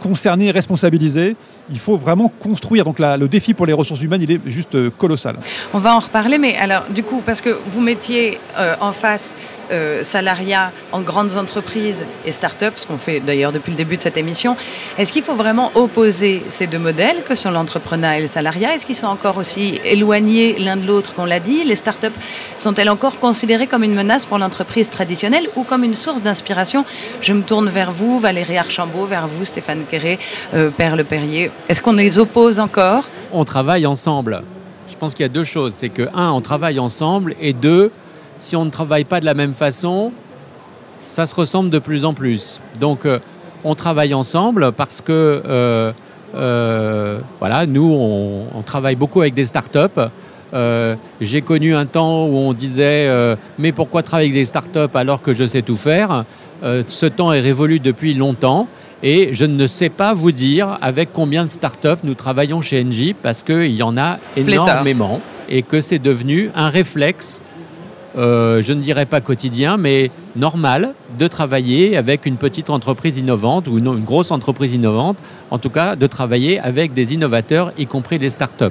concernés, 0.00 0.50
responsabilisés 0.50 1.36
il 1.70 1.78
faut 1.78 1.96
vraiment 1.96 2.28
construire. 2.40 2.84
Donc 2.84 2.98
le 2.98 3.26
défi 3.28 3.54
pour 3.54 3.66
les 3.66 3.72
ressources 3.72 4.02
humaines, 4.02 4.22
il 4.22 4.32
est 4.32 4.40
juste 4.46 4.74
euh, 4.74 4.90
colossal. 4.90 5.36
On 5.72 5.78
va 5.78 5.94
en 5.94 6.00
reparler, 6.00 6.38
mais 6.38 6.56
alors 6.56 6.84
du 6.90 7.02
coup, 7.02 7.22
parce 7.24 7.40
que 7.40 7.56
vous 7.66 7.80
mettiez 7.80 8.38
euh, 8.58 8.74
en 8.80 8.92
face 8.92 9.34
euh, 9.70 10.02
salariat 10.02 10.72
en 10.90 11.00
grandes 11.00 11.36
entreprises 11.36 12.04
et 12.26 12.32
start-up, 12.32 12.74
ce 12.76 12.86
qu'on 12.86 12.98
fait 12.98 13.20
d'ailleurs 13.20 13.52
depuis 13.52 13.70
le 13.70 13.76
début 13.76 13.96
de 13.96 14.02
cette 14.02 14.16
émission, 14.16 14.56
est-ce 14.98 15.12
qu'il 15.12 15.22
faut 15.22 15.34
vraiment 15.34 15.70
opposer 15.74 16.42
ces 16.48 16.66
deux 16.66 16.78
modèles 16.78 17.22
que 17.26 17.34
sont 17.34 17.50
l'entrepreneuriat 17.50 18.18
et 18.18 18.22
le 18.22 18.26
salariat? 18.26 18.74
Est-ce 18.74 18.84
qu'ils 18.84 18.96
sont 18.96 19.06
encore 19.06 19.36
aussi 19.36 19.80
éloignés 19.84 20.58
l'un 20.58 20.76
de 20.76 20.86
l'autre 20.86 21.14
qu'on 21.14 21.24
l'a 21.24 21.40
dit? 21.40 21.64
Les 21.64 21.76
start-up 21.76 22.12
sont-elles 22.56 22.90
encore 22.90 23.18
considérées 23.18 23.66
comme 23.66 23.84
une 23.84 23.94
menace 23.94 24.26
pour 24.26 24.38
l'entreprise 24.38 24.90
traditionnelle 24.90 25.48
ou 25.56 25.62
comme 25.62 25.84
une 25.84 25.94
source 25.94 26.22
d'inspiration? 26.22 26.84
Je 27.20 27.32
me 27.32 27.42
tourne 27.42 27.68
vers 27.68 27.92
vous, 27.92 28.18
Valérie 28.18 28.58
Archambault, 28.58 29.06
vers 29.06 29.26
vous, 29.26 29.44
Stéphane 29.44 29.84
Quéré, 29.88 30.18
Père 30.76 30.96
Le 30.96 31.04
Perrier. 31.04 31.51
Est-ce 31.68 31.80
qu'on 31.80 31.92
les 31.92 32.18
oppose 32.18 32.58
encore 32.58 33.04
On 33.32 33.44
travaille 33.44 33.86
ensemble. 33.86 34.42
Je 34.88 34.96
pense 34.96 35.14
qu'il 35.14 35.22
y 35.22 35.26
a 35.26 35.28
deux 35.28 35.44
choses. 35.44 35.72
C'est 35.74 35.88
que, 35.88 36.08
un, 36.14 36.30
on 36.30 36.40
travaille 36.40 36.78
ensemble, 36.78 37.34
et 37.40 37.52
deux, 37.52 37.90
si 38.36 38.56
on 38.56 38.64
ne 38.64 38.70
travaille 38.70 39.04
pas 39.04 39.20
de 39.20 39.24
la 39.24 39.34
même 39.34 39.54
façon, 39.54 40.12
ça 41.06 41.26
se 41.26 41.34
ressemble 41.34 41.70
de 41.70 41.78
plus 41.78 42.04
en 42.04 42.14
plus. 42.14 42.60
Donc, 42.80 43.06
euh, 43.06 43.18
on 43.64 43.74
travaille 43.74 44.14
ensemble 44.14 44.72
parce 44.72 45.00
que, 45.00 45.42
euh, 45.46 45.92
euh, 46.34 47.20
voilà, 47.38 47.66
nous, 47.66 47.92
on, 47.92 48.62
travaille 48.62 48.96
beaucoup 48.96 49.20
avec 49.20 49.34
des 49.34 49.46
startups. 49.46 50.00
J'ai 51.20 51.42
connu 51.42 51.74
un 51.74 51.86
temps 51.86 52.26
où 52.26 52.36
on 52.36 52.52
disait 52.52 53.08
mais 53.58 53.72
pourquoi 53.72 54.02
travailler 54.02 54.30
avec 54.30 54.40
des 54.40 54.46
startups 54.46 54.94
alors 54.94 55.22
que 55.22 55.34
je 55.34 55.46
sais 55.46 55.62
tout 55.62 55.76
faire? 55.76 56.24
Ce 56.62 57.06
temps 57.06 57.32
est 57.32 57.40
révolu 57.40 57.80
depuis 57.80 58.14
longtemps. 58.14 58.68
Et 59.02 59.30
je 59.32 59.44
ne 59.44 59.66
sais 59.66 59.88
pas 59.88 60.14
vous 60.14 60.30
dire 60.30 60.78
avec 60.80 61.12
combien 61.12 61.44
de 61.44 61.50
startups 61.50 62.02
nous 62.04 62.14
travaillons 62.14 62.60
chez 62.60 62.84
Engie 62.84 63.14
parce 63.14 63.42
qu'il 63.42 63.74
y 63.74 63.82
en 63.82 63.96
a 63.98 64.18
énormément 64.36 65.20
et 65.48 65.62
que 65.62 65.80
c'est 65.80 65.98
devenu 65.98 66.50
un 66.54 66.68
réflexe, 66.68 67.42
euh, 68.16 68.62
je 68.62 68.72
ne 68.72 68.80
dirais 68.80 69.06
pas 69.06 69.20
quotidien, 69.20 69.76
mais 69.76 70.10
normal 70.36 70.94
de 71.18 71.26
travailler 71.26 71.96
avec 71.96 72.26
une 72.26 72.36
petite 72.36 72.70
entreprise 72.70 73.18
innovante 73.18 73.66
ou 73.66 73.78
une, 73.78 74.04
grosse 74.04 74.30
entreprise 74.30 74.72
innovante, 74.72 75.16
en 75.50 75.58
tout 75.58 75.70
cas 75.70 75.96
de 75.96 76.06
travailler 76.06 76.60
avec 76.60 76.94
des 76.94 77.12
innovateurs, 77.12 77.72
y 77.78 77.86
compris 77.86 78.20
des 78.20 78.30
startups. 78.30 78.66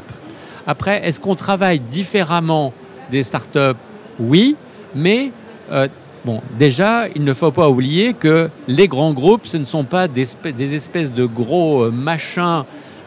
Après, 0.65 1.05
est-ce 1.05 1.19
qu'on 1.19 1.35
travaille 1.35 1.79
différemment 1.79 2.71
des 3.11 3.23
startups 3.23 3.77
Oui, 4.17 4.55
mais 4.95 5.31
euh, 5.71 5.87
Bon, 6.23 6.39
déjà, 6.59 7.07
il 7.15 7.23
ne 7.23 7.33
faut 7.33 7.51
pas 7.51 7.67
oublier 7.67 8.13
que 8.13 8.49
les 8.67 8.87
grands 8.87 9.11
groupes, 9.11 9.47
ce 9.47 9.57
ne 9.57 9.65
sont 9.65 9.85
pas 9.85 10.07
des, 10.07 10.75
espèces 10.75 11.11
de 11.11 11.25
gros 11.25 11.85
euh, 11.85 11.91
machins 11.91 12.63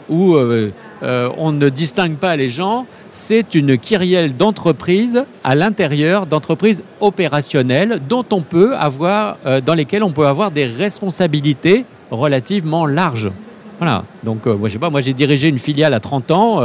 où 0.09 0.35
euh, 0.35 0.73
euh, 1.05 1.29
on 1.39 1.53
ne 1.53 1.69
distingue 1.69 2.17
pas 2.17 2.35
les 2.35 2.51
gens. 2.51 2.87
C'est 3.13 3.55
une 3.55 3.79
kyrielle 3.79 4.37
d'entreprises 4.37 5.25
à 5.45 5.55
l'intérieur, 5.55 6.27
d'entreprises 6.27 6.83
opérationnelles 7.01 8.01
dont 8.09 8.25
on 8.33 8.43
peut 8.43 8.75
avoir, 8.75 9.39
dans 9.65 9.75
lesquelles 9.75 10.03
on 10.03 10.13
peut 10.13 10.27
avoir 10.27 10.51
des 10.51 10.67
responsabilités 10.67 11.85
relativement 12.11 12.85
larges. 12.85 13.31
Voilà. 13.79 14.05
Donc, 14.25 14.47
moi, 14.47 14.69
je 14.69 14.73
sais 14.73 14.79
pas, 14.81 14.91
moi, 14.91 15.01
j'ai 15.01 15.15
dirigé 15.15 15.49
une 15.49 15.59
filiale 15.59 15.95
à 15.95 16.01
30 16.01 16.31
ans. 16.33 16.61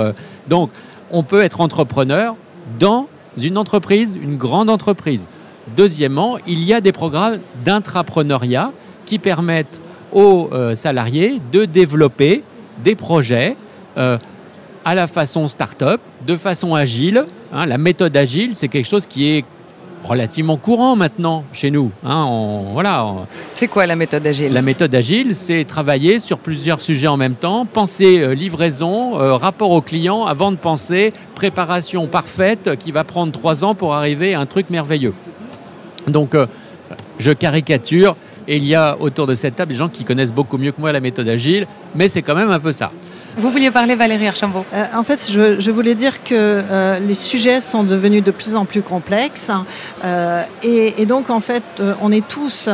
donc, 0.48 0.72
on 1.12 1.22
peut 1.22 1.44
être 1.44 1.62
entrepreneur 1.62 2.36
dans 2.80 3.08
une 3.38 3.58
entreprise, 3.58 4.18
une 4.22 4.38
grande 4.38 4.70
entreprise. 4.70 5.28
Deuxièmement, 5.76 6.38
il 6.48 6.64
y 6.64 6.74
a 6.74 6.82
des 6.82 6.92
programmes 6.92 7.40
d'intrapreneuriat 7.64 8.72
qui 9.06 9.20
permettent 9.20 9.80
aux 10.12 10.50
euh, 10.52 10.76
salariés 10.76 11.40
de 11.52 11.66
développer 11.66 12.44
des 12.84 12.96
projets 12.96 13.56
euh, 13.98 14.18
à 14.86 14.96
la 14.96 15.08
façon 15.08 15.48
start-up, 15.48 16.02
de 16.26 16.36
façon 16.36 16.76
agile. 16.76 17.26
Hein. 17.54 17.66
la 17.66 17.78
méthode 17.78 18.16
agile, 18.16 18.52
c'est 18.56 18.68
quelque 18.68 18.88
chose 18.88 19.06
qui 19.06 19.30
est 19.30 19.46
relativement 20.04 20.56
courant 20.56 20.96
maintenant 20.96 21.44
chez 21.52 21.70
nous. 21.70 21.92
Hein. 22.06 22.64
voilà. 22.72 23.28
C'est 23.54 23.68
quoi 23.68 23.86
la 23.86 23.98
méthode 23.98 24.26
agile? 24.26 24.54
La 24.54 24.62
méthode 24.62 24.96
agile, 24.96 25.36
c'est 25.36 25.66
travailler 25.66 26.20
sur 26.20 26.38
plusieurs 26.38 26.80
sujets 26.80 27.08
en 27.08 27.18
même 27.18 27.36
temps, 27.36 27.66
penser 27.66 28.20
euh, 28.20 28.34
livraison, 28.34 29.14
rapport 29.38 29.72
au 29.72 29.82
client, 29.82 30.26
avant 30.26 30.52
de 30.52 30.58
penser 30.58 31.14
préparation 31.36 32.08
parfaite 32.08 32.78
qui 32.80 32.92
va 32.92 33.04
prendre 33.04 33.32
trois 33.32 33.64
ans 33.64 33.76
pour 33.76 33.94
arriver 33.94 34.34
à 34.34 34.40
un 34.40 34.46
truc 34.46 34.70
merveilleux. 34.70 35.14
Donc, 36.10 36.36
euh, 36.36 36.46
je 37.20 37.32
caricature 37.32 38.16
et 38.48 38.58
il 38.58 38.66
y 38.66 38.76
a 38.76 38.98
autour 39.00 39.28
de 39.28 39.36
cette 39.36 39.56
table 39.56 39.72
des 39.72 39.78
gens 39.78 39.90
qui 39.90 40.04
connaissent 40.04 40.34
beaucoup 40.34 40.58
mieux 40.58 40.72
que 40.72 40.82
moi 40.82 40.92
la 40.92 41.00
méthode 41.00 41.28
agile, 41.28 41.68
mais 41.96 42.10
c'est 42.10 42.22
quand 42.22 42.36
même 42.36 42.50
un 42.50 42.60
peu 42.60 42.72
ça. 42.72 42.92
Vous 43.38 43.52
vouliez 43.52 43.70
parler, 43.70 43.96
Valérie 43.96 44.28
Archambault 44.28 44.66
euh, 44.74 44.84
En 44.96 45.04
fait, 45.04 45.32
je, 45.32 45.72
voulais 45.72 45.94
dire 45.94 46.24
que 46.24 46.34
euh, 46.34 47.00
les 47.00 47.14
sujets 47.14 47.62
sont 47.62 47.84
devenus 47.84 48.24
de 48.24 48.32
plus 48.32 48.56
en 48.56 48.66
plus 48.66 48.82
complexes. 48.82 49.52
Euh, 50.04 50.44
et, 50.64 51.06
donc, 51.06 51.30
en 51.30 51.40
fait, 51.40 51.64
on 52.02 52.12
est 52.12 52.28
tous, 52.28 52.68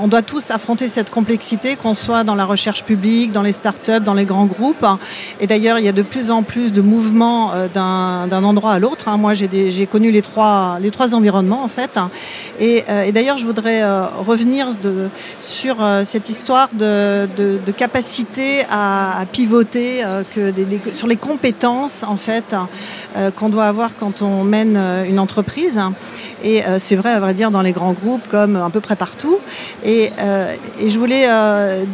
on 0.00 0.08
doit 0.08 0.22
tous 0.22 0.50
affronter 0.50 0.88
cette 0.88 1.10
complexité, 1.10 1.76
qu'on 1.76 1.94
soit 1.94 2.24
dans 2.24 2.34
la 2.34 2.44
recherche 2.44 2.82
publique, 2.82 3.32
dans 3.32 3.42
les 3.42 3.52
startups, 3.52 4.00
dans 4.00 4.14
les 4.14 4.24
grands 4.24 4.46
groupes. 4.46 4.84
Et 5.40 5.46
d'ailleurs, 5.46 5.78
il 5.78 5.84
y 5.84 5.88
a 5.88 5.92
de 5.92 6.02
plus 6.02 6.30
en 6.30 6.42
plus 6.42 6.72
de 6.72 6.82
mouvements 6.82 7.52
d'un 7.72 8.44
endroit 8.44 8.72
à 8.72 8.78
l'autre. 8.78 9.08
Hein. 9.08 9.16
Moi, 9.16 9.32
j'ai 9.34 9.86
connu 9.86 10.10
les 10.10 10.22
trois, 10.22 10.78
les 10.80 10.90
trois 10.90 11.14
environnements, 11.14 11.62
en 11.62 11.68
fait. 11.68 11.98
Et, 12.58 12.84
d'ailleurs, 13.12 13.38
je 13.38 13.46
voudrais 13.46 13.82
revenir 13.84 14.66
sur 15.40 15.76
cette 16.04 16.28
histoire 16.28 16.68
de, 16.72 17.28
capacité 17.76 18.64
à 18.70 19.24
pivoter 19.32 20.01
euh, 20.02 20.22
sur 20.94 21.06
les 21.06 21.16
compétences 21.16 22.02
en 22.02 22.16
fait 22.16 22.54
qu'on 23.36 23.48
doit 23.48 23.64
avoir 23.64 23.96
quand 23.96 24.22
on 24.22 24.44
mène 24.44 24.76
euh, 24.76 25.04
une 25.04 25.18
entreprise. 25.18 25.80
Et 26.44 26.62
c'est 26.78 26.96
vrai, 26.96 27.10
à 27.10 27.20
vrai 27.20 27.34
dire, 27.34 27.52
dans 27.52 27.62
les 27.62 27.70
grands 27.70 27.92
groupes 27.92 28.26
comme 28.28 28.56
à 28.56 28.68
peu 28.68 28.80
près 28.80 28.96
partout. 28.96 29.38
Et, 29.84 30.10
et 30.80 30.90
je 30.90 30.98
voulais 30.98 31.28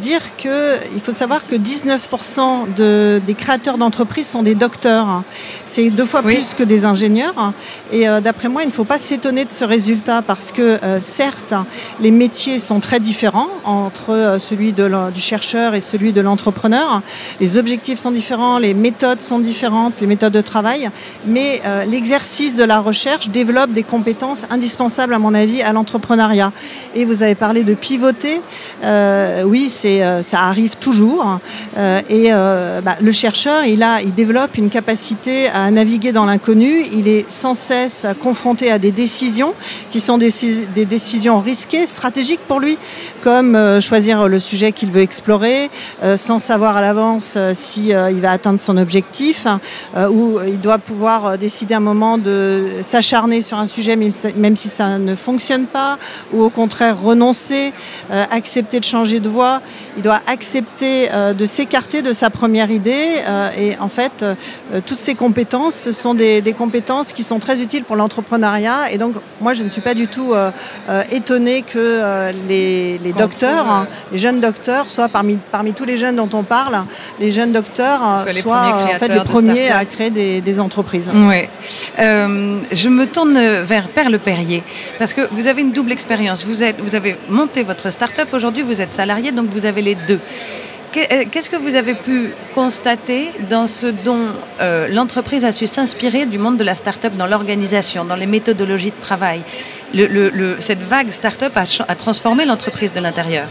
dire 0.01 0.35
qu'il 0.37 0.99
faut 1.03 1.13
savoir 1.13 1.45
que 1.45 1.55
19% 1.55 2.73
de, 2.75 3.21
des 3.27 3.35
créateurs 3.35 3.77
d'entreprises 3.77 4.27
sont 4.27 4.41
des 4.41 4.55
docteurs. 4.55 5.21
C'est 5.65 5.91
deux 5.91 6.05
fois 6.05 6.23
plus 6.23 6.55
que 6.55 6.63
des 6.63 6.85
ingénieurs. 6.85 7.53
Et 7.91 8.07
d'après 8.23 8.49
moi, 8.49 8.63
il 8.63 8.69
ne 8.69 8.71
faut 8.71 8.85
pas 8.85 8.97
s'étonner 8.97 9.45
de 9.45 9.51
ce 9.51 9.65
résultat 9.65 10.23
parce 10.23 10.51
que 10.51 10.79
certes, 10.97 11.53
les 11.99 12.09
métiers 12.09 12.57
sont 12.57 12.79
très 12.79 12.99
différents 12.99 13.49
entre 13.65 14.37
celui 14.39 14.73
de, 14.73 15.11
du 15.11 15.21
chercheur 15.21 15.75
et 15.75 15.81
celui 15.81 16.11
de 16.11 16.21
l'entrepreneur. 16.21 17.03
Les 17.39 17.57
objectifs 17.57 17.99
sont 17.99 18.11
différents, 18.11 18.57
les 18.57 18.73
méthodes 18.73 19.21
sont 19.21 19.39
différentes, 19.39 20.01
les 20.01 20.07
méthodes 20.07 20.33
de 20.33 20.41
travail, 20.41 20.89
mais 21.25 21.61
euh, 21.65 21.85
l'exercice 21.85 22.55
de 22.55 22.63
la 22.63 22.79
recherche 22.79 23.29
développe 23.29 23.71
des 23.71 23.83
compétences 23.83 24.45
indispensables, 24.49 25.13
à 25.13 25.19
mon 25.19 25.33
avis, 25.33 25.61
à 25.61 25.73
l'entrepreneuriat. 25.73 26.51
Et 26.95 27.05
vous 27.05 27.23
avez 27.23 27.35
parlé 27.35 27.63
de 27.63 27.73
pivoter. 27.73 28.41
Euh, 28.83 29.43
oui, 29.43 29.69
c'est, 29.69 30.03
euh, 30.03 30.23
ça 30.23 30.39
arrive 30.39 30.75
toujours. 30.77 31.39
et 32.09 32.31
bah, 32.31 32.97
le 33.01 33.11
chercheur, 33.11 33.65
il, 33.65 33.83
a, 33.83 34.01
il 34.01 34.13
développe 34.13 34.57
une 34.57 34.69
capacité 34.69 35.47
à 35.49 35.69
naviguer 35.71 36.11
dans 36.11 36.25
l'inconnu. 36.25 36.85
Il 36.93 37.07
est 37.07 37.29
sans 37.29 37.55
cesse 37.55 38.05
confronté 38.21 38.71
à 38.71 38.79
des 38.79 38.91
décisions 38.91 39.53
qui 39.91 39.99
sont 39.99 40.17
des, 40.17 40.31
des 40.73 40.85
décisions 40.85 41.39
risquées, 41.39 41.87
stratégiques 41.87 42.41
pour 42.47 42.59
lui, 42.59 42.77
comme 43.21 43.79
choisir 43.81 44.27
le 44.27 44.39
sujet 44.39 44.71
qu'il 44.71 44.91
veut 44.91 45.01
explorer, 45.01 45.69
sans 46.15 46.39
savoir 46.39 46.77
à 46.77 46.81
l'avance 46.81 47.37
si 47.53 47.89
il 47.89 48.21
va 48.21 48.31
atteindre 48.31 48.59
son 48.59 48.77
objectif, 48.77 49.45
ou 49.95 50.39
il 50.47 50.59
doit 50.59 50.77
pouvoir 50.77 51.37
décider 51.37 51.73
un 51.73 51.79
moment 51.79 52.17
de 52.17 52.65
s'acharner 52.81 53.41
sur 53.41 53.57
un 53.57 53.67
sujet 53.67 53.95
même 53.95 54.55
si 54.55 54.69
ça 54.69 54.97
ne 54.97 55.15
fonctionne 55.15 55.65
pas, 55.65 55.97
ou 56.33 56.43
au 56.43 56.49
contraire 56.49 56.99
renoncer, 57.01 57.73
euh, 58.11 58.23
accepter 58.31 58.79
de 58.79 58.85
changer 58.85 59.19
de 59.19 59.29
voie. 59.29 59.61
Il 59.97 60.03
doit 60.03 60.19
accepter 60.27 61.09
euh, 61.11 61.33
de 61.33 61.45
s'écarter 61.45 62.01
de 62.01 62.13
sa 62.13 62.29
première 62.29 62.71
idée. 62.71 63.21
Euh, 63.27 63.49
et 63.57 63.77
en 63.79 63.89
fait, 63.89 64.25
toutes 64.85 64.99
ces 64.99 65.15
compétences, 65.15 65.75
ce 65.75 65.91
sont 65.91 66.13
des, 66.13 66.41
compétences 66.57 67.13
qui 67.13 67.23
sont 67.23 67.39
très 67.39 67.61
utiles 67.61 67.83
pour 67.83 67.95
l'entrepreneuriat. 67.95 68.91
Et 68.91 68.97
donc, 68.97 69.15
moi, 69.41 69.53
je 69.53 69.63
ne 69.63 69.69
suis 69.69 69.81
pas 69.81 69.93
du 69.93 70.07
tout 70.07 70.33
étonnée 71.11 71.61
que 71.61 72.31
les, 72.47 73.08
docteurs, 73.13 73.69
hein, 73.69 73.87
les 74.11 74.17
jeunes 74.17 74.39
docteurs, 74.39 74.89
soient 74.89 75.09
parmi, 75.09 75.37
parmi 75.51 75.73
tous 75.73 75.85
les 75.85 75.97
jeunes 75.97 76.15
dont 76.15 76.29
on 76.33 76.43
parle, 76.43 76.83
les 77.19 77.31
jeunes 77.31 77.51
docteurs 77.51 78.19
soient, 78.19 78.31
les 78.31 78.41
premiers, 78.41 78.95
en 78.95 78.99
fait, 78.99 79.07
les 79.07 79.23
premiers 79.23 79.69
à 79.71 79.85
créer 79.85 80.09
des, 80.09 80.41
des 80.41 80.59
entreprises. 80.59 81.11
Oui. 81.13 81.47
je 81.97 82.89
me 82.89 83.05
tourne 83.05 83.39
vers 83.61 83.89
Perle 83.89 84.19
Perrier 84.19 84.63
Parce 84.97 85.13
que 85.13 85.21
vous 85.31 85.47
avez 85.47 85.61
une 85.61 85.71
double 85.71 85.91
expérience. 85.91 86.45
Vous, 86.45 86.63
êtes, 86.63 86.79
vous 86.79 86.95
avez 86.95 87.17
monté 87.29 87.63
votre 87.63 87.91
start-up, 87.91 88.29
aujourd'hui 88.33 88.63
vous 88.63 88.81
êtes 88.81 88.93
salarié, 88.93 89.31
donc 89.31 89.47
vous 89.49 89.65
avez 89.65 89.81
les 89.81 89.95
deux. 89.95 90.19
Euh, 90.97 91.25
qu'est-ce 91.31 91.49
que 91.49 91.55
vous 91.55 91.75
avez 91.75 91.93
pu 91.93 92.31
constater 92.55 93.29
dans 93.49 93.67
ce 93.67 93.87
dont 93.87 94.25
euh, 94.59 94.87
l'entreprise 94.87 95.45
a 95.45 95.51
su 95.51 95.67
s'inspirer 95.67 96.25
du 96.25 96.39
monde 96.39 96.57
de 96.57 96.63
la 96.63 96.75
start-up 96.75 97.15
dans 97.15 97.27
l'organisation, 97.27 98.05
dans 98.05 98.15
les 98.15 98.25
méthodologies 98.25 98.91
de 98.91 99.01
travail? 99.01 99.43
Cette 100.59 100.81
vague 100.81 101.11
start-up 101.11 101.53
a, 101.55 101.95
transformé 101.95 102.45
l'entreprise 102.45 102.93
de 102.93 102.99
l'intérieur. 102.99 103.47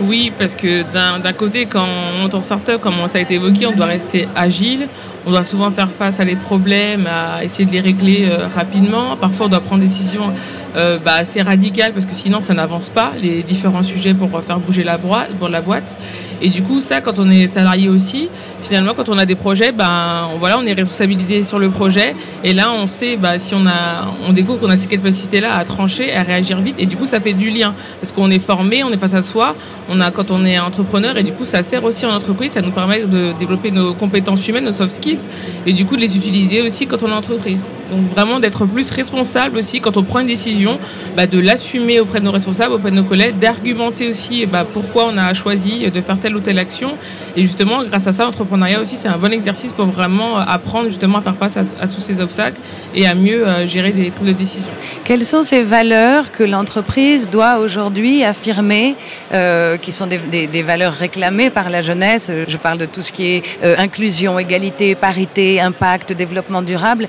Oui, 0.00 0.32
parce 0.36 0.54
que 0.54 0.82
d'un 0.92 1.32
côté, 1.32 1.66
quand 1.66 1.86
on 1.86 2.22
monte 2.22 2.34
en 2.34 2.42
start-up, 2.42 2.80
comme 2.80 2.94
ça 3.06 3.18
a 3.18 3.20
été 3.20 3.34
évoqué, 3.34 3.66
on 3.66 3.72
doit 3.72 3.86
rester 3.86 4.28
agile. 4.34 4.88
On 5.26 5.30
doit 5.30 5.44
souvent 5.44 5.70
faire 5.70 5.88
face 5.88 6.20
à 6.20 6.24
des 6.24 6.36
problèmes, 6.36 7.06
à 7.06 7.44
essayer 7.44 7.64
de 7.64 7.70
les 7.70 7.80
régler 7.80 8.28
euh, 8.28 8.46
rapidement. 8.54 9.16
Parfois, 9.16 9.46
on 9.46 9.48
doit 9.48 9.60
prendre 9.60 9.80
des 9.80 9.88
décisions 9.88 10.34
euh, 10.76 10.98
bah, 11.02 11.14
assez 11.14 11.40
radicales 11.40 11.92
parce 11.92 12.04
que 12.04 12.12
sinon, 12.12 12.42
ça 12.42 12.52
n'avance 12.52 12.90
pas, 12.90 13.12
les 13.18 13.42
différents 13.42 13.82
sujets 13.82 14.12
pour 14.12 14.28
faire 14.42 14.58
bouger 14.58 14.84
la 14.84 14.98
boîte. 14.98 15.96
Et 16.42 16.50
du 16.50 16.62
coup, 16.62 16.80
ça, 16.80 17.00
quand 17.00 17.18
on 17.18 17.30
est 17.30 17.48
salarié 17.48 17.88
aussi, 17.88 18.28
finalement, 18.64 18.94
quand 18.94 19.08
on 19.08 19.18
a 19.18 19.26
des 19.26 19.34
projets, 19.34 19.72
ben, 19.72 20.30
voilà, 20.38 20.58
on 20.58 20.66
est 20.66 20.72
responsabilisé 20.72 21.44
sur 21.44 21.58
le 21.58 21.68
projet. 21.70 22.16
Et 22.42 22.52
là, 22.52 22.72
on 22.72 22.86
sait, 22.86 23.16
bah, 23.16 23.38
si 23.38 23.54
on, 23.54 23.66
a, 23.66 24.08
on 24.26 24.32
découvre 24.32 24.60
qu'on 24.60 24.70
a 24.70 24.76
ces 24.76 24.86
capacités-là 24.86 25.56
à 25.56 25.64
trancher, 25.64 26.14
à 26.14 26.22
réagir 26.22 26.60
vite. 26.60 26.76
Et 26.78 26.86
du 26.86 26.96
coup, 26.96 27.06
ça 27.06 27.20
fait 27.20 27.34
du 27.34 27.50
lien. 27.50 27.74
Parce 28.00 28.12
qu'on 28.12 28.30
est 28.30 28.38
formé, 28.38 28.82
on 28.82 28.90
est 28.90 28.96
face 28.96 29.14
à 29.14 29.22
soi, 29.22 29.54
on 29.88 30.00
a, 30.00 30.10
quand 30.10 30.30
on 30.30 30.44
est 30.44 30.58
entrepreneur. 30.58 31.16
Et 31.18 31.22
du 31.22 31.32
coup, 31.32 31.44
ça 31.44 31.62
sert 31.62 31.84
aussi 31.84 32.06
en 32.06 32.14
entreprise. 32.14 32.52
Ça 32.52 32.62
nous 32.62 32.70
permet 32.70 33.04
de 33.04 33.32
développer 33.38 33.70
nos 33.70 33.94
compétences 33.94 34.46
humaines, 34.48 34.64
nos 34.64 34.72
soft 34.72 34.94
skills. 34.94 35.26
Et 35.66 35.72
du 35.72 35.84
coup, 35.84 35.96
de 35.96 36.00
les 36.00 36.16
utiliser 36.16 36.62
aussi 36.62 36.86
quand 36.86 37.02
on 37.02 37.08
est 37.08 37.12
en 37.12 37.18
entreprise. 37.18 37.70
Donc, 37.90 38.10
vraiment, 38.10 38.40
d'être 38.40 38.64
plus 38.64 38.90
responsable 38.90 39.58
aussi 39.58 39.80
quand 39.80 39.96
on 39.96 40.02
prend 40.02 40.20
une 40.20 40.26
décision, 40.26 40.78
bah, 41.16 41.26
de 41.26 41.38
l'assumer 41.38 42.00
auprès 42.00 42.20
de 42.20 42.24
nos 42.24 42.32
responsables, 42.32 42.74
auprès 42.74 42.90
de 42.90 42.96
nos 42.96 43.04
collègues, 43.04 43.38
d'argumenter 43.38 44.08
aussi 44.08 44.46
bah, 44.46 44.64
pourquoi 44.70 45.06
on 45.12 45.18
a 45.18 45.34
choisi 45.34 45.90
de 45.90 46.00
faire 46.00 46.18
telle 46.18 46.34
ou 46.36 46.40
telle 46.40 46.58
action. 46.58 46.92
Et 47.36 47.42
justement, 47.42 47.84
grâce 47.84 48.06
à 48.06 48.12
ça, 48.12 48.26
l'entrepreneuriat 48.56 48.80
aussi, 48.80 48.96
c'est 48.96 49.08
un 49.08 49.18
bon 49.18 49.32
exercice 49.32 49.72
pour 49.72 49.86
vraiment 49.86 50.38
apprendre 50.38 50.88
justement 50.88 51.18
à 51.18 51.22
faire 51.22 51.36
face 51.36 51.56
à, 51.56 51.64
tous 51.64 52.00
ces 52.00 52.20
obstacles 52.20 52.60
et 52.94 53.06
à 53.06 53.14
mieux 53.14 53.46
euh, 53.46 53.66
gérer 53.66 53.92
des 53.92 54.10
prises 54.10 54.28
de 54.28 54.32
décision. 54.32 54.70
Quelles 55.04 55.24
sont 55.24 55.42
ces 55.42 55.62
valeurs 55.62 56.32
que 56.32 56.44
l'entreprise 56.44 57.28
doit 57.28 57.58
aujourd'hui 57.58 58.24
affirmer, 58.24 58.96
euh, 59.32 59.76
qui 59.76 59.92
sont 59.92 60.06
des, 60.06 60.62
valeurs 60.62 60.92
réclamées 60.92 61.50
par 61.50 61.70
la 61.70 61.82
jeunesse? 61.82 62.30
Je 62.48 62.56
parle 62.56 62.78
de 62.78 62.86
tout 62.86 63.02
ce 63.02 63.12
qui 63.12 63.26
est 63.26 63.42
euh, 63.62 63.74
inclusion, 63.78 64.38
égalité, 64.38 64.94
parité, 64.94 65.60
impact, 65.60 66.12
développement 66.12 66.62
durable. 66.62 67.08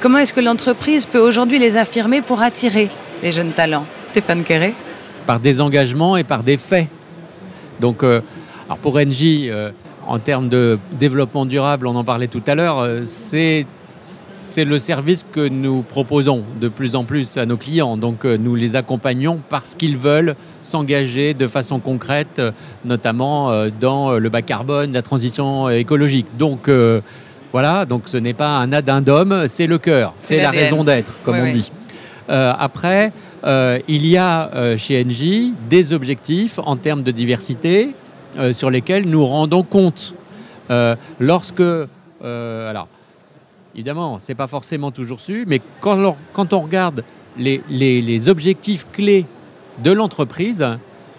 Comment 0.00 0.18
est-ce 0.18 0.32
que 0.32 0.40
l'entreprise 0.40 1.06
peut 1.06 1.20
aujourd'hui 1.20 1.58
les 1.58 1.76
affirmer 1.76 2.22
pour 2.22 2.42
attirer 2.42 2.90
les 3.22 3.32
jeunes 3.32 3.52
talents? 3.52 3.86
Stéphane 4.08 4.44
Quéré 4.44 4.74
Par 5.26 5.40
des 5.40 5.60
engagements 5.60 6.16
et 6.16 6.24
par 6.24 6.42
des 6.42 6.56
faits. 6.56 6.88
Donc, 7.80 8.02
alors 8.66 8.78
pour 8.78 8.96
Engie, 8.96 9.48
euh, 9.48 9.70
en 10.06 10.18
termes 10.18 10.48
de 10.48 10.78
développement 10.98 11.46
durable, 11.46 11.86
on 11.86 11.96
en 11.96 12.04
parlait 12.04 12.28
tout 12.28 12.42
à 12.46 12.54
l'heure, 12.54 12.78
euh, 12.78 13.02
c'est 13.06 13.66
c'est 14.38 14.66
le 14.66 14.78
service 14.78 15.24
que 15.32 15.48
nous 15.48 15.80
proposons 15.80 16.44
de 16.60 16.68
plus 16.68 16.94
en 16.94 17.04
plus 17.04 17.38
à 17.38 17.46
nos 17.46 17.56
clients. 17.56 17.96
Donc 17.96 18.26
euh, 18.26 18.36
nous 18.36 18.54
les 18.54 18.76
accompagnons 18.76 19.40
parce 19.48 19.74
qu'ils 19.74 19.96
veulent 19.96 20.36
s'engager 20.62 21.32
de 21.32 21.46
façon 21.46 21.80
concrète, 21.80 22.42
notamment 22.84 23.66
dans 23.80 24.18
le 24.18 24.28
bas 24.28 24.42
carbone, 24.42 24.92
la 24.92 25.00
transition 25.00 25.70
écologique. 25.70 26.26
Donc 26.36 26.68
voilà, 27.52 27.86
donc 27.86 28.02
ce 28.06 28.18
n'est 28.18 28.34
pas 28.34 28.58
un 28.58 28.72
addendum, 28.72 29.44
c'est 29.46 29.66
le 29.66 29.78
cœur, 29.78 30.12
c'est 30.20 30.42
la 30.42 30.50
raison 30.50 30.84
d'être, 30.84 31.12
comme 31.24 31.36
on 31.36 31.50
dit. 31.50 31.70
après, 32.28 33.12
il 33.46 34.06
y 34.06 34.18
a 34.18 34.76
chez 34.76 35.02
Engie 35.02 35.54
des 35.70 35.92
objectifs 35.92 36.58
en 36.58 36.76
termes 36.76 37.04
de 37.04 37.12
diversité, 37.12 37.94
euh, 38.38 38.52
sur 38.52 38.70
lesquels 38.70 39.08
nous 39.08 39.24
rendons 39.24 39.62
compte. 39.62 40.14
Euh, 40.70 40.94
lorsque, 41.20 41.60
euh, 41.60 42.70
alors, 42.70 42.88
évidemment, 43.74 44.18
c'est 44.20 44.34
pas 44.34 44.46
forcément 44.46 44.90
toujours 44.90 45.20
su, 45.20 45.44
mais 45.46 45.60
quand, 45.80 46.16
quand 46.32 46.52
on 46.52 46.60
regarde 46.60 47.02
les, 47.38 47.62
les, 47.68 48.28
objectifs 48.28 48.86
clés 48.92 49.26
de 49.82 49.90
l'entreprise, 49.90 50.66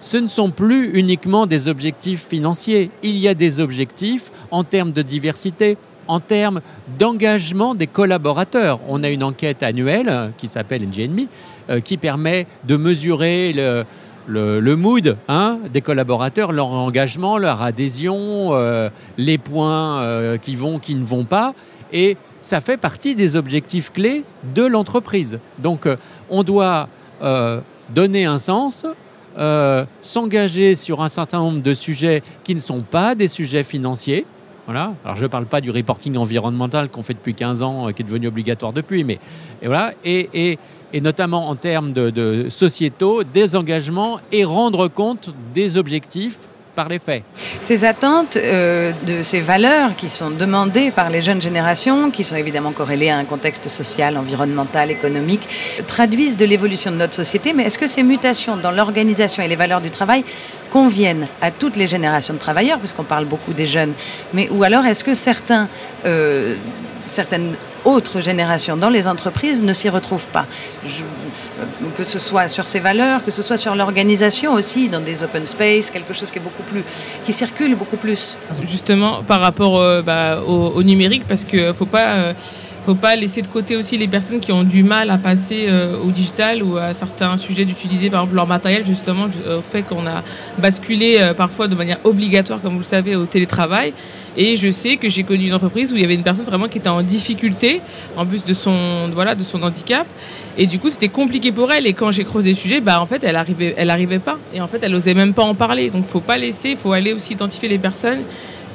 ce 0.02 0.18
ne 0.18 0.28
sont 0.28 0.52
plus 0.52 0.92
uniquement 0.94 1.48
des 1.48 1.68
objectifs 1.68 2.28
financiers. 2.28 2.92
Il 3.04 3.18
y 3.18 3.28
a 3.28 3.34
des 3.34 3.60
objectifs 3.60 4.32
en 4.52 4.64
termes 4.64 4.92
de 4.92 5.02
diversité, 5.02 5.78
en 6.08 6.20
termes 6.20 6.62
d'engagement 7.00 7.74
des 7.74 7.88
collaborateurs. 7.88 8.80
On 8.88 9.04
a 9.04 9.10
une 9.10 9.24
enquête 9.24 9.64
annuelle 9.64 10.34
qui 10.38 10.48
s'appelle 10.48 10.88
NGNMI, 10.88 11.28
qui 11.84 11.98
permet 11.98 12.48
de 12.64 12.78
mesurer 12.78 13.54
le, 13.54 13.86
le, 14.28 14.76
mood 14.76 15.18
hein, 15.28 15.60
des 15.72 15.82
collaborateurs, 15.82 16.52
leur 16.52 16.68
engagement, 16.68 17.38
leur 17.38 17.62
adhésion, 17.62 18.50
euh, 18.52 18.90
les 19.18 19.38
points 19.38 20.02
euh, 20.02 20.38
qui 20.38 20.56
vont, 20.56 20.80
qui 20.80 20.96
ne 20.96 21.06
vont 21.06 21.26
pas. 21.26 21.54
Et 21.94 22.18
ça 22.42 22.62
fait 22.62 22.78
partie 22.78 23.16
des 23.16 23.36
objectifs 23.36 23.92
clés 23.92 24.24
de 24.56 24.66
l'entreprise. 24.66 25.40
Donc 25.60 25.86
euh, 25.86 25.96
on 26.30 26.44
doit 26.44 26.90
donner 27.90 28.26
un 28.26 28.38
sens, 28.38 28.86
s'engager 30.02 30.76
sur 30.76 31.02
un 31.02 31.10
certain 31.10 31.40
nombre 31.40 31.64
de 31.64 31.74
sujets 31.74 32.22
qui 32.44 32.54
ne 32.54 32.60
sont 32.60 32.82
pas 32.82 33.16
des 33.16 33.28
sujets 33.28 33.64
financiers. 33.64 34.28
Alors 35.06 35.16
je 35.16 35.24
ne 35.24 35.28
parle 35.28 35.46
pas 35.46 35.62
du 35.62 35.72
reporting 35.72 36.18
environnemental 36.18 36.90
qu'on 36.90 37.04
fait 37.04 37.14
depuis 37.14 37.34
15 37.34 37.64
ans, 37.64 37.92
qui 37.94 38.02
est 38.02 38.06
devenu 38.06 38.28
obligatoire 38.28 38.74
depuis, 38.74 39.04
mais 39.04 39.20
et 39.62 39.68
voilà. 39.68 39.94
et 40.04 40.58
notamment 41.02 41.50
en 41.50 41.56
termes 41.56 41.94
de, 41.94 42.48
sociétaux, 42.50 43.24
des 43.24 43.56
engagements 43.56 44.20
et 44.32 44.44
rendre 44.44 44.88
compte 44.88 45.34
des 45.54 45.78
objectifs 45.78 46.40
par 46.78 46.88
les 46.90 47.00
faits. 47.00 47.24
Ces 47.60 47.84
attentes 47.84 48.38
euh, 48.38 48.94
de 49.06 49.24
ces 49.24 49.42
valeurs 49.42 49.96
qui 49.96 50.10
sont 50.10 50.30
demandées 50.30 50.92
par 50.92 51.10
les 51.10 51.24
jeunes 51.24 51.42
générations, 51.42 52.12
qui 52.12 52.24
sont 52.24 52.36
évidemment 52.36 52.72
corrélées 52.72 53.10
à 53.10 53.18
un 53.18 53.26
contexte 53.26 53.68
social, 53.68 54.16
environnemental, 54.16 54.92
économique, 54.92 55.50
traduisent 55.88 56.38
de 56.38 56.46
l'évolution 56.46 56.92
de 56.92 56.98
notre 56.98 57.16
société. 57.16 57.54
Mais 57.54 57.64
est-ce 57.64 57.80
que 57.80 57.88
ces 57.88 58.04
mutations 58.04 58.58
dans 58.58 58.70
l'organisation 58.70 59.42
et 59.42 59.48
les 59.48 59.56
valeurs 59.56 59.82
du 59.82 59.90
travail 59.90 60.24
conviennent 60.70 61.28
à 61.42 61.50
toutes 61.50 61.78
les 61.78 61.88
générations 61.88 62.36
de 62.36 62.40
travailleurs, 62.40 62.78
puisqu'on 62.78 63.04
parle 63.04 63.26
beaucoup 63.26 63.54
des 63.54 63.66
jeunes, 63.66 63.94
mais 64.34 64.48
ou 64.52 64.64
alors 64.64 64.86
est-ce 64.86 65.04
que 65.04 65.16
certains, 65.16 65.70
euh, 66.06 66.56
certaines 67.08 67.56
autres 67.88 68.20
générations 68.20 68.78
dans 68.78 68.90
les 68.90 69.08
entreprises 69.08 69.64
ne 69.64 69.74
s'y 69.74 69.90
retrouvent 69.90 70.28
pas. 70.28 70.46
Euh, 70.86 71.64
que 71.98 72.04
ce 72.04 72.20
soit 72.20 72.50
sur 72.50 72.68
ces 72.68 72.80
valeurs, 72.80 73.24
que 73.24 73.32
ce 73.32 73.42
soit 73.42 73.58
sur 73.58 73.74
l'organisation 73.76 74.54
aussi, 74.54 74.90
dans 74.90 75.00
des 75.00 75.24
open 75.24 75.46
space, 75.46 75.90
quelque 75.90 76.14
chose 76.14 76.30
qui 76.30 76.38
est 76.38 76.42
beaucoup 76.42 76.64
plus, 76.64 76.84
qui 77.24 77.34
circule 77.34 77.76
beaucoup 77.76 77.98
plus. 77.98 78.38
Justement, 78.64 79.24
par 79.24 79.40
rapport 79.40 79.80
euh, 79.80 80.02
bah, 80.02 80.42
au, 80.46 80.84
numérique, 80.84 81.24
parce 81.28 81.46
qu'il 81.46 81.66
ne 81.66 81.74
faut 81.74 81.88
euh, 81.96 82.34
faut 82.86 82.96
pas 82.96 83.16
laisser 83.16 83.42
de 83.42 83.48
côté 83.48 83.76
aussi 83.76 83.98
les 83.98 84.08
personnes 84.08 84.40
qui 84.40 84.52
ont 84.52 84.64
du 84.64 84.84
mal 84.84 85.10
à 85.10 85.18
passer 85.18 85.68
au 86.06 86.10
digital 86.10 86.64
ou 86.64 86.78
à 86.78 86.94
certains 86.94 87.36
sujets 87.36 87.66
d'utiliser 87.66 88.10
par 88.10 88.22
exemple 88.22 88.36
leur 88.36 88.48
matériel 88.48 88.86
justement 88.86 89.26
au 89.26 89.62
fait 89.62 89.82
qu'on 89.82 90.08
a 90.08 90.24
basculé 90.58 91.34
parfois 91.36 91.68
de 91.68 91.76
manière 91.76 92.00
obligatoire 92.06 92.62
comme 92.62 92.76
vous 92.76 92.80
le 92.80 92.86
savez 92.86 93.18
au 93.18 93.26
télétravail 93.26 93.92
Et 94.38 94.56
je 94.56 94.70
sais 94.70 94.98
que 94.98 95.10
j'ai 95.10 95.24
connu 95.24 95.48
une 95.48 95.54
entreprise 95.56 95.92
où 95.92 95.96
il 95.96 96.02
y 96.02 96.06
avait 96.06 96.14
une 96.14 96.24
personne 96.24 96.46
vraiment 96.46 96.68
qui 96.68 96.78
était 96.78 96.90
en 96.90 97.02
difficulté, 97.02 97.82
en 98.16 98.26
plus 98.26 98.46
de 98.46 98.54
son, 98.54 99.10
voilà, 99.12 99.34
de 99.34 99.42
son 99.42 99.64
handicap. 99.64 100.06
Et 100.58 100.68
du 100.68 100.78
coup, 100.78 100.92
c'était 100.92 101.10
compliqué 101.10 101.52
pour 101.52 101.72
elle. 101.72 101.88
Et 101.88 101.94
quand 101.94 102.12
j'ai 102.12 102.24
creusé 102.24 102.52
le 102.52 102.56
sujet, 102.56 102.80
bah, 102.80 103.02
en 103.02 103.08
fait, 103.08 103.24
elle 103.24 103.36
arrivait, 103.36 103.74
elle 103.76 103.90
arrivait 103.90 104.20
pas. 104.20 104.38
Et 104.54 104.62
en 104.62 104.68
fait, 104.68 104.80
elle 104.84 104.94
osait 104.94 105.16
même 105.16 105.34
pas 105.34 105.44
en 105.44 105.56
parler. 105.56 105.90
Donc, 105.90 106.06
faut 106.06 106.22
pas 106.22 106.38
laisser, 106.38 106.76
faut 106.76 106.94
aller 106.94 107.14
aussi 107.14 107.34
identifier 107.34 107.68
les 107.68 107.80
personnes 107.80 108.22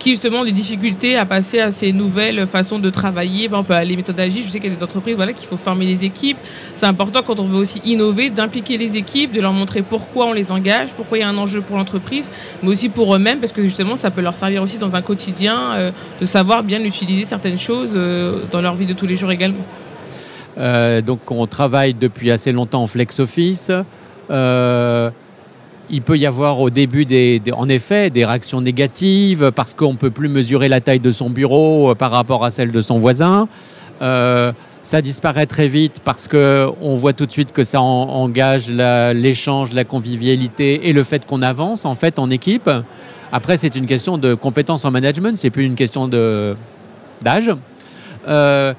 qui 0.02 0.10
justement 0.10 0.44
des 0.44 0.50
difficultés 0.50 1.16
à 1.16 1.24
passer 1.24 1.60
à 1.60 1.70
ces 1.70 1.92
nouvelles 1.92 2.48
façons 2.48 2.80
de 2.80 2.90
travailler, 2.90 3.48
par 3.48 3.60
exemple 3.60 3.86
les 3.86 3.96
méthodes 3.96 4.18
agiles. 4.18 4.42
Je 4.42 4.48
sais 4.48 4.58
qu'il 4.58 4.70
y 4.70 4.72
a 4.72 4.76
des 4.76 4.82
entreprises 4.82 5.14
voilà, 5.14 5.32
qu'il 5.32 5.46
faut 5.46 5.56
former 5.56 5.86
les 5.86 6.04
équipes. 6.04 6.38
C'est 6.74 6.86
important 6.86 7.22
quand 7.22 7.38
on 7.38 7.46
veut 7.46 7.58
aussi 7.58 7.80
innover, 7.84 8.28
d'impliquer 8.28 8.78
les 8.78 8.96
équipes, 8.96 9.32
de 9.32 9.40
leur 9.40 9.52
montrer 9.52 9.82
pourquoi 9.82 10.26
on 10.26 10.32
les 10.32 10.50
engage, 10.50 10.88
pourquoi 10.96 11.18
il 11.18 11.20
y 11.20 11.24
a 11.24 11.28
un 11.28 11.38
enjeu 11.38 11.60
pour 11.60 11.76
l'entreprise, 11.76 12.28
mais 12.64 12.68
aussi 12.70 12.88
pour 12.88 13.14
eux-mêmes, 13.14 13.38
parce 13.38 13.52
que 13.52 13.62
justement 13.62 13.94
ça 13.94 14.10
peut 14.10 14.22
leur 14.22 14.34
servir 14.34 14.60
aussi 14.64 14.76
dans 14.76 14.96
un 14.96 15.02
quotidien 15.02 15.72
euh, 15.74 15.90
de 16.20 16.26
savoir 16.26 16.64
bien 16.64 16.82
utiliser 16.82 17.24
certaines 17.24 17.58
choses 17.58 17.92
euh, 17.94 18.40
dans 18.50 18.60
leur 18.60 18.74
vie 18.74 18.86
de 18.86 18.94
tous 18.94 19.06
les 19.06 19.14
jours 19.14 19.30
également. 19.30 19.64
Euh, 20.58 21.00
donc 21.00 21.30
on 21.30 21.46
travaille 21.46 21.94
depuis 21.94 22.32
assez 22.32 22.50
longtemps 22.50 22.82
en 22.82 22.86
flex 22.88 23.20
office 23.20 23.70
il 25.92 26.00
peut 26.00 26.16
y 26.16 26.24
avoir 26.26 26.58
au 26.60 26.70
début, 26.70 27.04
des, 27.04 27.40
en 27.52 27.68
effet, 27.68 28.08
des 28.08 28.24
réactions 28.24 28.62
négatives 28.62 29.52
parce 29.54 29.74
qu'on 29.74 29.92
ne 29.92 29.98
peut 29.98 30.10
plus 30.10 30.30
mesurer 30.30 30.68
la 30.68 30.80
taille 30.80 31.00
de 31.00 31.12
son 31.12 31.28
bureau 31.28 31.90
euh, 31.90 31.94
par 31.94 32.10
rapport 32.10 32.44
à 32.44 32.50
celle 32.50 32.72
de 32.72 32.80
son 32.80 32.98
voisin. 32.98 33.46
Euh, 34.00 34.52
ça 34.82 35.02
disparaît 35.02 35.46
très 35.46 35.68
vite 35.68 36.00
parce 36.02 36.26
qu'on 36.26 36.96
voit 36.96 37.12
tout 37.12 37.26
de 37.26 37.30
suite 37.30 37.52
que 37.52 37.62
ça 37.62 37.80
engage 37.80 38.68
l'échange, 38.68 39.72
la, 39.72 39.84
convivialité 39.84 40.88
et 40.88 40.92
le 40.92 41.04
fait 41.04 41.24
qu'on 41.24 41.42
avance 41.42 41.84
en 41.84 41.94
fait 41.94 42.18
en 42.18 42.30
équipe. 42.30 42.68
Après, 43.30 43.58
c'est 43.58 43.76
une 43.76 43.86
question 43.86 44.18
de 44.18 44.34
compétence 44.34 44.84
en 44.84 44.90
management, 44.90 45.36
c'est 45.36 45.50
plus 45.50 45.64
une 45.64 45.76
question 45.76 46.08
d'âge. 46.08 47.50
Euh, 48.26 48.74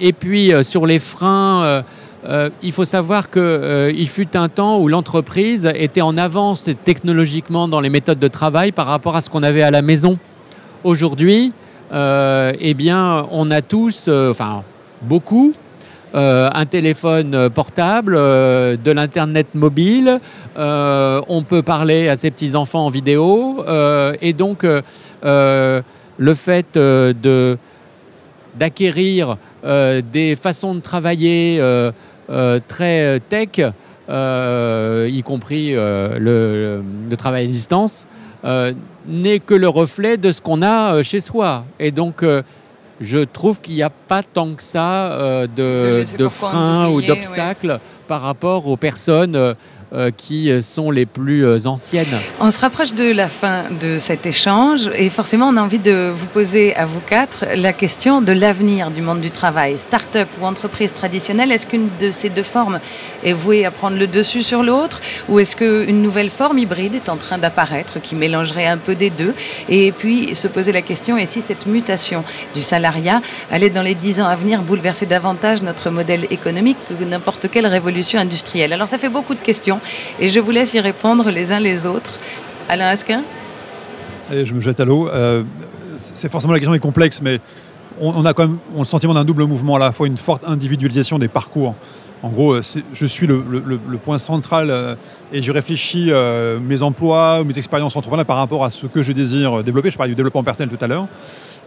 et 0.00 0.14
puis 0.14 0.52
sur 0.62 0.86
les 0.86 0.98
freins 0.98 1.84
euh, 2.24 2.50
il 2.62 2.70
faut 2.70 2.84
savoir 2.84 3.30
qu'il 3.30 3.42
euh, 3.42 4.06
fut 4.06 4.36
un 4.36 4.48
temps 4.48 4.78
où 4.78 4.86
l'entreprise 4.86 5.70
était 5.74 6.02
en 6.02 6.16
avance 6.16 6.68
technologiquement 6.84 7.66
dans 7.66 7.80
les 7.80 7.90
méthodes 7.90 8.20
de 8.20 8.28
travail 8.28 8.70
par 8.70 8.86
rapport 8.86 9.16
à 9.16 9.20
ce 9.20 9.28
qu'on 9.28 9.42
avait 9.42 9.62
à 9.62 9.72
la 9.72 9.82
maison. 9.82 10.18
Aujourd'hui, 10.84 11.52
euh, 11.92 12.52
eh 12.60 12.74
bien, 12.74 13.26
on 13.32 13.50
a 13.50 13.60
tous, 13.60 14.08
enfin 14.08 14.62
beaucoup, 15.02 15.52
un 16.14 16.66
téléphone 16.66 17.48
portable, 17.48 18.14
de 18.14 18.90
l'internet 18.90 19.46
mobile, 19.54 20.20
on 20.56 21.44
peut 21.48 21.62
parler 21.62 22.08
à 22.08 22.16
ses 22.16 22.30
petits 22.30 22.54
enfants 22.54 22.84
en 22.84 22.90
vidéo, 22.90 23.64
et 24.20 24.34
donc 24.34 24.66
le 25.22 26.34
fait 26.34 26.78
d'acquérir 28.58 29.38
des 29.64 30.36
façons 30.36 30.74
de 30.74 30.80
travailler 30.80 31.62
très 32.68 33.04
euh, 33.04 33.18
tech, 33.28 33.60
euh, 34.08 35.08
y 35.10 35.22
compris 35.22 35.72
le, 35.72 36.82
travail 37.16 37.44
à 37.44 37.46
distance, 37.46 38.08
n'est 39.06 39.40
que 39.40 39.54
le 39.54 39.68
reflet 39.68 40.16
de 40.16 40.32
ce 40.32 40.40
qu'on 40.40 40.62
a 40.62 41.02
chez 41.02 41.20
soi. 41.20 41.64
Et 41.78 41.90
donc, 41.90 42.24
je 43.00 43.18
trouve 43.18 43.60
qu'il 43.60 43.74
n'y 43.74 43.82
a 43.82 43.90
pas 43.90 44.22
tant 44.22 44.54
que 44.54 44.62
ça 44.62 45.46
de, 45.46 46.04
freins 46.28 46.88
ou 46.88 47.02
d'obstacles 47.02 47.80
par 48.12 48.20
rapport 48.20 48.68
aux 48.68 48.76
personnes 48.76 49.36
euh, 49.36 49.54
qui 50.16 50.50
sont 50.62 50.90
les 50.90 51.06
plus 51.06 51.44
euh, 51.44 51.66
anciennes. 51.66 52.18
On 52.40 52.50
se 52.50 52.60
rapproche 52.60 52.94
de 52.94 53.12
la 53.12 53.28
fin 53.28 53.64
de 53.80 53.98
cet 53.98 54.26
échange 54.26 54.90
et 54.94 55.10
forcément 55.10 55.48
on 55.48 55.56
a 55.56 55.62
envie 55.62 55.78
de 55.78 56.10
vous 56.14 56.26
poser 56.26 56.74
à 56.76 56.84
vous 56.84 57.00
quatre 57.00 57.44
la 57.54 57.72
question 57.72 58.22
de 58.22 58.32
l'avenir 58.32 58.90
du 58.90 59.02
monde 59.02 59.20
du 59.20 59.30
travail. 59.30 59.78
Start-up 59.78 60.28
ou 60.40 60.46
entreprise 60.46 60.94
traditionnelle, 60.94 61.52
est-ce 61.52 61.66
qu'une 61.66 61.88
de 62.00 62.10
ces 62.10 62.28
deux 62.30 62.42
formes 62.42 62.80
est 63.22 63.32
vouée 63.32 63.64
à 63.64 63.70
prendre 63.70 63.98
le 63.98 64.06
dessus 64.06 64.42
sur 64.42 64.62
l'autre 64.62 65.00
ou 65.28 65.38
est-ce 65.38 65.56
qu'une 65.56 66.02
nouvelle 66.02 66.30
forme 66.30 66.58
hybride 66.58 66.94
est 66.94 67.08
en 67.08 67.16
train 67.16 67.38
d'apparaître 67.38 68.00
qui 68.00 68.14
mélangerait 68.14 68.66
un 68.66 68.78
peu 68.78 68.94
des 68.94 69.10
deux 69.10 69.34
Et 69.68 69.92
puis 69.92 70.34
se 70.34 70.48
poser 70.48 70.72
la 70.72 70.82
question, 70.82 71.16
et 71.18 71.26
si 71.26 71.40
cette 71.40 71.66
mutation 71.66 72.24
du 72.54 72.62
salariat 72.62 73.20
allait 73.50 73.70
dans 73.70 73.82
les 73.82 73.94
dix 73.94 74.20
ans 74.20 74.26
à 74.26 74.36
venir 74.36 74.62
bouleverser 74.62 75.06
davantage 75.06 75.62
notre 75.62 75.90
modèle 75.90 76.26
économique 76.30 76.78
que 76.88 77.04
n'importe 77.04 77.50
quelle 77.50 77.66
révolution 77.66 78.18
industrielle? 78.18 78.72
Alors 78.72 78.88
ça 78.88 78.98
fait 78.98 79.08
beaucoup 79.08 79.34
de 79.34 79.40
questions. 79.40 79.80
Et 80.18 80.28
je 80.28 80.40
vous 80.40 80.50
laisse 80.50 80.74
y 80.74 80.80
répondre 80.80 81.30
les 81.30 81.52
uns 81.52 81.60
les 81.60 81.86
autres. 81.86 82.18
Alain 82.68 82.88
Asquin 82.88 83.22
Allez, 84.30 84.46
je 84.46 84.54
me 84.54 84.60
jette 84.60 84.80
à 84.80 84.84
l'eau. 84.84 85.08
Euh, 85.08 85.42
c'est 85.96 86.30
forcément 86.30 86.52
la 86.52 86.58
question 86.58 86.74
est 86.74 86.78
complexe, 86.78 87.20
mais 87.22 87.40
on, 88.00 88.24
a 88.24 88.32
quand 88.32 88.48
même 88.48 88.58
le 88.76 88.84
sentiment 88.84 89.14
d'un 89.14 89.24
double 89.24 89.44
mouvement, 89.44 89.76
à 89.76 89.78
la 89.78 89.92
fois 89.92 90.06
une 90.06 90.16
forte 90.16 90.42
individualisation 90.46 91.18
des 91.18 91.28
parcours. 91.28 91.74
En 92.22 92.30
gros, 92.30 92.56
je 92.92 93.06
suis 93.06 93.26
le, 93.26 93.42
point 94.02 94.18
central 94.18 94.70
euh, 94.70 94.94
et 95.32 95.42
je 95.42 95.50
réfléchis 95.50 96.08
euh, 96.10 96.58
mes 96.60 96.82
emplois, 96.82 97.42
mes 97.44 97.56
expériences 97.56 97.96
entrepreneuriales 97.96 98.26
par 98.26 98.36
rapport 98.36 98.64
à 98.64 98.70
ce 98.70 98.86
que 98.86 99.02
je 99.02 99.12
désire 99.12 99.64
développer. 99.64 99.90
Je 99.90 99.96
parlais 99.96 100.10
du 100.10 100.16
développement 100.16 100.42
personnel 100.42 100.74
tout 100.74 100.82
à 100.82 100.86
l'heure. 100.86 101.08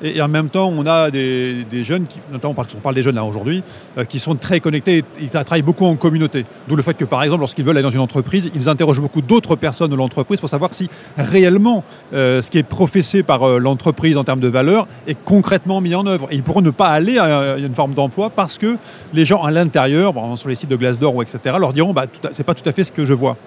Et, 0.03 0.21
en 0.21 0.27
même 0.27 0.49
temps, 0.49 0.73
on 0.75 0.85
a 0.85 1.09
des, 1.09 1.65
jeunes, 1.83 2.05
notamment 2.31 2.53
parce 2.53 2.73
qu'on 2.73 2.79
parle 2.79 2.95
des 2.95 3.03
jeunes 3.03 3.15
là 3.15 3.23
aujourd'hui, 3.23 3.63
euh, 3.97 4.03
qui 4.03 4.19
sont 4.19 4.35
très 4.35 4.59
connectés 4.59 4.97
et 4.97 5.03
ils 5.21 5.29
travaillent 5.29 5.61
beaucoup 5.61 5.85
en 5.85 5.95
communauté. 5.95 6.45
D'où 6.67 6.75
le 6.75 6.81
fait 6.81 6.95
que, 6.95 7.05
par 7.05 7.23
exemple, 7.23 7.41
lorsqu'ils 7.41 7.63
veulent 7.63 7.77
aller 7.77 7.83
dans 7.83 7.89
une 7.89 8.01
entreprise, 8.01 8.49
ils 8.53 8.67
interrogent 8.67 8.99
beaucoup 8.99 9.21
d'autres 9.21 9.55
personnes 9.55 9.91
de 9.91 9.95
l'entreprise 9.95 10.39
pour 10.39 10.49
savoir 10.49 10.73
si 10.73 10.89
réellement 11.17 11.83
euh, 12.13 12.41
ce 12.41 12.51
qui 12.51 12.57
est 12.57 12.63
professé 12.63 13.23
par 13.23 13.43
euh, 13.43 13.57
l'entreprise 13.57 14.17
en 14.17 14.23
termes 14.25 14.41
de 14.41 14.49
valeur 14.49 14.87
est 15.07 15.17
concrètement 15.23 15.79
mis 15.79 15.95
en 15.95 16.05
œuvre. 16.05 16.27
Et 16.29 16.35
ils 16.35 16.43
pourront 16.43 16.61
ne 16.61 16.71
pas 16.71 16.89
aller 16.89 17.17
à 17.17 17.57
une 17.57 17.75
forme 17.75 17.93
d'emploi 17.93 18.29
parce 18.29 18.57
que 18.57 18.77
les 19.13 19.25
gens 19.25 19.43
à 19.43 19.51
l'intérieur, 19.51 20.13
sur 20.35 20.49
les 20.49 20.55
sites 20.55 20.69
de 20.69 20.75
Glassdoor 20.75 21.15
ou 21.15 21.21
etc., 21.21 21.55
leur 21.59 21.71
diront 21.71 21.93
bah, 21.93 22.05
c'est 22.33 22.43
pas 22.43 22.53
tout 22.53 22.67
à 22.67 22.73
fait 22.73 22.83
ce 22.83 22.91
que 22.91 23.05
je 23.05 23.13
vois. 23.13 23.37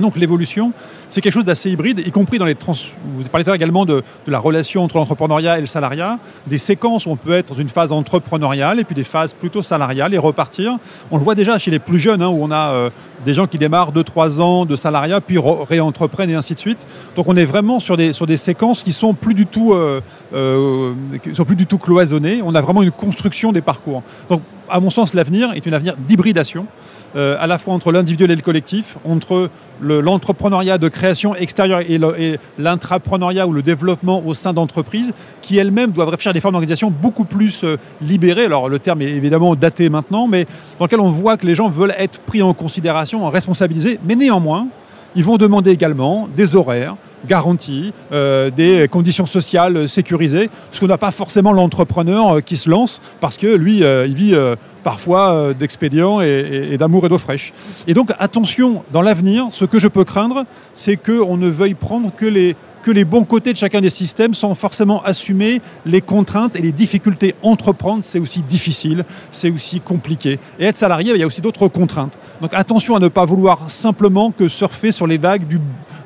Donc 0.00 0.16
l'évolution, 0.16 0.72
c'est 1.12 1.20
quelque 1.20 1.34
chose 1.34 1.44
d'assez 1.44 1.70
hybride, 1.70 1.98
y 1.98 2.10
compris 2.10 2.38
dans 2.38 2.46
les 2.46 2.54
trans... 2.54 2.72
Vous 2.72 3.28
parlez 3.28 3.44
également 3.54 3.84
de, 3.84 4.02
la 4.26 4.38
relation 4.38 4.82
entre 4.82 4.96
l'entrepreneuriat 4.96 5.58
et 5.58 5.60
le 5.60 5.66
salariat, 5.66 6.18
des 6.46 6.56
séquences 6.56 7.04
où 7.04 7.10
on 7.10 7.16
peut 7.16 7.32
être 7.32 7.52
dans 7.52 7.60
une 7.60 7.68
phase 7.68 7.92
entrepreneuriale 7.92 8.80
et 8.80 8.84
puis 8.84 8.94
des 8.94 9.04
phases 9.04 9.34
plutôt 9.34 9.62
salariales 9.62 10.14
et 10.14 10.18
repartir. 10.18 10.78
On 11.10 11.18
le 11.18 11.22
voit 11.22 11.34
déjà 11.34 11.58
chez 11.58 11.70
les 11.70 11.78
plus 11.78 11.98
jeunes, 11.98 12.22
hein, 12.22 12.28
où 12.28 12.38
on 12.42 12.50
a 12.50 12.70
euh, 12.70 12.90
des 13.26 13.34
gens 13.34 13.46
qui 13.46 13.58
démarrent 13.58 13.92
2-3 13.92 14.40
ans 14.40 14.64
de 14.64 14.74
salariat, 14.74 15.20
puis 15.20 15.36
réentreprennent 15.38 16.30
et 16.30 16.34
ainsi 16.34 16.54
de 16.54 16.58
suite. 16.58 16.78
Donc 17.14 17.28
on 17.28 17.36
est 17.36 17.44
vraiment 17.44 17.78
sur 17.78 17.98
des, 17.98 18.14
sur 18.14 18.24
des 18.24 18.38
séquences 18.38 18.82
qui 18.82 18.94
sont 18.94 19.12
plus 19.12 19.34
du 19.34 19.44
tout, 19.44 19.74
euh, 19.74 20.00
euh, 20.34 20.94
sont 21.34 21.44
plus 21.44 21.56
du 21.56 21.66
tout 21.66 21.76
cloisonnées. 21.76 22.40
On 22.42 22.54
a 22.54 22.62
vraiment 22.62 22.82
une 22.82 22.90
construction 22.90 23.52
des 23.52 23.60
parcours. 23.60 24.02
Donc 24.30 24.40
à 24.70 24.80
mon 24.80 24.88
sens, 24.88 25.12
l'avenir 25.12 25.52
est 25.52 25.68
un 25.68 25.74
avenir 25.74 25.94
d'hybridation. 25.98 26.66
À 27.14 27.46
la 27.46 27.58
fois 27.58 27.74
entre 27.74 27.92
l'individuel 27.92 28.30
et 28.30 28.36
le 28.36 28.40
collectif, 28.40 28.96
entre 29.04 29.50
l'entrepreneuriat 29.82 30.78
de 30.78 30.88
création 30.88 31.01
extérieure 31.38 31.80
et 31.80 32.38
l'intrapreneuriat 32.58 33.46
ou 33.46 33.52
le 33.52 33.62
développement 33.62 34.22
au 34.24 34.34
sein 34.34 34.52
d'entreprises, 34.52 35.12
qui 35.40 35.58
elles-mêmes 35.58 35.90
doivent 35.90 36.08
réfléchir 36.08 36.30
à 36.30 36.32
des 36.32 36.40
formes 36.40 36.54
d'organisation 36.54 36.90
beaucoup 36.90 37.24
plus 37.24 37.64
euh, 37.64 37.76
libérées. 38.00 38.44
Alors 38.44 38.68
le 38.68 38.78
terme 38.78 39.02
est 39.02 39.10
évidemment 39.10 39.54
daté 39.54 39.88
maintenant, 39.88 40.26
mais 40.26 40.46
dans 40.78 40.86
lequel 40.86 41.00
on 41.00 41.10
voit 41.10 41.36
que 41.36 41.46
les 41.46 41.54
gens 41.54 41.68
veulent 41.68 41.94
être 41.98 42.20
pris 42.20 42.42
en 42.42 42.54
considération, 42.54 43.24
en 43.24 43.30
responsabilisés, 43.30 43.98
mais 44.04 44.14
néanmoins, 44.14 44.66
ils 45.14 45.24
vont 45.24 45.36
demander 45.36 45.70
également 45.70 46.28
des 46.34 46.56
horaires, 46.56 46.96
garanties, 47.26 47.92
euh, 48.12 48.50
des 48.50 48.88
conditions 48.88 49.26
sociales 49.26 49.88
sécurisées, 49.88 50.50
ce 50.70 50.80
qu'on 50.80 50.86
n'a 50.86 50.98
pas 50.98 51.10
forcément 51.10 51.52
l'entrepreneur 51.52 52.36
euh, 52.36 52.40
qui 52.40 52.56
se 52.56 52.68
lance 52.68 53.00
parce 53.20 53.38
que 53.38 53.46
lui, 53.46 53.84
euh, 53.84 54.06
il 54.06 54.14
vit 54.14 54.34
parfois 54.82 55.54
d'expédients 55.54 56.20
et, 56.20 56.76
d'amour 56.78 57.06
et 57.06 57.08
d'eau 57.08 57.18
fraîche. 57.18 57.52
Et 57.86 57.94
donc 57.94 58.12
attention, 58.18 58.82
dans 58.92 59.02
l'avenir, 59.02 59.48
ce 59.52 59.64
que 59.64 59.78
je 59.78 59.88
peux 59.88 60.04
craindre, 60.04 60.44
c'est 60.74 60.96
qu'on 60.96 61.36
ne 61.36 61.48
veuille 61.48 61.74
prendre 61.74 62.10
que 62.14 62.26
les 62.26 62.56
que 62.82 62.90
les 62.90 63.04
bons 63.04 63.24
côtés 63.24 63.52
de 63.52 63.56
chacun 63.56 63.80
des 63.80 63.90
systèmes 63.90 64.34
sans 64.34 64.54
forcément 64.54 65.02
assumer 65.04 65.60
les 65.86 66.00
contraintes 66.00 66.56
et 66.56 66.60
les 66.60 66.72
difficultés. 66.72 67.34
Entreprendre, 67.42 68.02
c'est 68.02 68.18
aussi 68.18 68.42
difficile, 68.42 69.04
c'est 69.30 69.50
aussi 69.50 69.80
compliqué. 69.80 70.40
Et 70.58 70.64
être 70.64 70.76
salarié, 70.76 71.12
il 71.14 71.20
y 71.20 71.22
a 71.22 71.26
aussi 71.26 71.40
d'autres 71.40 71.68
contraintes. 71.68 72.18
Donc 72.40 72.52
attention 72.54 72.96
à 72.96 72.98
ne 72.98 73.06
pas 73.08 73.24
vouloir 73.24 73.70
simplement 73.70 74.32
que 74.32 74.48
surfer 74.48 74.90
sur 74.90 75.06
les 75.06 75.16
vagues 75.16 75.46
du, 75.46 75.60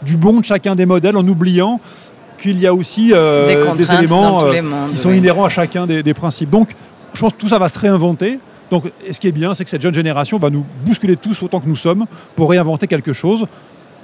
du 0.06 0.16
bon 0.16 0.40
de 0.40 0.44
chacun 0.44 0.74
des 0.74 0.86
modèles 0.86 1.16
en 1.16 1.26
oubliant 1.26 1.80
qu'il 2.38 2.60
y 2.60 2.66
a 2.66 2.72
aussi 2.72 3.12
euh, 3.12 3.74
des, 3.76 3.92
éléments 3.92 4.44
euh, 4.44 4.88
qui 4.90 4.98
sont 4.98 5.10
inhérents 5.10 5.44
à 5.44 5.48
chacun 5.48 5.86
des, 5.86 6.14
principes. 6.14 6.50
Donc, 6.50 6.74
je 7.12 7.20
pense 7.20 7.32
que 7.32 7.38
tout 7.38 7.48
ça 7.48 7.58
va 7.58 7.68
se 7.68 7.78
réinventer. 7.78 8.38
Donc, 8.70 8.84
ce 9.10 9.18
qui 9.20 9.28
est 9.28 9.32
bien, 9.32 9.54
c'est 9.54 9.64
que 9.64 9.70
cette 9.70 9.82
jeune 9.82 9.94
génération 9.94 10.38
va 10.38 10.50
nous 10.50 10.64
bousculer 10.84 11.16
tous 11.16 11.42
autant 11.42 11.60
que 11.60 11.68
nous 11.68 11.76
sommes 11.76 12.06
pour 12.34 12.50
réinventer 12.50 12.86
quelque 12.86 13.12
chose. 13.12 13.46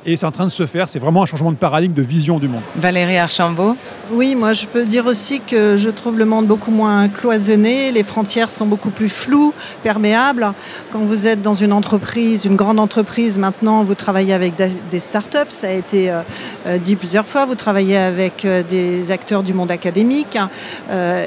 Et 0.05 0.17
c'est 0.17 0.27
en 0.27 0.31
train 0.31 0.47
de 0.47 0.51
se 0.51 0.67
faire. 0.67 0.89
C'est 0.89 0.99
vraiment 0.99 1.23
un 1.23 1.27
changement 1.27 1.53
de 1.53 1.57
paradigme, 1.57 1.95
de 1.95 2.03
vision 2.03 2.39
du 2.39 2.49
monde. 2.49 2.63
Valérie 2.77 3.19
Archambault 3.19 3.77
Oui, 4.11 4.35
moi 4.35 4.53
je 4.53 4.67
peux 4.67 4.85
dire 4.85 5.07
aussi 5.07 5.41
que 5.41 5.77
je 5.77 5.91
trouve 5.91 6.19
le 6.19 6.25
monde 6.25 6.47
beaucoup 6.47 6.71
moins 6.71 7.09
cloisonné, 7.09 7.93
les 7.93 8.03
frontières 8.03 8.51
sont 8.51 8.67
beaucoup 8.67 8.91
plus 8.91 9.09
floues, 9.09 9.53
perméables. 9.83 10.53
Quand 10.91 11.01
vous 11.01 11.27
êtes 11.27 11.43
dans 11.43 11.55
une 11.55 11.73
entreprise, 11.73 12.45
une 12.45 12.57
grande 12.57 12.81
entreprise, 12.81 13.39
maintenant 13.39 13.85
vous 13.85 13.95
travaillez 13.95 14.35
avec 14.35 14.55
des 14.91 15.01
startups, 15.01 15.51
ça 15.51 15.69
a 15.69 15.71
été 15.71 16.11
euh, 16.11 16.21
euh, 16.67 16.79
dit 16.79 16.97
plusieurs 16.97 17.27
fois, 17.27 17.47
vous 17.47 17.55
travaillez 17.55 17.97
avec 17.97 18.45
euh, 18.45 18.63
des 18.63 19.11
acteurs 19.11 19.43
du 19.43 19.55
monde 19.55 19.71
académique 19.71 20.39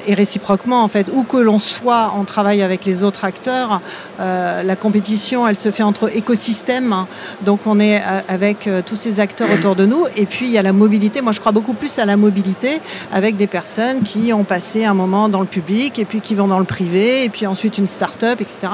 et 0.07 0.13
réciproquement 0.13 0.83
en 0.83 0.87
fait, 0.87 1.07
où 1.13 1.23
que 1.23 1.37
l'on 1.37 1.59
soit, 1.59 2.13
on 2.17 2.23
travaille 2.23 2.61
avec 2.61 2.85
les 2.85 3.03
autres 3.03 3.25
acteurs. 3.25 3.81
la 4.19 4.75
compétition, 4.75 5.47
elle 5.47 5.55
se 5.55 5.71
fait 5.71 5.83
entre 5.83 6.15
écosystèmes, 6.15 7.05
donc 7.41 7.61
on 7.65 7.79
est 7.79 8.01
avec 8.27 8.64
euh, 8.67 8.81
tous 8.85 8.95
ces 8.95 9.19
acteurs 9.19 9.49
autour 9.51 9.75
de 9.75 9.85
nous. 9.85 10.05
Et 10.15 10.25
puis 10.25 10.45
il 10.45 10.51
y 10.51 10.57
a 10.57 10.61
la 10.61 10.73
mobilité. 10.73 11.21
Moi, 11.21 11.31
je 11.31 11.39
crois 11.39 11.51
beaucoup 11.51 11.73
plus 11.73 11.99
à 11.99 12.05
la 12.05 12.17
mobilité 12.17 12.79
avec 13.11 13.35
des 13.37 13.47
personnes 13.47 14.03
qui 14.03 14.33
ont 14.33 14.43
passé 14.43 14.85
un 14.85 14.93
moment 14.93 15.29
dans 15.29 15.41
le 15.41 15.47
public 15.47 15.99
et 15.99 16.05
puis 16.05 16.21
qui 16.21 16.35
vont 16.35 16.47
dans 16.47 16.59
le 16.59 16.65
privé 16.65 17.23
et 17.23 17.29
puis 17.29 17.47
ensuite 17.47 17.77
une 17.77 17.87
start-up, 17.87 18.41
etc. 18.41 18.67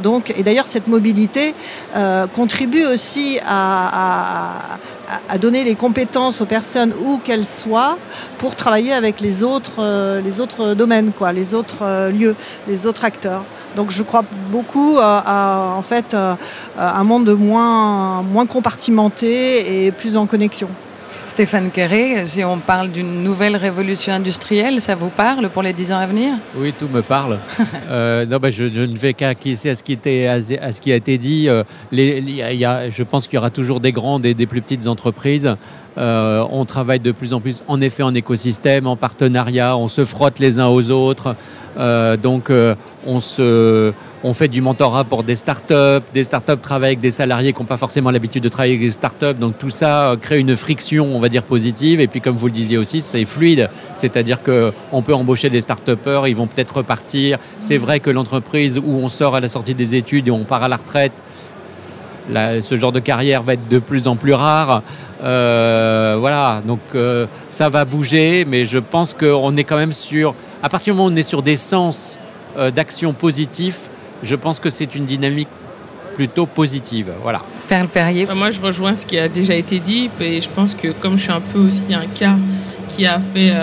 Donc, 0.00 0.32
et 0.36 0.42
d'ailleurs, 0.42 0.66
cette 0.66 0.88
mobilité 0.88 1.54
euh, 1.96 2.26
contribue 2.26 2.84
aussi 2.84 3.38
à, 3.44 4.58
à, 4.74 4.78
donner 5.38 5.64
les 5.64 5.74
compétences 5.74 6.40
aux 6.40 6.46
personnes 6.46 6.92
où 7.04 7.18
qu'elles 7.18 7.44
soient 7.44 7.98
pour 8.38 8.54
travailler 8.56 8.92
avec 8.92 9.20
les 9.20 9.42
autres, 9.42 9.80
euh, 9.80 10.74
domaines, 10.74 11.12
quoi, 11.12 11.32
les 11.32 11.54
autres 11.54 12.10
lieux, 12.10 12.36
les 12.68 12.86
autres 12.86 13.04
acteurs. 13.04 13.44
Donc 13.76 13.90
je 13.90 14.02
crois 14.02 14.24
beaucoup 14.50 14.98
à, 15.00 15.74
en 15.76 15.82
fait, 15.82 16.16
un 16.76 17.04
monde 17.04 17.30
moins 17.38 18.46
compartimenté 18.48 19.86
et 19.86 19.92
plus 19.92 20.16
en 20.16 20.26
connexion. 20.26 20.68
Stéphane 21.40 21.70
Quéré, 21.70 22.26
si 22.26 22.44
on 22.44 22.58
parle 22.58 22.90
d'une 22.90 23.22
nouvelle 23.24 23.56
révolution 23.56 24.12
industrielle, 24.12 24.78
ça 24.82 24.94
vous 24.94 25.08
parle 25.08 25.48
pour 25.48 25.62
les 25.62 25.72
dix 25.72 25.90
ans 25.90 25.96
à 25.96 26.04
venir? 26.04 26.34
Oui, 26.54 26.74
tout 26.78 26.86
me 26.86 27.00
parle. 27.00 27.38
euh, 27.88 28.26
non, 28.26 28.36
bah, 28.36 28.50
je, 28.50 28.64
ne 28.64 28.98
vais 28.98 29.14
qu'acquiescer 29.14 29.70
à, 29.70 29.74
ce 29.74 29.82
qui 29.82 29.94
à, 30.26 30.42
ce 30.42 30.80
qui 30.82 30.92
a 30.92 30.96
été 30.96 31.16
dit. 31.16 31.48
Euh, 31.48 31.64
les, 31.92 32.20
y 32.20 32.64
a, 32.66 32.90
je 32.90 33.02
pense 33.04 33.26
qu'il 33.26 33.36
y 33.36 33.38
aura 33.38 33.48
toujours 33.48 33.80
des 33.80 33.90
grandes 33.90 34.26
et 34.26 34.34
des 34.34 34.44
plus 34.44 34.60
petites 34.60 34.86
entreprises. 34.86 35.56
Euh, 35.96 36.44
on 36.50 36.66
travaille 36.66 37.00
de 37.00 37.10
plus 37.10 37.32
en 37.32 37.40
plus, 37.40 37.64
en 37.68 37.80
effet, 37.80 38.02
en 38.02 38.14
écosystème, 38.14 38.86
en 38.86 38.96
partenariat, 38.96 39.78
on 39.78 39.88
se 39.88 40.04
frotte 40.04 40.40
les 40.40 40.60
uns 40.60 40.68
aux 40.68 40.90
autres. 40.90 41.34
Euh, 41.78 42.16
donc, 42.16 42.50
euh, 42.50 42.74
on, 43.06 43.20
fait 44.34 44.48
du 44.48 44.60
mentorat 44.60 45.04
pour 45.04 45.22
des 45.22 45.34
startups. 45.34 46.04
Des 46.12 46.24
startups 46.24 46.58
travaillent 46.60 46.90
avec 46.90 47.00
des 47.00 47.10
salariés 47.10 47.52
qui 47.52 47.60
n'ont 47.60 47.66
pas 47.66 47.76
forcément 47.76 48.10
l'habitude 48.10 48.42
de 48.42 48.48
travailler 48.48 48.74
avec 48.74 48.86
des 48.86 48.92
startups. 48.92 49.34
Donc, 49.38 49.58
tout 49.58 49.70
ça 49.70 50.14
crée 50.20 50.40
une 50.40 50.56
friction, 50.56 51.14
on 51.14 51.20
va 51.20 51.28
dire, 51.28 51.42
positive. 51.42 52.00
Et 52.00 52.06
puis, 52.06 52.20
comme 52.20 52.36
vous 52.36 52.46
le 52.46 52.52
disiez 52.52 52.78
aussi, 52.78 53.00
c'est 53.00 53.24
fluide. 53.24 53.70
C'est-à-dire 53.94 54.42
qu'on 54.42 55.02
peut 55.02 55.14
embaucher 55.14 55.50
des 55.50 55.60
start 55.60 55.90
ils 56.26 56.36
vont 56.36 56.46
peut-être 56.46 56.78
repartir. 56.78 57.38
C'est 57.60 57.78
vrai 57.78 58.00
que 58.00 58.10
l'entreprise 58.10 58.78
où 58.78 58.98
on 59.02 59.08
sort 59.08 59.34
à 59.34 59.40
la 59.40 59.48
sortie 59.48 59.74
des 59.74 59.94
études 59.94 60.28
et 60.28 60.30
on 60.30 60.44
part 60.44 60.62
à 60.62 60.68
la 60.68 60.76
retraite, 60.76 61.12
ce 62.60 62.76
genre 62.76 62.92
de 62.92 63.00
carrière 63.00 63.42
va 63.42 63.54
être 63.54 63.68
de 63.68 63.78
plus 63.78 64.06
en 64.08 64.16
plus 64.16 64.34
rare. 64.34 64.82
Euh, 65.22 66.16
voilà, 66.18 66.62
donc 66.64 66.80
euh, 66.94 67.26
ça 67.48 67.68
va 67.68 67.84
bouger, 67.84 68.44
mais 68.46 68.64
je 68.64 68.78
pense 68.78 69.12
qu'on 69.14 69.56
est 69.56 69.64
quand 69.64 69.76
même 69.76 69.92
sur, 69.92 70.34
à 70.62 70.68
partir 70.68 70.92
du 70.92 70.98
moment 70.98 71.08
où 71.08 71.12
on 71.12 71.16
est 71.16 71.22
sur 71.22 71.42
des 71.42 71.56
sens 71.56 72.18
euh, 72.56 72.70
d'action 72.70 73.12
positifs, 73.12 73.88
je 74.22 74.36
pense 74.36 74.60
que 74.60 74.70
c'est 74.70 74.94
une 74.94 75.06
dynamique 75.06 75.48
plutôt 76.14 76.46
positive. 76.46 77.10
Voilà. 77.22 77.42
Perle 77.68 77.88
Perrier. 77.88 78.26
Moi, 78.34 78.50
je 78.50 78.60
rejoins 78.60 78.94
ce 78.94 79.06
qui 79.06 79.18
a 79.18 79.28
déjà 79.28 79.54
été 79.54 79.78
dit, 79.78 80.10
et 80.20 80.40
je 80.40 80.48
pense 80.48 80.74
que 80.74 80.88
comme 80.88 81.16
je 81.16 81.22
suis 81.22 81.32
un 81.32 81.40
peu 81.40 81.58
aussi 81.58 81.94
un 81.94 82.06
cas 82.06 82.36
qui 82.88 83.06
a 83.06 83.20
fait, 83.20 83.54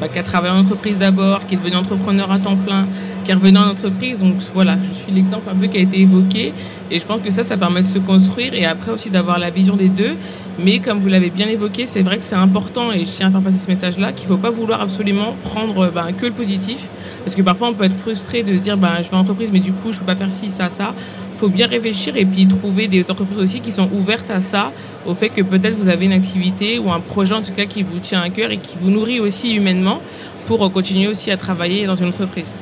bah, 0.00 0.08
qui 0.08 0.18
a 0.18 0.22
travaillé 0.22 0.54
en 0.54 0.60
entreprise 0.60 0.98
d'abord, 0.98 1.46
qui 1.46 1.54
est 1.54 1.56
devenu 1.56 1.76
entrepreneur 1.76 2.30
à 2.30 2.38
temps 2.38 2.56
plein, 2.56 2.86
qui 3.24 3.30
est 3.30 3.34
revenu 3.34 3.58
en 3.58 3.70
entreprise, 3.70 4.18
donc 4.18 4.34
voilà, 4.52 4.76
je 4.86 4.92
suis 4.92 5.12
l'exemple 5.12 5.48
un 5.50 5.56
peu 5.56 5.66
qui 5.66 5.78
a 5.78 5.80
été 5.80 6.00
évoqué, 6.00 6.52
et 6.90 7.00
je 7.00 7.04
pense 7.06 7.20
que 7.20 7.30
ça, 7.30 7.42
ça 7.42 7.56
permet 7.56 7.80
de 7.80 7.86
se 7.86 7.98
construire, 7.98 8.54
et 8.54 8.66
après 8.66 8.92
aussi 8.92 9.10
d'avoir 9.10 9.38
la 9.38 9.50
vision 9.50 9.74
des 9.74 9.88
deux. 9.88 10.14
Mais 10.58 10.78
comme 10.78 11.00
vous 11.00 11.08
l'avez 11.08 11.30
bien 11.30 11.48
évoqué, 11.48 11.84
c'est 11.86 12.02
vrai 12.02 12.18
que 12.18 12.24
c'est 12.24 12.36
important, 12.36 12.92
et 12.92 13.04
je 13.04 13.10
tiens 13.10 13.28
à 13.28 13.30
faire 13.30 13.40
passer 13.40 13.58
ce 13.58 13.68
message-là, 13.68 14.12
qu'il 14.12 14.28
ne 14.28 14.34
faut 14.34 14.40
pas 14.40 14.50
vouloir 14.50 14.80
absolument 14.80 15.34
prendre 15.42 15.90
ben, 15.90 16.12
que 16.12 16.26
le 16.26 16.32
positif. 16.32 16.88
Parce 17.24 17.34
que 17.34 17.42
parfois, 17.42 17.68
on 17.68 17.74
peut 17.74 17.84
être 17.84 17.96
frustré 17.96 18.42
de 18.42 18.56
se 18.56 18.60
dire, 18.60 18.76
ben, 18.76 19.02
je 19.02 19.10
vais 19.10 19.16
en 19.16 19.20
entreprise, 19.20 19.50
mais 19.52 19.60
du 19.60 19.72
coup, 19.72 19.90
je 19.90 19.96
ne 19.96 20.00
peux 20.00 20.06
pas 20.06 20.16
faire 20.16 20.30
ci, 20.30 20.50
ça, 20.50 20.70
ça. 20.70 20.94
Il 21.34 21.38
faut 21.38 21.48
bien 21.48 21.66
réfléchir 21.66 22.16
et 22.16 22.24
puis 22.24 22.46
trouver 22.46 22.86
des 22.86 23.10
entreprises 23.10 23.38
aussi 23.38 23.60
qui 23.60 23.72
sont 23.72 23.88
ouvertes 23.92 24.30
à 24.30 24.40
ça, 24.40 24.70
au 25.04 25.14
fait 25.14 25.28
que 25.28 25.42
peut-être 25.42 25.76
vous 25.76 25.88
avez 25.88 26.04
une 26.04 26.12
activité 26.12 26.78
ou 26.78 26.92
un 26.92 27.00
projet 27.00 27.34
en 27.34 27.42
tout 27.42 27.52
cas 27.52 27.64
qui 27.64 27.82
vous 27.82 27.98
tient 27.98 28.22
à 28.22 28.30
cœur 28.30 28.52
et 28.52 28.58
qui 28.58 28.76
vous 28.80 28.90
nourrit 28.90 29.18
aussi 29.18 29.54
humainement 29.54 30.00
pour 30.46 30.70
continuer 30.70 31.08
aussi 31.08 31.32
à 31.32 31.36
travailler 31.36 31.86
dans 31.86 31.96
une 31.96 32.08
entreprise. 32.08 32.60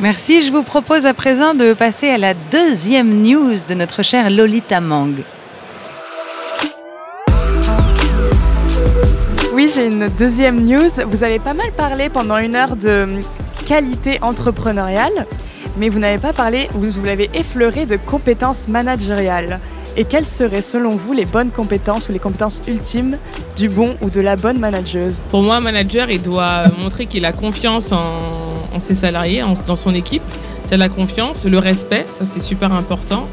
Merci. 0.00 0.42
Je 0.42 0.52
vous 0.52 0.62
propose 0.62 1.06
à 1.06 1.14
présent 1.14 1.54
de 1.54 1.72
passer 1.72 2.08
à 2.08 2.18
la 2.18 2.34
deuxième 2.34 3.22
news 3.22 3.54
de 3.66 3.74
notre 3.74 4.02
chère 4.02 4.28
Lolita 4.28 4.80
Mang. 4.80 5.22
J'ai 9.74 9.86
une 9.86 10.08
deuxième 10.18 10.64
news. 10.64 10.90
Vous 11.06 11.24
avez 11.24 11.38
pas 11.38 11.54
mal 11.54 11.72
parlé 11.76 12.08
pendant 12.08 12.38
une 12.38 12.54
heure 12.54 12.76
de 12.76 13.06
qualité 13.66 14.18
entrepreneuriale, 14.22 15.26
mais 15.78 15.88
vous 15.88 15.98
n'avez 15.98 16.18
pas 16.18 16.32
parlé, 16.32 16.68
vous, 16.72 16.90
vous 16.90 17.04
l'avez 17.04 17.30
effleuré 17.34 17.86
de 17.86 17.96
compétences 17.96 18.68
managériales. 18.68 19.60
Et 19.96 20.04
quelles 20.04 20.26
seraient 20.26 20.62
selon 20.62 20.96
vous 20.96 21.12
les 21.12 21.26
bonnes 21.26 21.50
compétences 21.50 22.08
ou 22.08 22.12
les 22.12 22.18
compétences 22.18 22.60
ultimes 22.66 23.16
du 23.56 23.68
bon 23.68 23.96
ou 24.00 24.10
de 24.10 24.20
la 24.20 24.36
bonne 24.36 24.58
manageuse? 24.58 25.22
Pour 25.30 25.42
moi, 25.42 25.56
un 25.56 25.60
manager, 25.60 26.10
il 26.10 26.22
doit 26.22 26.64
montrer 26.78 27.06
qu'il 27.06 27.24
a 27.24 27.32
confiance 27.32 27.92
en, 27.92 28.20
ses 28.82 28.94
salariés, 28.94 29.42
dans 29.66 29.76
son 29.76 29.94
équipe. 29.94 30.22
C'est 30.66 30.78
la 30.78 30.88
confiance, 30.88 31.44
le 31.44 31.58
respect, 31.58 32.06
ça 32.18 32.24
c'est 32.24 32.40
super 32.40 32.72
important 32.72 33.26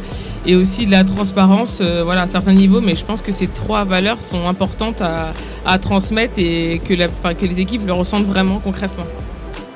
et 0.49 0.55
aussi 0.55 0.87
de 0.87 0.91
la 0.91 1.03
transparence 1.03 1.77
euh, 1.79 2.03
voilà, 2.03 2.21
à 2.21 2.27
certains 2.27 2.53
niveaux. 2.53 2.81
Mais 2.81 2.95
je 2.95 3.05
pense 3.05 3.21
que 3.21 3.31
ces 3.31 3.47
trois 3.47 3.85
valeurs 3.85 4.19
sont 4.19 4.47
importantes 4.47 5.01
à, 5.01 5.77
transmettre 5.79 6.33
et 6.37 6.81
que, 6.83 6.93
les 6.93 7.59
équipes 7.59 7.85
le 7.85 7.93
ressentent 7.93 8.25
vraiment 8.25 8.59
concrètement. 8.59 9.05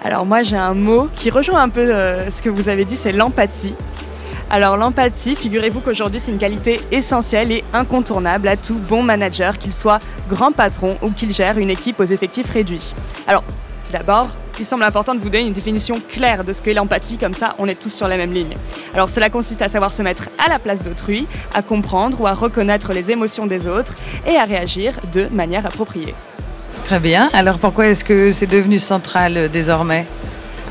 Alors 0.04 0.26
moi 0.26 0.42
j'ai 0.42 0.58
un 0.58 0.74
mot 0.74 1.08
qui 1.16 1.30
rejoint 1.30 1.62
un 1.62 1.70
peu 1.70 1.88
euh, 1.88 2.30
ce 2.30 2.42
que 2.42 2.50
vous 2.50 2.70
avez 2.70 2.86
dit, 2.86 2.96
c'est 2.96 3.12
l'empathie. 3.12 3.76
Alors 4.50 4.76
l'empathie, 4.76 5.36
figurez-vous 5.36 5.80
qu'aujourd'hui 5.80 6.20
c'est 6.20 6.32
une 6.32 6.40
qualité 6.40 6.82
essentielle 6.92 7.52
et 7.52 7.64
incontournable 7.72 8.48
à 8.48 8.58
tout 8.58 8.80
bon 8.90 9.04
manager, 9.04 9.60
qu'il 9.60 9.72
soit 9.72 10.00
grand 10.28 10.52
patron 10.52 10.98
ou 11.04 11.12
qu'il 11.12 11.32
gère 11.32 11.60
une 11.60 11.70
équipe 11.70 12.00
aux 12.00 12.06
effectifs 12.06 12.50
réduits. 12.50 12.94
Alors 13.28 13.44
d'abord, 13.92 14.30
il 14.60 14.66
semble 14.66 14.84
important 14.84 15.16
de 15.16 15.20
vous 15.20 15.30
donner 15.30 15.46
une 15.46 15.54
définition 15.54 15.96
claire 16.10 16.44
de 16.44 16.52
ce 16.52 16.62
qu'est 16.62 16.74
l'empathie, 16.74 17.18
comme 17.18 17.34
ça 17.34 17.56
on 17.60 17.68
est 17.68 17.80
tous 17.80 17.94
sur 17.94 18.08
la 18.08 18.18
même 18.18 18.34
ligne. 18.34 18.56
Alors 18.94 19.10
cela 19.10 19.30
consiste 19.30 19.62
à 19.62 19.68
savoir 19.68 19.92
se 19.92 20.04
mettre 20.04 20.30
à 20.44 20.50
la 20.50 20.60
place 20.60 20.84
d'autrui, 20.84 21.28
à 21.54 21.62
comprendre 21.62 22.22
ou 22.22 22.28
à 22.28 22.34
reconnaître 22.34 22.94
les 22.94 23.12
émotions 23.12 23.48
des 23.48 23.68
autres 23.68 23.96
et 24.28 24.36
à 24.36 24.46
réagir 24.46 25.00
de 25.12 25.28
manière 25.32 25.66
appropriée. 25.66 26.14
Très 26.86 27.00
bien, 27.00 27.30
alors 27.34 27.60
pourquoi 27.60 27.88
est-ce 27.88 28.04
que 28.04 28.32
c'est 28.32 28.46
devenu 28.46 28.78
central 28.78 29.38
euh, 29.38 29.48
désormais? 29.48 30.06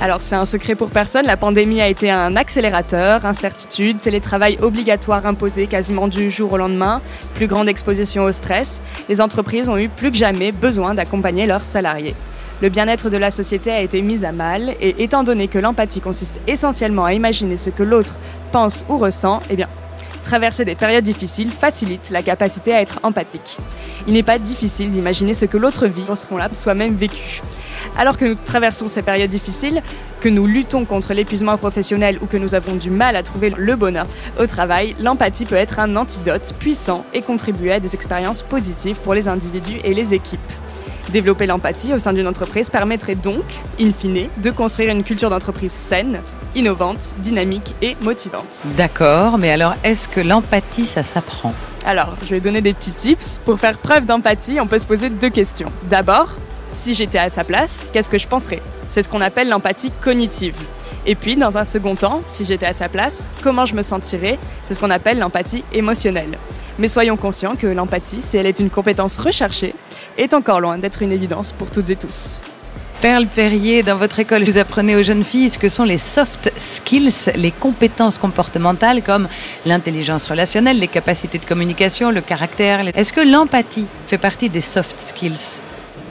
Alors 0.00 0.20
c'est 0.20 0.34
un 0.34 0.44
secret 0.44 0.74
pour 0.74 0.90
personne, 0.90 1.26
la 1.26 1.36
pandémie 1.36 1.80
a 1.80 1.88
été 1.88 2.10
un 2.10 2.34
accélérateur, 2.34 3.24
incertitude, 3.24 4.00
télétravail 4.00 4.58
obligatoire 4.60 5.26
imposé 5.26 5.68
quasiment 5.68 6.08
du 6.08 6.30
jour 6.30 6.52
au 6.52 6.56
lendemain, 6.56 7.00
plus 7.34 7.46
grande 7.46 7.68
exposition 7.68 8.24
au 8.24 8.32
stress, 8.32 8.82
les 9.08 9.20
entreprises 9.20 9.68
ont 9.68 9.78
eu 9.78 9.88
plus 9.88 10.10
que 10.10 10.16
jamais 10.16 10.50
besoin 10.50 10.94
d'accompagner 10.94 11.46
leurs 11.46 11.64
salariés. 11.64 12.14
Le 12.62 12.68
bien-être 12.68 13.10
de 13.10 13.16
la 13.16 13.32
société 13.32 13.72
a 13.72 13.80
été 13.80 14.02
mis 14.02 14.24
à 14.24 14.30
mal 14.30 14.76
et 14.80 15.02
étant 15.02 15.24
donné 15.24 15.48
que 15.48 15.58
l'empathie 15.58 16.00
consiste 16.00 16.40
essentiellement 16.46 17.04
à 17.04 17.12
imaginer 17.12 17.56
ce 17.56 17.70
que 17.70 17.82
l'autre 17.82 18.20
pense 18.52 18.84
ou 18.88 18.98
ressent, 18.98 19.40
eh 19.50 19.56
bien, 19.56 19.66
traverser 20.22 20.64
des 20.64 20.76
périodes 20.76 21.02
difficiles 21.02 21.50
facilite 21.50 22.10
la 22.10 22.22
capacité 22.22 22.72
à 22.72 22.80
être 22.80 23.00
empathique. 23.02 23.58
Il 24.06 24.12
n'est 24.12 24.22
pas 24.22 24.38
difficile 24.38 24.90
d'imaginer 24.90 25.34
ce 25.34 25.44
que 25.44 25.58
l'autre 25.58 25.88
vit 25.88 26.04
lorsqu'on 26.06 26.36
l'a 26.36 26.54
soi-même 26.54 26.94
vécu. 26.94 27.42
Alors 27.98 28.16
que 28.16 28.26
nous 28.26 28.36
traversons 28.36 28.86
ces 28.86 29.02
périodes 29.02 29.30
difficiles, 29.30 29.82
que 30.20 30.28
nous 30.28 30.46
luttons 30.46 30.84
contre 30.84 31.14
l'épuisement 31.14 31.58
professionnel 31.58 32.16
ou 32.22 32.26
que 32.26 32.36
nous 32.36 32.54
avons 32.54 32.76
du 32.76 32.90
mal 32.90 33.16
à 33.16 33.24
trouver 33.24 33.50
le 33.50 33.74
bonheur 33.74 34.06
au 34.38 34.46
travail, 34.46 34.94
l'empathie 35.00 35.46
peut 35.46 35.56
être 35.56 35.80
un 35.80 35.96
antidote 35.96 36.54
puissant 36.60 37.04
et 37.12 37.22
contribuer 37.22 37.72
à 37.72 37.80
des 37.80 37.96
expériences 37.96 38.42
positives 38.42 39.00
pour 39.00 39.14
les 39.14 39.26
individus 39.26 39.80
et 39.82 39.94
les 39.94 40.14
équipes. 40.14 40.38
Développer 41.10 41.46
l'empathie 41.46 41.92
au 41.92 41.98
sein 41.98 42.12
d'une 42.12 42.28
entreprise 42.28 42.70
permettrait 42.70 43.16
donc, 43.16 43.44
in 43.80 43.92
fine, 43.92 44.28
de 44.42 44.50
construire 44.50 44.90
une 44.90 45.02
culture 45.02 45.30
d'entreprise 45.30 45.72
saine, 45.72 46.20
innovante, 46.54 47.14
dynamique 47.18 47.74
et 47.82 47.96
motivante. 48.02 48.62
D'accord, 48.76 49.38
mais 49.38 49.50
alors 49.50 49.74
est-ce 49.84 50.08
que 50.08 50.20
l'empathie, 50.20 50.86
ça 50.86 51.02
s'apprend? 51.02 51.52
Alors, 51.84 52.16
je 52.24 52.30
vais 52.30 52.40
donner 52.40 52.60
des 52.60 52.72
petits 52.72 52.92
tips. 52.92 53.40
Pour 53.44 53.58
faire 53.58 53.76
preuve 53.76 54.06
d'empathie, 54.06 54.60
on 54.60 54.66
peut 54.66 54.78
se 54.78 54.86
poser 54.86 55.10
deux 55.10 55.30
questions. 55.30 55.68
D'abord, 55.90 56.36
si 56.68 56.94
j'étais 56.94 57.18
à 57.18 57.28
sa 57.28 57.42
place, 57.42 57.86
qu'est-ce 57.92 58.08
que 58.08 58.18
je 58.18 58.28
penserais? 58.28 58.62
C'est 58.88 59.02
ce 59.02 59.08
qu'on 59.08 59.20
appelle 59.20 59.48
l'empathie 59.48 59.90
cognitive. 60.02 60.54
Et 61.04 61.16
puis, 61.16 61.34
dans 61.34 61.58
un 61.58 61.64
second 61.64 61.96
temps, 61.96 62.22
si 62.26 62.44
j'étais 62.44 62.66
à 62.66 62.72
sa 62.72 62.88
place, 62.88 63.28
comment 63.42 63.64
je 63.64 63.74
me 63.74 63.82
sentirais? 63.82 64.38
C'est 64.62 64.74
ce 64.74 64.78
qu'on 64.78 64.90
appelle 64.90 65.18
l'empathie 65.18 65.64
émotionnelle. 65.72 66.38
Mais 66.78 66.86
soyons 66.86 67.16
conscients 67.16 67.56
que 67.56 67.66
l'empathie, 67.66 68.22
si 68.22 68.36
elle 68.36 68.46
est 68.46 68.60
une 68.60 68.70
compétence 68.70 69.18
recherchée, 69.18 69.74
est 70.18 70.34
encore 70.34 70.60
loin 70.60 70.78
d'être 70.78 71.02
une 71.02 71.12
évidence 71.12 71.52
pour 71.52 71.70
toutes 71.70 71.90
et 71.90 71.96
tous. 71.96 72.40
Perle 73.02 73.26
Perrier, 73.26 73.82
dans 73.82 73.96
votre 73.96 74.20
école, 74.20 74.44
vous 74.44 74.58
apprenez 74.58 74.94
aux 74.94 75.02
jeunes 75.02 75.24
filles 75.24 75.50
ce 75.50 75.58
que 75.58 75.68
sont 75.68 75.82
les 75.82 75.98
soft 75.98 76.52
skills, 76.56 77.32
les 77.34 77.50
compétences 77.50 78.16
comportementales 78.16 79.02
comme 79.02 79.26
l'intelligence 79.66 80.26
relationnelle, 80.26 80.78
les 80.78 80.86
capacités 80.86 81.38
de 81.38 81.44
communication, 81.44 82.12
le 82.12 82.20
caractère. 82.20 82.86
Est-ce 82.94 83.12
que 83.12 83.20
l'empathie 83.20 83.88
fait 84.06 84.18
partie 84.18 84.48
des 84.48 84.60
soft 84.60 85.00
skills? 85.00 85.60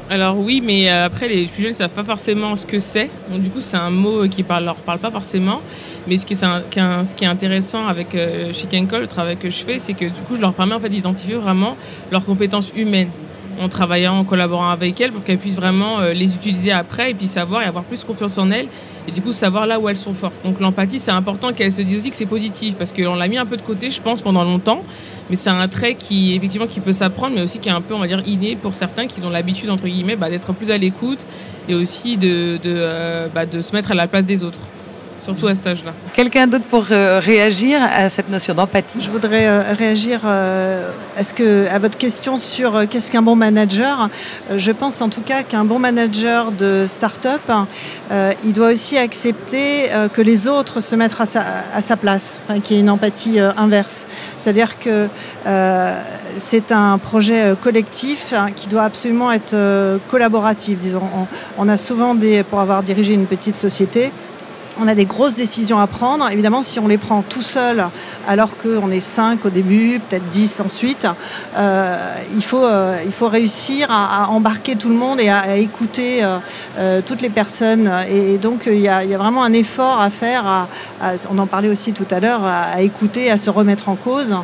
Alors 0.10 0.38
oui, 0.38 0.62
mais 0.62 0.92
euh, 0.92 1.06
après 1.06 1.30
les 1.30 1.46
plus 1.46 1.62
jeunes 1.62 1.72
ne 1.72 1.78
savent 1.78 1.92
pas 1.92 2.04
forcément 2.04 2.58
ce 2.58 2.66
que 2.66 2.78
c'est. 2.78 3.10
Donc 3.32 3.42
du 3.42 3.50
coup, 3.50 3.62
c'est 3.62 3.78
un 3.78 3.90
mot 3.90 4.28
qui 4.28 4.44
ne 4.44 4.66
leur 4.66 4.76
parle 4.76 5.00
pas 5.00 5.12
forcément. 5.12 5.62
Mais 6.06 6.18
ce 6.18 6.26
qui 6.26 6.34
est, 6.34 6.36
ce 6.36 7.16
qui 7.16 7.24
est 7.24 7.28
intéressant 7.28 7.88
avec 7.88 8.14
euh, 8.16 8.52
le 8.52 9.06
travail 9.08 9.38
que 9.38 9.50
je 9.50 9.64
fais, 9.64 9.80
c'est 9.80 9.94
que 9.94 10.04
du 10.04 10.22
coup, 10.28 10.36
je 10.36 10.42
leur 10.42 10.54
permets 10.54 10.76
en 10.76 10.82
fait 10.82 10.90
d'identifier 10.90 11.36
vraiment 11.36 11.78
leurs 12.12 12.26
compétences 12.26 12.74
humaines 12.76 13.12
en 13.60 13.70
travaillant, 13.70 14.18
en 14.18 14.24
collaborant 14.24 14.70
avec 14.70 15.00
elles 15.02 15.12
pour 15.12 15.24
qu'elles 15.24 15.38
puissent 15.38 15.56
vraiment 15.56 16.00
euh, 16.00 16.14
les 16.14 16.36
utiliser 16.36 16.72
après 16.72 17.12
et 17.12 17.14
puis 17.14 17.28
savoir 17.28 17.62
et 17.62 17.66
avoir 17.66 17.84
plus 17.84 18.04
confiance 18.04 18.38
en 18.38 18.52
elles 18.52 18.68
et 19.08 19.12
du 19.12 19.22
coup 19.22 19.34
savoir 19.34 19.66
là 19.68 19.80
où 19.80 19.90
elles 19.90 19.98
sont 19.98 20.14
fortes. 20.14 20.36
Donc 20.44 20.60
l'empathie, 20.60 21.00
c'est 21.00 21.12
important 21.12 21.54
qu'elles 21.54 21.74
se 21.74 21.82
disent 21.82 22.00
aussi 22.00 22.10
que 22.10 22.16
c'est 22.16 22.26
positif 22.26 22.76
parce 22.76 22.94
qu'on 22.94 23.16
l'a 23.16 23.28
mis 23.28 23.38
un 23.38 23.46
peu 23.46 23.58
de 23.58 23.62
côté, 23.62 23.90
je 23.90 24.02
pense, 24.02 24.22
pendant 24.22 24.44
longtemps, 24.44 24.84
mais 25.30 25.36
c'est 25.36 25.50
un 25.50 25.68
trait 25.68 25.96
qui 25.96 26.36
effectivement 26.36 26.68
qui 26.68 26.80
peut 26.80 26.94
s'apprendre, 26.94 27.36
mais 27.36 27.42
aussi 27.42 27.60
qui 27.60 27.70
est 27.70 27.74
un 27.74 27.82
peu, 27.82 27.94
on 27.94 28.00
va 28.00 28.08
dire, 28.08 28.22
inné 28.26 28.56
pour 28.56 28.74
certains 28.74 29.08
qui 29.08 29.24
ont 29.26 29.30
l'habitude 29.30 29.70
entre 29.70 29.86
guillemets 29.86 30.16
bah, 30.16 30.30
d'être 30.30 30.54
plus 30.54 30.72
à 30.72 30.78
l'écoute 30.78 31.20
et 31.68 31.76
aussi 31.76 32.18
euh, 32.24 33.28
bah, 33.34 33.46
de 33.46 33.62
se 33.62 33.74
mettre 33.74 33.92
à 33.92 33.96
la 33.96 34.08
place 34.08 34.26
des 34.26 34.44
autres 34.44 34.60
surtout 35.24 35.48
à 35.48 35.56
cet 35.56 35.68
âge-là. 35.68 35.94
Quelqu'un 36.14 36.48
d'autre 36.48 36.66
pour 36.66 36.86
euh, 36.92 37.20
réagir 37.20 37.80
à 37.82 38.10
cette 38.10 38.30
notion 38.30 38.54
d'empathie? 38.54 39.00
Je 39.00 39.10
voudrais 39.10 39.48
euh, 39.48 39.74
réagir 39.74 40.22
euh, 40.26 40.92
que, 41.36 41.68
à 41.70 41.80
votre 41.80 41.98
question 41.98 42.38
sur 42.38 42.88
qu'est-ce 42.90 43.12
qu'un 43.12 43.22
bon 43.22 43.36
manager? 43.36 44.10
Je 44.56 44.72
pense 44.72 45.02
en 45.02 45.10
tout 45.10 45.22
cas 45.22 45.44
qu'un 45.44 45.66
bon 45.66 45.80
manager 45.80 46.52
de 46.52 46.86
start-up, 46.88 47.42
il 48.44 48.54
doit 48.54 48.72
aussi 48.72 48.98
accepter 48.98 49.90
que 50.14 50.22
les 50.22 50.48
autres 50.48 50.82
se 50.82 50.96
mettent 50.96 51.20
à 51.20 51.26
sa, 51.26 51.44
à 51.74 51.82
sa 51.82 51.96
place, 51.96 52.40
enfin, 52.44 52.60
qu'il 52.60 52.76
y 52.76 52.80
ait 52.80 52.82
une 52.82 52.90
empathie 52.90 53.40
inverse. 53.40 54.08
C'est-à-dire 54.38 54.80
que 54.80 55.08
c'est 56.38 56.72
un 56.72 56.98
projet 56.98 57.54
collectif 57.62 58.34
hein, 58.34 58.48
qui 58.56 58.68
doit 58.68 58.84
absolument 58.84 59.32
être 59.32 59.56
collaboratif. 60.08 60.80
Disons. 60.80 61.04
On, 61.16 61.28
on 61.58 61.70
a 61.70 61.78
souvent 61.78 62.16
des, 62.16 62.44
pour 62.44 62.60
avoir 62.60 62.84
dirigé 62.84 63.14
une 63.14 63.26
petite 63.26 63.58
société, 63.58 64.12
on 64.80 64.88
a 64.88 64.96
des 64.96 65.06
grosses 65.06 65.34
décisions 65.34 65.80
à 65.80 65.88
prendre. 65.88 66.30
Évidemment, 66.32 66.62
si 66.62 66.80
on 66.80 66.88
les 66.88 66.98
prend 66.98 67.22
tout 67.22 67.42
seul, 67.42 67.86
alors 68.28 68.58
qu'on 68.58 68.92
est 68.92 69.00
5 69.00 69.46
au 69.46 69.50
début, 69.50 70.00
peut-être 70.00 70.28
10 70.30 70.62
ensuite, 70.62 71.08
euh, 71.58 72.16
il, 72.34 72.44
faut, 72.44 72.64
euh, 72.64 72.98
il 73.06 73.12
faut 73.12 73.28
réussir 73.28 73.88
à, 73.90 74.30
embarquer 74.30 74.76
tout 74.76 74.90
le 74.90 74.96
monde 74.96 75.20
et 75.20 75.30
à, 75.30 75.58
écouter 75.58 76.22
euh, 76.78 77.02
toutes 77.06 77.22
les 77.22 77.30
personnes. 77.30 77.92
Et, 78.10 78.38
donc, 78.38 78.64
il 78.66 78.80
y, 78.80 78.88
a, 78.88 79.02
vraiment 79.18 79.44
un 79.44 79.54
effort 79.54 80.02
à 80.02 80.10
faire, 80.10 80.68
on 81.30 81.38
en 81.38 81.48
parlait 81.48 81.70
aussi 81.70 81.94
tout 81.94 82.08
à 82.10 82.20
l'heure, 82.20 82.42
à, 82.44 82.82
écouter, 82.82 83.30
à 83.30 83.38
se 83.38 83.50
remettre 83.50 83.90
en 83.90 83.96
cause, 83.96 84.36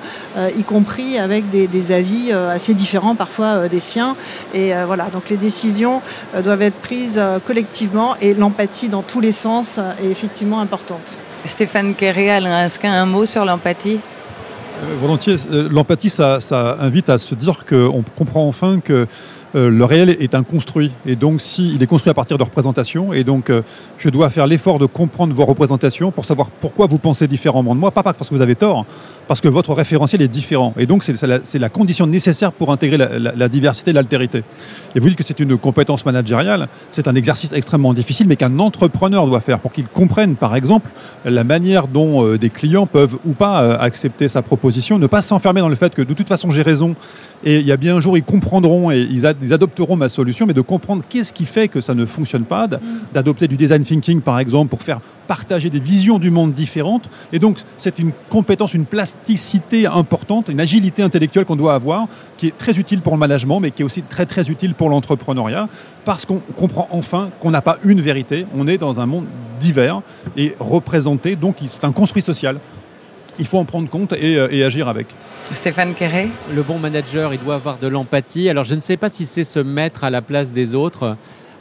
y 0.57 0.63
compris 0.63 1.17
avec 1.17 1.49
des, 1.49 1.91
avis 1.91 2.31
assez 2.31 2.73
différents 2.73 3.15
parfois 3.15 3.67
des 3.69 3.79
siens. 3.79 4.15
Et 4.53 4.73
voilà, 4.85 5.05
donc 5.05 5.29
les 5.29 5.37
décisions 5.37 6.01
doivent 6.43 6.61
être 6.61 6.75
prises 6.75 7.21
collectivement 7.45 8.15
et 8.21 8.33
l'empathie 8.33 8.89
dans 8.89 9.01
tous 9.01 9.21
les 9.21 9.31
sens 9.31 9.79
effectivement 10.17 10.59
importante. 10.59 11.15
Stéphane 11.45 11.93
Kerré, 11.93 12.27
est-ce 12.27 12.79
qu'un 12.79 13.05
mot 13.05 13.25
sur 13.27 13.45
l'empathie? 13.45 13.99
Euh, 14.83 14.95
Volontiers. 14.99 15.35
Euh, 15.51 15.69
l'empathie, 15.71 16.09
ça, 16.09 16.39
ça, 16.39 16.77
invite 16.79 17.09
à 17.09 17.19
se 17.19 17.35
dire 17.35 17.65
qu'on 17.65 18.03
comprend 18.15 18.47
enfin 18.47 18.79
que 18.79 19.05
euh, 19.55 19.69
le 19.69 19.85
réel 19.85 20.09
est 20.09 20.33
un 20.33 20.41
construit. 20.41 20.91
Et 21.05 21.15
donc, 21.15 21.39
si, 21.39 21.75
il 21.75 21.83
est 21.83 21.87
construit 21.87 22.09
à 22.09 22.15
partir 22.15 22.39
de 22.39 22.43
représentations. 22.43 23.13
Et 23.13 23.23
donc, 23.23 23.51
je 23.99 24.09
dois 24.09 24.31
faire 24.31 24.47
l'effort 24.47 24.79
de 24.79 24.87
comprendre 24.87 25.35
vos 25.35 25.45
représentations 25.45 26.09
pour 26.09 26.25
savoir 26.25 26.49
pourquoi 26.49 26.87
vous 26.87 26.97
pensez 26.97 27.27
différemment 27.27 27.75
de 27.75 27.79
moi. 27.79 27.91
Pas 27.91 28.01
parce 28.01 28.27
que 28.27 28.33
vous 28.33 28.41
avez 28.41 28.55
tort, 28.55 28.85
parce 29.27 29.41
que 29.41 29.47
votre 29.47 29.73
référentiel 29.73 30.21
est 30.21 30.27
différent. 30.27 30.73
Et 30.77 30.85
donc, 30.85 31.03
c'est 31.03 31.21
la, 31.23 31.39
la, 31.53 31.69
condition 31.69 32.07
nécessaire 32.07 32.51
pour 32.51 32.71
intégrer 32.71 32.97
la, 32.97 33.19
la, 33.19 33.49
diversité 33.49 33.91
et 33.91 33.93
l'altérité. 33.93 34.43
Et 34.95 34.99
vous 34.99 35.09
dites 35.09 35.17
que 35.17 35.23
c'est 35.23 35.39
une 35.39 35.57
compétence 35.57 36.05
managériale, 36.05 36.67
c'est 36.91 37.07
un 37.07 37.15
exercice 37.15 37.51
extrêmement 37.51 37.93
difficile, 37.93 38.27
mais 38.27 38.35
qu'un 38.35 38.59
entrepreneur 38.59 39.25
doit 39.25 39.41
faire 39.41 39.59
pour 39.59 39.73
qu'il 39.73 39.87
comprenne, 39.87 40.35
par 40.35 40.55
exemple, 40.55 40.89
la 41.25 41.43
manière 41.43 41.87
dont 41.87 42.25
euh, 42.25 42.37
des 42.37 42.49
clients 42.49 42.85
peuvent 42.85 43.17
ou 43.25 43.33
pas 43.33 43.61
euh, 43.61 43.77
accepter 43.79 44.27
sa 44.27 44.41
proposition, 44.41 44.97
ne 44.99 45.07
pas 45.07 45.21
s'enfermer 45.21 45.61
dans 45.61 45.69
le 45.69 45.75
fait 45.75 45.93
que 45.93 46.01
de 46.01 46.13
toute 46.13 46.27
façon 46.27 46.49
j'ai 46.49 46.61
raison, 46.61 46.95
et 47.43 47.57
il 47.57 47.65
y 47.65 47.71
a 47.71 47.77
bien 47.77 47.97
un 47.97 48.01
jour 48.01 48.17
ils 48.17 48.23
comprendront 48.23 48.91
et 48.91 48.99
ils, 48.99 49.25
ils 49.41 49.53
adopteront 49.53 49.95
ma 49.95 50.09
solution, 50.09 50.45
mais 50.45 50.53
de 50.53 50.61
comprendre 50.61 51.03
qu'est-ce 51.07 51.33
qui 51.33 51.45
fait 51.45 51.67
que 51.67 51.81
ça 51.81 51.93
ne 51.93 52.05
fonctionne 52.05 52.43
pas, 52.43 52.67
d'adopter 53.13 53.47
du 53.47 53.57
design 53.57 53.83
thinking, 53.83 54.21
par 54.21 54.39
exemple, 54.39 54.69
pour 54.69 54.81
faire 54.81 54.99
partager 55.27 55.69
des 55.69 55.79
visions 55.79 56.19
du 56.19 56.31
monde 56.31 56.53
différentes. 56.53 57.09
Et 57.31 57.39
donc, 57.39 57.57
c'est 57.77 57.99
une 57.99 58.11
compétence, 58.29 58.73
une 58.73 58.85
plasticité 58.85 59.85
importante, 59.85 60.49
une 60.49 60.59
agilité 60.59 61.03
intellectuelle 61.03 61.45
qu'on 61.45 61.55
doit 61.55 61.73
avoir, 61.73 62.07
qui 62.37 62.47
est 62.47 62.57
très 62.57 62.79
utile 62.79 63.01
pour 63.01 63.13
le 63.13 63.19
management, 63.19 63.59
mais 63.59 63.71
qui 63.71 63.81
est 63.81 63.85
aussi 63.85 64.01
très, 64.01 64.25
très 64.25 64.49
utile 64.49 64.73
pour 64.73 64.89
l'entrepreneuriat, 64.89 65.67
parce 66.05 66.25
qu'on 66.25 66.41
comprend 66.55 66.87
enfin 66.91 67.29
qu'on 67.39 67.51
n'a 67.51 67.61
pas 67.61 67.77
une 67.83 68.01
vérité, 68.01 68.45
on 68.55 68.67
est 68.67 68.77
dans 68.77 68.99
un 68.99 69.05
monde 69.05 69.25
divers 69.59 70.01
et 70.35 70.55
représenté, 70.59 71.35
donc 71.35 71.57
c'est 71.67 71.83
un 71.83 71.91
construit 71.91 72.21
social. 72.21 72.59
Il 73.39 73.45
faut 73.45 73.57
en 73.59 73.65
prendre 73.65 73.89
compte 73.89 74.13
et, 74.13 74.37
euh, 74.37 74.65
agir 74.65 74.87
avec. 74.87 75.07
Stéphane 75.53 75.93
Quéré 75.93 76.29
Le 76.53 76.63
bon 76.63 76.79
manager, 76.79 77.33
il 77.33 77.39
doit 77.39 77.55
avoir 77.55 77.77
de 77.77 77.87
l'empathie. 77.87 78.49
Alors, 78.49 78.63
je 78.63 78.75
ne 78.75 78.79
sais 78.79 78.97
pas 78.97 79.09
si 79.09 79.25
c'est 79.25 79.43
se 79.43 79.59
mettre 79.59 80.03
à 80.03 80.09
la 80.09 80.21
place 80.21 80.51
des 80.51 80.75
autres, 80.75 81.15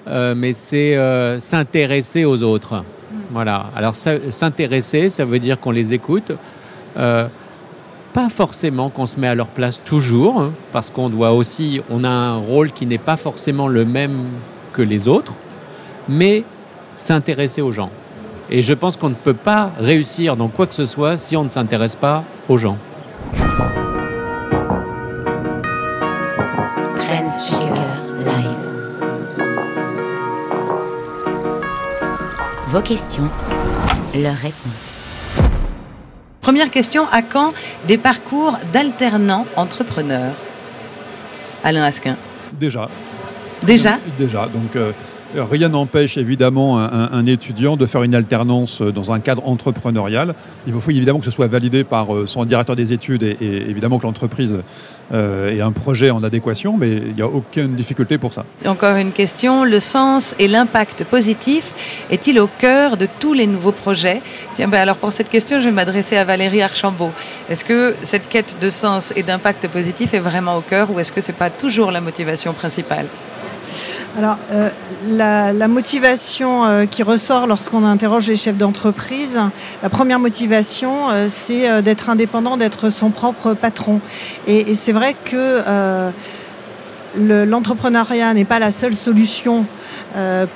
euh, 0.09 0.35
mais 0.37 0.53
c'est 0.53 0.97
euh, 0.97 1.41
s'intéresser 1.41 2.25
aux 2.25 2.43
autres. 2.43 2.85
Voilà. 3.31 3.67
Alors 3.75 3.97
s'intéresser, 3.97 5.09
ça 5.09 5.25
veut 5.25 5.39
dire 5.39 5.59
qu'on 5.59 5.73
les 5.73 5.95
écoute. 5.95 6.33
Euh, 6.97 7.27
pas 8.13 8.29
forcément 8.31 8.89
qu'on 8.89 9.07
se 9.07 9.21
met 9.21 9.29
à 9.29 9.35
leur 9.35 9.49
place 9.49 9.83
toujours, 9.85 10.41
hein, 10.41 10.53
parce 10.73 10.89
qu'on 10.89 11.11
doit 11.11 11.33
aussi, 11.33 11.83
on 11.91 12.03
a 12.03 12.09
un 12.09 12.37
rôle 12.37 12.73
qui 12.73 12.87
n'est 12.87 12.97
pas 12.97 13.19
forcément 13.19 13.69
le 13.69 13.85
même 13.85 14.25
que 14.73 14.81
les 14.81 15.07
autres, 15.07 15.35
mais 16.09 16.45
s'intéresser 16.97 17.61
aux 17.61 17.73
gens. 17.73 17.91
Et 18.49 18.63
je 18.63 18.73
pense 18.73 18.97
qu'on 18.97 19.11
ne 19.11 19.15
peut 19.15 19.35
pas 19.35 19.71
réussir 19.79 20.37
dans 20.37 20.49
quoi 20.49 20.67
que 20.67 20.75
ce 20.75 20.87
soit 20.87 21.19
si 21.19 21.37
on 21.37 21.45
ne 21.45 21.51
s'intéresse 21.51 21.97
pas 21.97 22.25
aux 22.49 22.57
gens. 22.57 22.79
Vos 32.77 32.83
questions, 32.83 33.31
leurs 34.15 34.35
réponses. 34.35 35.01
Première 36.43 36.71
question, 36.71 37.07
à 37.11 37.23
quand 37.23 37.55
des 37.89 37.97
parcours 37.97 38.59
d'alternants 38.71 39.47
entrepreneurs? 39.57 40.35
Alain 41.65 41.85
Asquin. 41.85 42.19
Déjà. 42.53 42.91
Déjà? 43.63 43.99
Déjà. 44.19 44.47
Donc, 44.49 44.77
euh, 44.77 44.93
rien 45.39 45.69
n'empêche 45.69 46.17
évidemment 46.17 46.79
un, 46.79 47.27
étudiant 47.27 47.77
de 47.77 47.87
faire 47.87 48.03
une 48.03 48.15
alternance 48.15 48.83
dans 48.83 49.13
un 49.13 49.21
cadre 49.21 49.47
entrepreneurial. 49.47 50.35
Il 50.67 50.73
faut 50.73 50.91
évidemment 50.91 51.19
que 51.19 51.25
ce 51.25 51.31
soit 51.31 51.47
validé 51.47 51.85
par 51.85 52.15
euh, 52.15 52.27
son 52.27 52.45
directeur 52.45 52.77
des 52.77 52.93
études 52.93 53.23
et, 53.23 53.37
évidemment 53.41 53.99
que 53.99 54.05
l'entreprise 54.05 54.57
euh, 55.13 55.53
ait 55.53 55.61
un 55.61 55.73
projet 55.73 56.11
en 56.11 56.23
adéquation, 56.23 56.77
mais 56.77 56.93
il 56.93 57.15
n'y 57.15 57.23
a 57.23 57.27
aucune 57.27 57.75
difficulté 57.75 58.19
pour 58.19 58.33
ça. 58.33 58.45
Encore 58.67 58.97
une 58.97 59.13
question, 59.13 59.65
le 59.65 59.81
sens 59.81 60.35
et 60.39 60.49
l'impact 60.49 61.05
positif 61.05 61.75
est-il 62.11 62.39
au 62.39 62.49
cœur 62.49 62.97
de 62.97 63.09
tous 63.19 63.33
les 63.33 63.47
nouveaux 63.47 63.73
projets? 63.73 64.23
Tiens, 64.55 64.69
ben 64.69 64.81
alors 64.81 64.97
pour 64.97 65.13
cette 65.13 65.29
question, 65.29 65.61
je 65.61 65.67
vais 65.67 65.73
m'adresser 65.75 66.17
à 66.17 66.25
Valérie 66.25 66.63
Archambault. 66.63 67.13
Est-ce 67.49 67.65
que 67.65 67.95
cette 68.03 68.29
quête 68.29 68.57
de 68.61 68.71
sens 68.71 69.13
et 69.17 69.23
d'impact 69.23 69.69
positif 69.69 70.15
est 70.15 70.21
vraiment 70.21 70.57
au 70.57 70.61
cœur 70.63 70.91
ou 70.91 70.99
est-ce 70.99 71.13
que 71.13 71.21
ce 71.21 71.33
n'est 71.33 71.39
pas 71.39 71.51
toujours 71.51 71.91
la 71.91 72.01
motivation 72.01 72.53
principale? 72.53 73.07
Alors, 74.17 74.39
euh, 74.51 74.71
la, 75.09 75.69
motivation 75.69 76.65
euh, 76.65 76.87
qui 76.87 77.03
ressort 77.03 77.47
lorsqu'on 77.47 77.85
interroge 77.85 78.29
les 78.29 78.37
chefs 78.37 78.57
d'entreprise, 78.57 79.39
la 79.83 79.91
première 79.91 80.19
motivation, 80.19 81.11
euh, 81.11 81.27
c'est 81.29 81.83
d'être 81.83 82.09
indépendant, 82.09 82.57
d'être 82.57 82.89
son 82.89 83.11
propre 83.11 83.53
patron. 83.53 84.01
Et, 84.47 84.75
c'est 84.75 84.93
vrai 84.93 85.15
que 85.23 85.61
l'entrepreneuriat 87.19 88.33
n'est 88.33 88.47
pas 88.47 88.59
la 88.59 88.73
seule 88.73 88.95
solution 88.95 89.67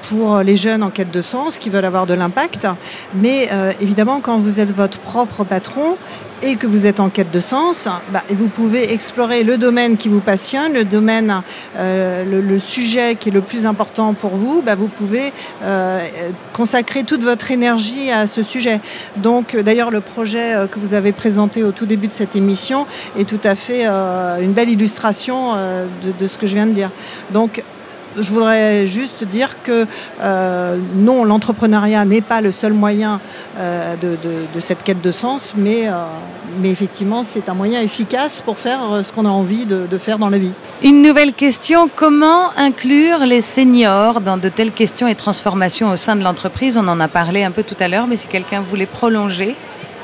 pour 0.09 0.39
les 0.39 0.57
jeunes 0.57 0.83
en 0.83 0.91
quête 0.91 1.11
de 1.11 1.23
sens 1.23 1.59
qui 1.59 1.71
veulent 1.71 1.85
avoir 1.85 2.07
de 2.07 2.15
l'impact. 2.15 2.67
Mais 3.15 3.49
évidemment, 3.81 4.21
quand 4.21 4.39
vous 4.39 4.61
êtes 4.61 4.75
votre 4.75 4.99
propre 4.99 5.45
patron 5.45 5.97
et 6.43 6.57
que 6.57 6.67
vous 6.67 6.87
êtes 6.87 7.01
en 7.01 7.11
quête 7.11 7.31
de 7.31 7.41
sens, 7.41 7.89
bah, 8.13 8.23
vous 8.31 8.49
pouvez 8.49 8.93
explorer 8.93 9.43
le 9.43 9.59
domaine 9.59 9.97
qui 9.97 10.09
vous 10.09 10.21
passionne, 10.21 10.73
le 10.73 10.85
domaine, 10.85 11.43
euh, 11.77 12.25
le, 12.25 12.59
sujet 12.59 13.15
qui 13.15 13.29
est 13.29 13.33
le 13.33 13.41
plus 13.41 13.67
important 13.67 14.15
pour 14.15 14.37
vous, 14.37 14.63
bah, 14.63 14.75
vous 14.75 14.89
pouvez 14.89 15.33
euh, 15.63 16.01
consacrer 16.53 17.05
toute 17.05 17.23
votre 17.23 17.51
énergie 17.51 18.11
à 18.11 18.27
ce 18.27 18.43
sujet. 18.43 18.81
Donc 19.17 19.57
d'ailleurs 19.57 19.91
le 19.91 20.01
projet 20.01 20.55
euh, 20.55 20.67
que 20.67 20.79
vous 20.79 20.95
avez 20.95 21.13
présenté 21.13 21.63
au 21.63 21.73
tout 21.73 21.87
début 21.87 22.09
de 22.09 22.13
cette 22.13 22.37
émission 22.37 22.87
est 23.19 23.29
tout 23.29 23.41
à 23.45 23.55
fait 23.55 23.87
une 23.87 24.53
belle 24.53 24.69
illustration 24.69 25.55
de, 25.55 26.13
de, 26.19 26.27
ce 26.27 26.39
que 26.39 26.47
je 26.47 26.55
viens 26.55 26.67
de 26.67 26.73
dire. 26.73 26.91
Donc 27.33 27.63
je 28.19 28.31
voudrais 28.31 28.87
juste 28.87 29.25
dire 29.25 29.63
que 29.63 29.87
euh, 30.23 30.79
non, 30.97 31.25
l'entrepreneuriat 31.25 32.05
n'est 32.05 32.21
pas 32.21 32.41
le 32.41 32.53
seul 32.53 32.73
moyen 32.73 33.21
euh, 33.59 33.97
de, 33.97 34.61
cette 34.61 34.83
quête 34.83 35.01
de 35.01 35.13
sens, 35.13 35.55
mais, 35.57 35.89
euh, 35.89 35.93
mais 36.61 36.71
effectivement, 36.71 37.23
c'est 37.25 37.49
un 37.49 37.55
moyen 37.55 37.81
efficace 37.81 38.43
pour 38.43 38.59
faire 38.59 38.81
ce 39.03 39.13
qu'on 39.13 39.27
a 39.27 39.31
envie 39.31 39.67
de, 39.67 39.99
faire 39.99 40.19
dans 40.19 40.31
la 40.31 40.39
vie. 40.39 40.53
Une 40.83 41.03
nouvelle 41.03 41.35
question, 41.35 41.89
comment 41.95 42.51
inclure 42.57 43.21
les 43.27 43.43
seniors 43.43 44.21
dans 44.21 44.39
de 44.39 44.49
telles 44.49 44.73
questions 44.73 45.09
et 45.09 45.15
transformations 45.15 45.91
au 45.91 45.97
sein 45.97 46.17
de 46.17 46.25
l'entreprise? 46.25 46.79
On 46.79 46.89
en 46.89 47.01
a 47.01 47.09
parlé 47.09 47.45
un 47.45 47.51
peu 47.51 47.63
tout 47.63 47.77
à 47.81 47.89
l'heure, 47.89 48.07
mais 48.07 48.17
si 48.17 48.27
quelqu'un 48.27 48.61
voulait 48.61 48.87
prolonger 48.87 49.57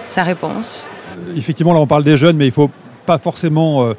sa 0.09 0.23
réponse. 0.23 0.91
Effectivement, 1.35 1.73
là 1.73 1.81
on 1.81 1.87
parle 1.87 2.05
des 2.05 2.19
jeunes, 2.19 2.37
mais 2.37 2.45
il 2.45 2.51
ne 2.51 2.55
faut 2.55 2.71
pas 3.07 3.19
forcément 3.19 3.91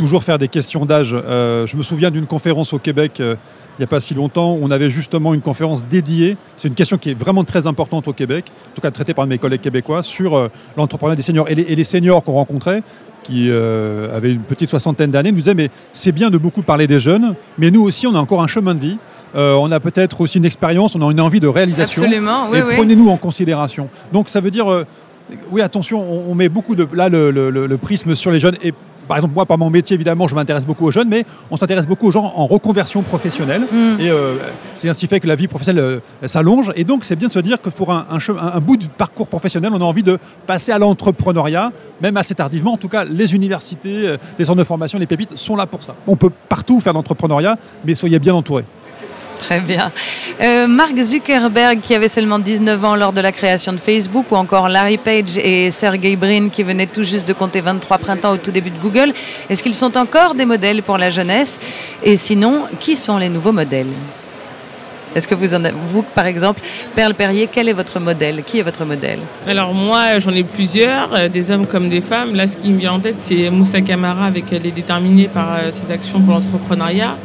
toujours 0.00 0.24
faire 0.24 0.38
des 0.38 0.48
questions 0.48 0.86
d'âge. 0.86 1.14
Euh, 1.14 1.66
je 1.66 1.76
me 1.76 1.82
souviens 1.82 2.10
d'une 2.10 2.24
conférence 2.24 2.72
au 2.72 2.78
Québec 2.78 3.20
euh, 3.20 3.36
il 3.78 3.82
n'y 3.82 3.84
a 3.84 3.86
pas 3.86 4.00
si 4.00 4.14
longtemps. 4.14 4.54
Où 4.54 4.60
on 4.62 4.70
avait 4.70 4.88
justement 4.88 5.34
une 5.34 5.42
conférence 5.42 5.84
dédiée. 5.84 6.38
C'est 6.56 6.68
une 6.68 6.74
question 6.74 6.96
qui 6.96 7.10
est 7.10 7.14
vraiment 7.14 7.44
très 7.44 7.66
importante 7.66 8.08
au 8.08 8.14
Québec, 8.14 8.46
en 8.70 8.74
tout 8.74 8.80
cas 8.80 8.90
traitée 8.90 9.12
par 9.12 9.26
mes 9.26 9.36
collègues 9.36 9.60
québécois, 9.60 10.02
sur 10.02 10.36
euh, 10.36 10.48
l'entrepreneuriat 10.78 11.16
des 11.16 11.22
seniors. 11.22 11.50
Et 11.50 11.54
les, 11.54 11.84
seniors 11.84 12.24
qu'on 12.24 12.32
rencontrait, 12.32 12.82
qui 13.22 13.50
avaient 13.50 14.32
une 14.32 14.42
petite 14.42 14.70
soixantaine 14.70 15.10
d'années, 15.10 15.32
nous 15.32 15.38
disaient 15.38 15.54
Mais 15.54 15.68
c'est 15.92 16.12
bien 16.12 16.30
de 16.30 16.38
beaucoup 16.38 16.62
parler 16.62 16.86
des 16.86 16.98
jeunes, 16.98 17.34
mais 17.58 17.70
nous 17.70 17.82
aussi, 17.82 18.06
on 18.06 18.14
a 18.14 18.18
encore 18.18 18.42
un 18.42 18.46
chemin 18.46 18.74
de 18.74 18.80
vie. 18.80 18.98
on 19.34 19.70
a 19.70 19.80
peut-être 19.80 20.22
aussi 20.22 20.38
une 20.38 20.46
expérience, 20.46 20.94
on 20.94 21.06
a 21.06 21.10
une 21.10 21.20
envie 21.20 21.40
de 21.40 21.48
réalisation. 21.48 22.02
Absolument, 22.02 22.48
oui, 22.50 22.58
et 22.58 22.76
prenez-nous 22.76 23.10
en 23.10 23.18
considération. 23.18 23.88
Donc 24.12 24.30
ça 24.30 24.40
veut 24.40 24.50
dire, 24.50 24.66
oui, 25.50 25.60
attention, 25.60 26.02
on, 26.02 26.34
met 26.34 26.48
beaucoup 26.48 26.74
de. 26.74 26.86
Là, 26.94 27.08
le, 27.08 27.30
le, 27.30 27.76
prisme 27.76 28.14
sur 28.14 28.30
les 28.30 28.40
jeunes 28.40 28.56
est 28.62 28.74
par 29.10 29.16
exemple, 29.16 29.34
moi, 29.34 29.44
par 29.44 29.58
mon 29.58 29.70
métier, 29.70 29.94
évidemment, 29.94 30.28
je 30.28 30.36
m'intéresse 30.36 30.64
beaucoup 30.64 30.86
aux 30.86 30.92
jeunes, 30.92 31.08
mais 31.08 31.26
on 31.50 31.56
s'intéresse 31.56 31.88
beaucoup 31.88 32.06
aux 32.06 32.12
gens 32.12 32.32
en 32.36 32.46
reconversion 32.46 33.02
professionnelle. 33.02 33.62
Mm. 33.62 33.98
Et 33.98 34.08
euh, 34.08 34.36
c'est 34.76 34.88
ainsi 34.88 35.08
fait 35.08 35.18
que 35.18 35.26
la 35.26 35.34
vie 35.34 35.48
professionnelle 35.48 35.82
euh, 35.84 36.28
s'allonge. 36.28 36.70
Et 36.76 36.84
donc, 36.84 37.04
c'est 37.04 37.16
bien 37.16 37.26
de 37.26 37.32
se 37.32 37.40
dire 37.40 37.60
que 37.60 37.70
pour 37.70 37.90
un, 37.90 38.06
un, 38.08 38.60
bout 38.60 38.76
de 38.76 38.86
parcours 38.86 39.26
professionnel, 39.26 39.72
on 39.74 39.80
a 39.80 39.84
envie 39.84 40.04
de 40.04 40.16
passer 40.46 40.70
à 40.70 40.78
l'entrepreneuriat, 40.78 41.72
même 42.00 42.16
assez 42.16 42.36
tardivement. 42.36 42.74
En 42.74 42.76
tout 42.76 42.86
cas, 42.86 43.04
les 43.04 43.34
universités, 43.34 44.06
euh, 44.06 44.16
les 44.38 44.44
centres 44.44 44.58
de 44.58 44.62
formation, 44.62 44.96
les 44.96 45.08
pépites 45.08 45.36
sont 45.36 45.56
là 45.56 45.66
pour 45.66 45.82
ça. 45.82 45.96
On 46.06 46.14
peut 46.14 46.30
partout 46.48 46.78
faire 46.78 46.92
l'entrepreneuriat, 46.92 47.58
mais 47.84 47.96
soyez 47.96 48.20
bien 48.20 48.34
entourés. 48.34 48.64
Très 49.40 49.60
bien. 49.60 49.90
Euh, 50.40 50.66
Mark 50.68 50.96
Zuckerberg, 50.96 51.80
qui 51.80 51.94
avait 51.94 52.08
seulement 52.08 52.38
19 52.38 52.84
ans 52.84 52.94
lors 52.94 53.12
de 53.12 53.20
la 53.20 53.32
création 53.32 53.72
de 53.72 53.78
Facebook, 53.78 54.26
ou 54.30 54.36
encore 54.36 54.68
Larry 54.68 54.98
Page 54.98 55.38
et 55.38 55.70
Sergey 55.70 56.14
Brin, 56.14 56.50
qui 56.50 56.62
venaient 56.62 56.86
tout 56.86 57.04
juste 57.04 57.26
de 57.26 57.32
compter 57.32 57.60
23 57.60 57.98
printemps 57.98 58.32
au 58.32 58.36
tout 58.36 58.50
début 58.50 58.70
de 58.70 58.78
Google, 58.78 59.12
est-ce 59.48 59.62
qu'ils 59.62 59.74
sont 59.74 59.96
encore 59.96 60.34
des 60.34 60.44
modèles 60.44 60.82
pour 60.82 60.98
la 60.98 61.10
jeunesse? 61.10 61.58
Et 62.02 62.16
sinon, 62.16 62.64
qui 62.78 62.96
sont 62.96 63.16
les 63.16 63.30
nouveaux 63.30 63.52
modèles? 63.52 63.88
Est-ce 65.16 65.26
que 65.26 65.34
vous 65.34 65.54
en 65.54 65.64
avez, 65.64 65.74
vous, 65.88 66.02
par 66.02 66.26
exemple, 66.26 66.60
Perle 66.94 67.14
Perrier, 67.14 67.48
quel 67.50 67.68
est 67.68 67.72
votre 67.72 67.98
modèle? 67.98 68.44
Qui 68.44 68.60
est 68.60 68.62
votre 68.62 68.84
modèle? 68.84 69.18
Alors 69.48 69.74
moi, 69.74 70.18
j'en 70.20 70.30
ai 70.30 70.44
plusieurs, 70.44 71.12
euh, 71.14 71.28
des 71.28 71.50
hommes 71.50 71.66
comme 71.66 71.88
des 71.88 72.00
femmes. 72.00 72.36
Là, 72.36 72.46
ce 72.46 72.56
qui 72.56 72.68
me 72.68 72.78
vient 72.78 72.92
en 72.92 73.00
tête, 73.00 73.16
c'est 73.18 73.50
Moussa 73.50 73.80
Kamara 73.80 74.26
avec 74.26 74.50
Les 74.50 74.70
Déterminés 74.70 75.26
par 75.28 75.54
euh, 75.54 75.72
ses 75.72 75.90
actions 75.90 76.20
pour 76.20 76.34
l'entrepreneuriat 76.34 77.16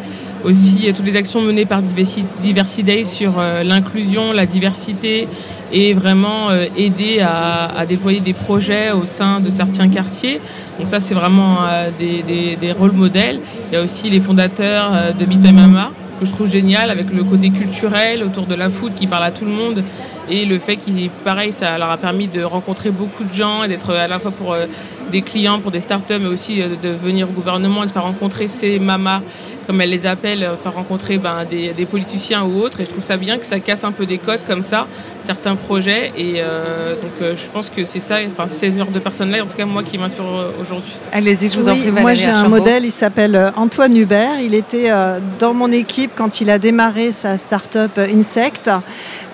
aussi 0.46 0.92
toutes 0.96 1.06
les 1.06 1.16
actions 1.16 1.42
menées 1.42 1.66
par 1.66 1.82
Diversity 1.82 3.06
sur 3.06 3.40
euh, 3.40 3.64
l'inclusion, 3.64 4.32
la 4.32 4.46
diversité 4.46 5.28
et 5.72 5.94
vraiment 5.94 6.52
euh, 6.52 6.68
aider 6.78 7.20
à, 7.20 7.86
déployer 7.88 8.20
des 8.20 8.34
projets 8.34 8.92
au 8.92 9.06
sein 9.06 9.40
de 9.40 9.50
certains 9.50 9.90
quartiers. 9.90 10.40
Donc 10.78 10.88
ça, 10.88 11.00
c'est 11.00 11.16
vraiment 11.16 11.58
euh, 11.64 11.90
des, 11.98 12.72
rôles 12.72 12.92
modèles. 12.92 13.40
Il 13.72 13.76
y 13.76 13.78
a 13.78 13.84
aussi 13.84 14.10
les 14.10 14.20
fondateurs 14.20 15.14
de 15.18 15.52
Mama 15.52 15.92
que 16.20 16.26
je 16.26 16.32
trouve 16.32 16.50
génial 16.50 16.90
avec 16.90 17.12
le 17.12 17.24
côté 17.24 17.50
culturel 17.50 18.24
autour 18.24 18.46
de 18.46 18.56
la 18.56 18.70
food 18.70 18.94
qui 18.94 19.08
parle 19.08 19.24
à 19.24 19.32
tout 19.32 19.46
le 19.46 19.52
monde 19.52 19.84
et 20.30 20.46
le 20.46 20.58
fait 20.60 20.78
qu'il 20.78 21.10
pareil 21.24 21.54
ça 21.54 21.78
leur 21.78 21.92
a 21.92 21.98
permis 21.98 22.28
de 22.28 22.42
rencontrer 22.42 22.92
beaucoup 22.92 23.24
de 23.24 23.34
gens 23.34 23.64
et 23.64 23.68
d'être 23.68 23.92
à 23.92 24.08
la 24.08 24.20
fois 24.20 24.32
pour 24.32 24.54
euh, 24.54 24.66
des 25.12 25.22
clients 25.22 25.60
pour 25.60 25.72
des 25.72 25.82
startups 25.82 26.20
mais 26.20 26.28
aussi 26.28 26.62
euh, 26.62 26.68
de 26.82 26.90
venir 26.90 27.30
au 27.30 27.32
gouvernement 27.32 27.84
et 27.84 27.88
de 27.88 27.92
faire 27.92 28.04
rencontrer 28.04 28.48
ces 28.48 28.80
mamas 28.80 29.22
comme 29.66 29.82
elles 29.82 29.90
les 29.90 30.06
appellent 30.06 30.44
euh, 30.44 30.58
faire 30.58 30.74
rencontrer 30.74 31.18
ben, 31.18 31.46
des, 31.50 31.86
politiciens 31.86 32.44
ou 32.44 32.62
autres. 32.62 32.82
Et 32.82 32.86
je 32.86 32.90
trouve 32.90 33.04
ça 33.04 33.18
bien 33.18 33.38
que 33.38 33.46
ça 33.46 33.60
casse 33.60 33.84
un 33.84 33.92
peu 33.92 34.06
des 34.06 34.18
codes 34.18 34.42
comme 34.46 34.64
ça 34.64 34.88
certains 35.26 35.56
projets 35.56 36.12
et 36.18 36.42
donc 36.42 37.36
je 37.36 37.50
pense 37.52 37.70
que 37.70 37.84
c'est 37.84 38.00
ça 38.00 38.18
enfin 38.28 38.48
ces 38.48 38.72
genres 38.72 38.92
de 38.92 39.00
personnes 39.00 39.32
là 39.32 39.44
en 39.44 39.48
tout 39.48 39.58
cas 39.58 39.66
moi 39.66 39.84
qui 39.84 39.98
m'inspire 39.98 40.26
aujourd'hui. 40.60 40.94
Allez-y 41.12 41.50
je 41.50 41.60
vous 41.60 41.68
en 41.68 41.76
prie 41.76 41.92
moi 41.92 42.14
j'ai 42.14 42.30
un 42.30 42.48
modèle 42.48 42.86
il 42.86 42.92
s'appelle 42.92 43.52
Antoine 43.56 43.96
Hubert. 43.96 44.40
Il 44.40 44.54
était 44.54 44.92
dans 45.40 45.54
mon 45.54 45.72
équipe 45.72 46.12
quand 46.16 46.42
il 46.42 46.50
a 46.50 46.60
démarré 46.60 47.12
sa 47.12 47.38
start-up 47.38 47.98
Insect. 47.98 48.70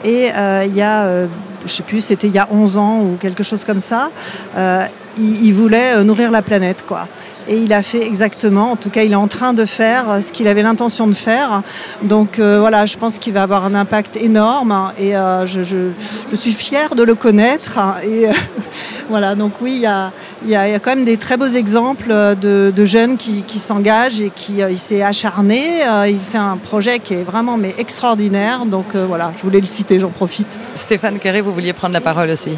Et 0.04 0.32
euh, 0.36 0.64
il 0.66 0.76
y 0.76 0.82
a, 0.82 1.06
euh, 1.06 1.28
je 1.66 1.72
sais 1.72 1.84
plus, 1.84 2.02
c'était 2.02 2.28
il 2.28 2.34
y 2.34 2.40
a 2.40 2.48
11 2.52 2.78
ans 2.78 3.02
ou 3.02 3.18
quelque 3.20 3.44
chose 3.44 3.64
comme 3.64 3.80
ça, 3.80 4.10
euh, 4.58 4.84
il, 5.18 5.54
voulait 5.54 6.04
nourrir 6.04 6.32
la 6.32 6.42
planète, 6.42 6.86
quoi. 6.88 7.08
Et 7.48 7.58
il 7.58 7.74
a 7.74 7.84
fait 7.84 8.06
exactement, 8.06 8.72
en 8.72 8.76
tout 8.76 8.90
cas 8.90 9.04
il 9.04 9.12
est 9.12 9.16
en 9.16 9.28
train 9.28 9.54
de 9.54 9.66
faire 9.66 10.20
ce 10.22 10.32
qu'il 10.32 10.48
avait 10.48 10.62
l'intention 10.62 11.08
de 11.08 11.14
faire. 11.14 11.64
Donc 12.04 12.40
voilà, 12.40 12.86
je 12.86 12.98
pense 12.98 13.18
qu'il 13.18 13.34
va 13.34 13.44
avoir 13.44 13.66
un 13.66 13.76
impact 13.76 14.18
énorme 14.18 14.92
et 14.98 15.12
je, 15.46 15.62
je, 15.64 16.36
suis 16.36 16.54
fière 16.54 16.96
de 16.96 17.04
le 17.04 17.16
connaître. 17.16 17.80
Et 18.06 18.28
voilà, 19.10 19.36
donc 19.36 19.54
oui, 19.62 19.74
il 19.76 19.82
y 19.82 19.86
a, 19.86 20.12
il 20.44 20.50
y, 20.50 20.56
a, 20.56 20.80
quand 20.80 20.96
même 20.96 21.06
des 21.06 21.18
très 21.18 21.38
beaux 21.38 21.46
exemples 21.48 22.10
de, 22.10 22.86
jeunes 22.86 23.18
qui, 23.18 23.60
s'engagent 23.60 24.20
et 24.20 24.32
qui 24.34 24.62
euh, 24.62 24.72
il 24.72 24.78
s'est 24.78 25.04
acharné. 25.04 25.86
Euh, 25.86 26.08
il 26.08 26.20
fait 26.20 26.38
un 26.38 26.58
projet 26.58 27.00
qui 27.00 27.14
est 27.14 27.24
vraiment 27.24 27.58
mais 27.58 27.74
extraordinaire. 27.78 28.66
Donc 28.66 28.96
euh, 28.96 29.06
voilà, 29.06 29.32
je 29.38 29.44
voulais 29.44 29.60
le 29.60 29.68
citer, 29.68 30.00
j'en 30.00 30.10
profite. 30.10 30.60
Stéphane 30.76 31.20
Carré, 31.20 31.42
vous 31.42 31.54
vouliez 31.54 31.74
prendre 31.74 31.94
la 31.94 32.02
parole 32.02 32.30
aussi? 32.30 32.58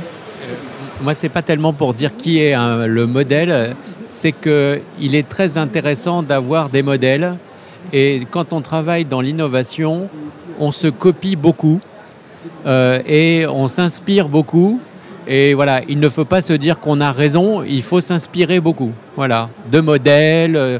Moi, 1.01 1.13
c'est 1.13 1.29
pas 1.29 1.41
tellement 1.41 1.73
pour 1.73 1.93
dire 1.93 2.15
qui 2.15 2.39
est 2.39 2.55
le 2.55 3.05
modèle, 3.05 3.75
c'est 4.13 4.31
qu'il 4.31 5.15
est 5.15 5.27
très 5.27 5.57
intéressant 5.57 6.23
d'avoir 6.23 6.69
des 6.69 6.83
modèles. 6.83 7.37
Et 7.91 8.25
quand 8.31 8.53
on 8.53 8.61
travaille 8.61 9.05
dans 9.05 9.21
l'innovation, 9.21 10.07
on 10.59 10.71
se 10.71 10.87
copie 10.87 11.35
beaucoup 11.35 11.81
et 12.65 13.45
on 13.49 13.67
s'inspire 13.67 14.29
beaucoup. 14.29 14.79
Et 15.27 15.53
voilà, 15.53 15.81
il 15.87 15.99
ne 15.99 16.09
faut 16.09 16.25
pas 16.25 16.41
se 16.41 16.53
dire 16.53 16.79
qu'on 16.79 16.99
a 16.99 17.11
raison, 17.11 17.63
il 17.63 17.81
faut 17.81 18.01
s'inspirer 18.01 18.59
beaucoup. 18.59 18.91
Voilà, 19.15 19.49
de 19.71 19.79
modèles, 19.79 20.55
euh, 20.55 20.79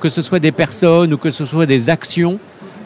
que 0.00 0.08
ce 0.08 0.20
soit 0.20 0.40
des 0.40 0.52
personnes 0.52 1.14
ou 1.14 1.16
que 1.16 1.30
ce 1.30 1.44
soit 1.44 1.66
des 1.66 1.90
actions, 1.90 2.38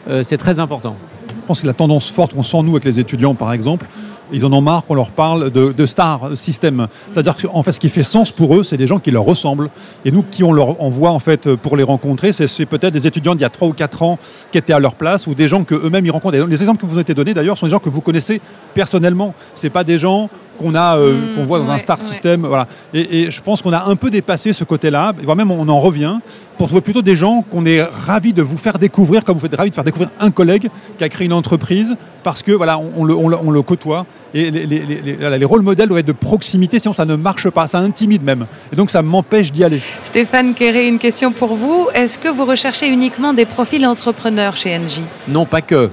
euh, 0.07 0.21
c'est 0.23 0.37
très 0.37 0.59
important. 0.59 0.95
Je 1.27 1.47
pense 1.47 1.61
que 1.61 1.67
la 1.67 1.73
tendance 1.73 2.07
forte 2.09 2.33
qu'on 2.33 2.43
sent 2.43 2.61
nous 2.61 2.71
avec 2.71 2.83
les 2.83 2.99
étudiants, 2.99 3.33
par 3.33 3.53
exemple, 3.53 3.87
ils 4.31 4.45
en 4.45 4.53
ont 4.53 4.61
marre 4.61 4.85
qu'on 4.85 4.95
leur 4.95 5.11
parle 5.11 5.49
de, 5.49 5.85
star 5.85 6.31
system. 6.35 6.87
C'est-à-dire 7.11 7.35
qu'en 7.35 7.63
fait, 7.63 7.71
ce 7.71 7.79
qui 7.79 7.89
fait 7.89 8.03
sens 8.03 8.31
pour 8.31 8.55
eux, 8.55 8.63
c'est 8.63 8.77
des 8.77 8.87
gens 8.87 8.99
qui 8.99 9.11
leur 9.11 9.23
ressemblent. 9.23 9.69
Et 10.05 10.11
nous, 10.11 10.23
qui 10.23 10.43
on 10.43 10.51
leur 10.51 10.81
envoie 10.81 11.11
en 11.11 11.19
fait 11.19 11.55
pour 11.55 11.77
les 11.77 11.83
rencontrer, 11.83 12.33
c'est 12.33 12.65
peut-être 12.65 12.93
des 12.93 13.07
étudiants 13.07 13.35
d'il 13.35 13.41
y 13.41 13.45
a 13.45 13.49
3 13.49 13.67
ou 13.67 13.73
4 13.73 14.03
ans 14.03 14.19
qui 14.51 14.57
étaient 14.57 14.73
à 14.73 14.79
leur 14.79 14.95
place 14.95 15.27
ou 15.27 15.33
des 15.33 15.47
gens 15.47 15.63
que 15.63 15.75
eux-mêmes 15.75 16.05
ils 16.05 16.11
rencontrent. 16.11 16.37
Les 16.37 16.61
exemples 16.61 16.81
que 16.81 16.85
vous 16.85 16.97
ont 16.97 17.01
été 17.01 17.13
donnés 17.13 17.33
d'ailleurs 17.33 17.57
sont 17.57 17.65
des 17.65 17.71
gens 17.71 17.79
que 17.79 17.89
vous 17.89 18.01
connaissez 18.01 18.41
personnellement. 18.73 19.33
C'est 19.55 19.69
pas 19.69 19.83
des 19.83 19.97
gens 19.97 20.29
qu'on 20.59 20.75
a, 20.75 20.97
euh, 20.97 21.13
mmh, 21.13 21.35
qu'on 21.35 21.45
voit 21.45 21.59
dans 21.59 21.71
un 21.71 21.79
star 21.79 21.99
system. 22.01 22.45
Voilà. 22.45 22.67
Et, 22.93 23.31
je 23.31 23.41
pense 23.41 23.61
qu'on 23.61 23.73
a 23.73 23.85
un 23.85 23.95
peu 23.95 24.09
dépassé 24.09 24.53
ce 24.53 24.63
côté-là, 24.63 25.13
voire 25.23 25.35
même 25.35 25.51
on 25.51 25.67
en 25.67 25.79
revient, 25.79 26.17
pour 26.57 26.67
trouver 26.67 26.81
plutôt 26.81 27.01
des 27.01 27.15
gens 27.15 27.43
qu'on 27.49 27.65
est 27.65 27.81
ravis 27.81 28.33
de 28.33 28.41
vous 28.41 28.57
faire 28.57 28.77
découvrir, 28.77 29.23
comme 29.23 29.37
vous 29.37 29.45
êtes 29.45 29.55
ravis 29.55 29.69
de 29.69 29.75
faire 29.75 29.83
découvrir 29.85 30.09
un 30.19 30.29
collègue 30.29 30.69
qui 30.97 31.03
a 31.05 31.09
créé 31.09 31.25
une 31.25 31.33
entreprise, 31.33 31.95
parce 32.21 32.43
que 32.43 32.51
voilà, 32.51 32.77
on, 32.77 33.05
le, 33.05 33.15
on 33.15 33.49
le, 33.49 33.61
côtoie. 33.61 34.05
Et 34.33 34.51
les, 34.51 34.65
les, 34.67 35.37
les, 35.37 35.45
rôles 35.45 35.61
modèles 35.61 35.87
doivent 35.87 36.01
être 36.01 36.05
de 36.05 36.11
proximité, 36.11 36.79
sinon 36.79 36.93
ça 36.93 37.05
ne 37.05 37.15
marche 37.15 37.49
pas, 37.49 37.67
ça 37.67 37.79
intimide 37.79 38.23
même. 38.23 38.45
Et 38.73 38.75
donc 38.75 38.91
ça 38.91 39.01
m'empêche 39.01 39.53
d'y 39.53 39.63
aller. 39.63 39.81
Stéphane 40.03 40.53
Kéré, 40.53 40.87
une 40.87 40.99
question 40.99 41.31
pour 41.31 41.55
vous. 41.55 41.87
Est-ce 41.93 42.19
que 42.19 42.27
vous 42.27 42.43
recherchez 42.45 42.89
uniquement 42.89 43.33
des 43.33 43.45
profils 43.45 43.85
entrepreneurs 43.85 44.57
chez 44.57 44.77
NJ 44.77 44.99
Non, 45.29 45.45
pas 45.45 45.61
que. 45.61 45.89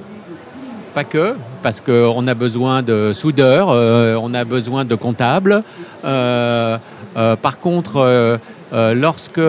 Pas 0.95 1.05
que 1.05 1.37
parce 1.62 1.80
qu'on 1.80 2.26
a 2.26 2.34
besoin 2.34 2.82
de 2.82 3.12
soudeurs, 3.14 3.68
euh, 3.70 4.16
on 4.20 4.34
a 4.34 4.44
besoin 4.44 4.84
de 4.84 4.94
comptables. 4.94 5.62
Euh, 6.04 6.78
euh, 7.16 7.36
par 7.36 7.61
contre, 7.61 8.38
lorsque 8.72 9.40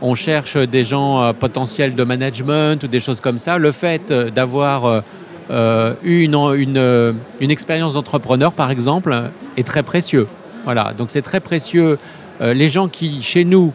on 0.00 0.14
cherche 0.14 0.56
des 0.56 0.84
gens 0.84 1.34
potentiels 1.34 1.94
de 1.94 2.04
management 2.04 2.82
ou 2.82 2.86
des 2.86 3.00
choses 3.00 3.20
comme 3.20 3.38
ça. 3.38 3.58
Le 3.58 3.72
fait 3.72 4.12
d'avoir 4.12 5.02
eu 5.50 6.22
une, 6.22 7.16
expérience 7.40 7.94
d'entrepreneur, 7.94 8.52
par 8.52 8.70
exemple, 8.70 9.30
est 9.56 9.66
très 9.66 9.82
précieux. 9.82 10.26
Voilà, 10.64 10.92
donc 10.96 11.10
c'est 11.10 11.22
très 11.22 11.40
précieux. 11.40 11.98
les 12.40 12.68
gens 12.68 12.88
qui, 12.88 13.22
chez 13.22 13.44
nous, 13.44 13.72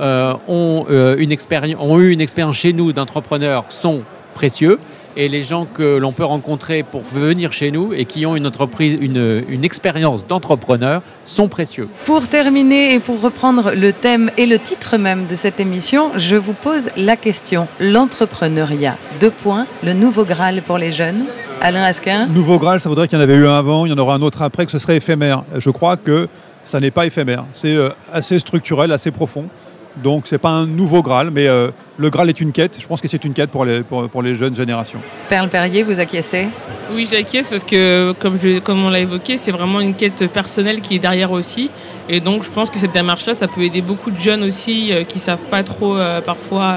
ont, 0.00 0.86
ont 0.88 1.98
eu 1.98 2.12
une 2.12 2.20
expérience 2.20 2.56
chez 2.56 2.72
nous 2.72 2.92
d'entrepreneur 2.92 3.64
sont 3.68 4.02
précieux 4.34 4.78
et 5.16 5.28
les 5.28 5.42
gens 5.42 5.66
que 5.66 5.98
l'on 5.98 6.12
peut 6.12 6.24
rencontrer 6.24 6.82
pour 6.82 7.02
venir 7.02 7.52
chez 7.52 7.70
nous 7.70 7.92
et 7.92 8.04
qui 8.04 8.26
ont 8.26 8.36
une 8.36 8.46
entreprise, 8.46 8.96
une, 9.00 9.44
une 9.48 9.64
expérience 9.64 10.26
d'entrepreneur 10.26 11.02
sont 11.24 11.48
précieux. 11.48 11.88
Pour 12.04 12.28
terminer 12.28 12.94
et 12.94 13.00
pour 13.00 13.20
reprendre 13.20 13.72
le 13.74 13.92
thème 13.92 14.30
et 14.36 14.46
le 14.46 14.58
titre 14.58 14.96
même 14.96 15.26
de 15.26 15.34
cette 15.34 15.60
émission, 15.60 16.10
je 16.16 16.36
vous 16.36 16.54
pose 16.54 16.90
la 16.96 17.16
question 17.16 17.68
l'entrepreneuriat. 17.80 18.96
Deux 19.20 19.30
points, 19.30 19.66
le 19.82 19.92
nouveau 19.92 20.24
Graal 20.24 20.62
pour 20.62 20.78
les 20.78 20.92
jeunes. 20.92 21.24
Alain 21.60 21.84
Asquin. 21.84 22.26
Nouveau 22.26 22.58
Graal, 22.58 22.80
ça 22.80 22.88
voudrait 22.88 23.08
qu'il 23.08 23.16
y 23.18 23.20
en 23.20 23.24
avait 23.24 23.36
eu 23.36 23.46
un 23.46 23.56
avant, 23.56 23.86
il 23.86 23.90
y 23.90 23.94
en 23.94 23.98
aura 23.98 24.14
un 24.14 24.22
autre 24.22 24.42
après, 24.42 24.66
que 24.66 24.72
ce 24.72 24.78
serait 24.78 24.96
éphémère. 24.96 25.44
Je 25.56 25.70
crois 25.70 25.96
que 25.96 26.28
ça 26.64 26.80
n'est 26.80 26.90
pas 26.90 27.06
éphémère. 27.06 27.44
C'est 27.52 27.74
euh, 27.74 27.90
assez 28.12 28.38
structurel, 28.38 28.92
assez 28.92 29.10
profond. 29.10 29.46
Donc 29.96 30.24
c'est 30.26 30.38
pas 30.38 30.50
un 30.50 30.66
nouveau 30.66 31.02
Graal, 31.02 31.30
mais 31.30 31.46
euh, 31.46 31.70
le 31.98 32.10
Graal 32.10 32.28
est 32.28 32.40
une 32.40 32.52
quête. 32.52 32.76
Je 32.80 32.86
pense 32.86 33.00
que 33.00 33.06
c'est 33.06 33.24
une 33.24 33.32
quête 33.32 33.50
pour 33.50 33.64
les, 33.64 33.82
pour, 33.82 34.22
les 34.22 34.34
jeunes 34.34 34.54
générations. 34.54 34.98
Perle 35.28 35.48
Perrier, 35.48 35.82
vous 35.84 36.00
acquiescez? 36.00 36.48
Oui, 36.92 37.06
j'acquiesce 37.10 37.48
parce 37.48 37.62
que, 37.62 38.12
comme, 38.18 38.36
je, 38.40 38.58
comme 38.58 38.84
on 38.84 38.90
l'a 38.90 39.00
évoqué, 39.00 39.38
c'est 39.38 39.52
vraiment 39.52 39.80
une 39.80 39.94
quête 39.94 40.26
personnelle 40.32 40.80
qui 40.80 40.96
est 40.96 40.98
derrière 40.98 41.30
aussi. 41.30 41.70
Et 42.08 42.20
donc 42.20 42.42
je 42.42 42.50
pense 42.50 42.70
que 42.70 42.78
cette 42.78 42.92
démarche-là, 42.92 43.34
ça 43.34 43.46
peut 43.46 43.62
aider 43.62 43.82
beaucoup 43.82 44.10
de 44.10 44.18
jeunes 44.18 44.42
aussi 44.42 44.92
euh, 44.92 45.04
qui 45.04 45.20
savent 45.20 45.44
pas 45.44 45.62
trop 45.62 45.96
euh, 45.96 46.20
parfois 46.20 46.76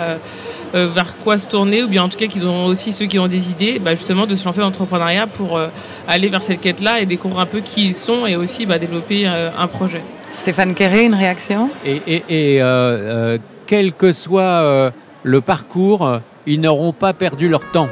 vers 0.73 1.17
quoi 1.17 1.37
se 1.39 1.47
tourner, 1.47 1.81
ou 1.81 1.87
bien 1.87 2.03
en 2.03 2.09
tout 2.09 2.17
cas 2.17 2.27
qu'ils 2.27 2.45
ont 2.45 2.65
aussi 2.65 2.91
ceux 2.91 3.05
qui 3.05 3.17
ont 3.17 3.29
des 3.29 3.49
idées, 3.49 3.79
bah, 3.79 3.95
justement 3.95 4.27
de 4.27 4.35
se 4.35 4.43
lancer 4.45 4.59
dans 4.59 4.65
l'entrepreneuriat 4.65 5.25
pour 5.25 5.59
aller 6.07 6.27
vers 6.27 6.43
cette 6.43 6.59
quête-là 6.59 6.99
et 6.99 7.05
découvrir 7.05 7.39
un 7.39 7.45
peu 7.45 7.61
qui 7.61 7.85
ils 7.85 7.95
sont 7.95 8.27
et 8.27 8.35
aussi 8.35 8.65
bah, 8.65 8.77
développer 8.77 9.25
un 9.25 9.67
projet. 9.67 10.03
Stéphane 10.37 10.73
Quéré, 10.75 11.05
une 11.05 11.15
réaction? 11.15 11.69
Et, 11.83 12.01
et, 12.07 12.61
euh, 12.61 12.65
euh, 12.65 13.37
quel 13.65 13.93
que 13.93 14.13
soit 14.13 14.41
euh, 14.41 14.91
le 15.23 15.41
parcours, 15.41 16.19
ils 16.45 16.61
n'auront 16.61 16.93
pas 16.93 17.13
perdu 17.13 17.49
leur 17.49 17.69
temps. 17.71 17.89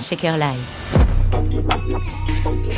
Shaker 0.00 0.38
Live. 0.38 0.73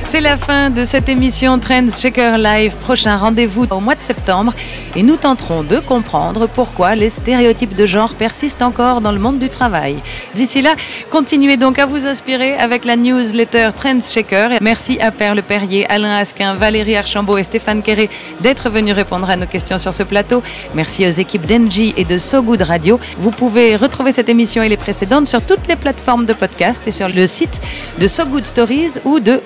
C'est 0.09 0.21
la 0.21 0.37
fin 0.37 0.71
de 0.71 0.85
cette 0.85 1.09
émission 1.09 1.59
Trends 1.59 1.89
Shaker 1.89 2.39
Live. 2.39 2.77
Prochain 2.77 3.17
rendez-vous 3.17 3.67
au 3.71 3.81
mois 3.81 3.97
de 3.97 4.03
septembre 4.03 4.55
et 4.95 5.03
nous 5.03 5.17
tenterons 5.17 5.65
de 5.65 5.79
comprendre 5.81 6.49
pourquoi 6.49 6.95
les 6.95 7.11
stéréotypes 7.11 7.75
de 7.75 7.87
genre 7.87 8.15
persistent 8.15 8.63
encore 8.63 9.01
dans 9.01 9.11
le 9.11 9.19
monde 9.19 9.41
du 9.41 9.49
travail. 9.49 9.97
D'ici 10.35 10.63
là, 10.63 10.77
continuez 11.11 11.57
donc 11.57 11.81
à 11.81 11.87
vous 11.87 12.07
inspirer 12.07 12.55
avec 12.55 12.85
la 12.85 12.95
newsletter 12.95 13.71
Trends 13.77 14.01
Shaker. 14.01 14.51
Merci 14.61 14.99
à 15.01 15.11
Perle 15.11 15.43
Perrier, 15.43 15.91
Alain 15.91 16.17
Asquin, 16.19 16.55
Valérie 16.55 16.97
Archambault 16.97 17.37
et 17.37 17.45
Stéphane 17.45 17.83
Quéré 17.83 18.09
d'être 18.41 18.71
venus 18.71 18.95
répondre 18.95 19.29
à 19.29 19.37
nos 19.37 19.47
questions 19.47 19.77
sur 19.77 19.93
ce 19.93 20.05
plateau. 20.05 20.41
Merci 20.75 21.05
aux 21.05 21.11
équipes 21.11 21.47
d'Engie 21.47 21.95
et 21.97 22.05
de 22.05 22.17
So 22.17 22.43
Good 22.43 22.63
Radio. 22.63 23.01
Vous 23.19 23.33
pouvez 23.33 23.75
retrouver 23.75 24.13
cette 24.13 24.29
émission 24.29 24.63
et 24.63 24.69
les 24.69 24.77
précédentes 24.77 25.27
sur 25.27 25.43
toutes 25.43 25.67
les 25.67 25.77
plateformes 25.77 26.27
de 26.27 26.33
podcast 26.33 26.87
et 26.87 26.93
sur 26.93 27.09
le 27.09 27.27
site 27.27 27.61
de 27.99 28.07
So 28.07 28.25
Good 28.25 28.47
Stories 28.47 29.01
ou 29.05 29.19
de 29.19 29.41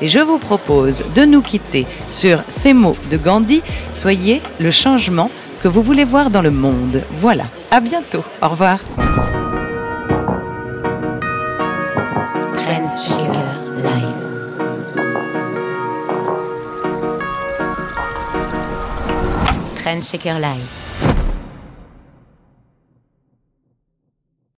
Et 0.00 0.08
je 0.08 0.20
vous 0.20 0.38
propose 0.38 1.04
de 1.14 1.24
nous 1.24 1.42
quitter 1.42 1.86
sur 2.10 2.42
ces 2.48 2.72
mots 2.72 2.96
de 3.10 3.16
Gandhi. 3.16 3.62
Soyez 3.92 4.40
le 4.58 4.70
changement 4.70 5.30
que 5.62 5.68
vous 5.68 5.82
voulez 5.82 6.04
voir 6.04 6.30
dans 6.30 6.42
le 6.42 6.50
monde. 6.50 7.02
Voilà. 7.10 7.44
À 7.70 7.80
bientôt. 7.80 8.24
Au 8.40 8.48
revoir. 8.48 8.78
Live. 13.76 14.28
Live. 20.38 20.77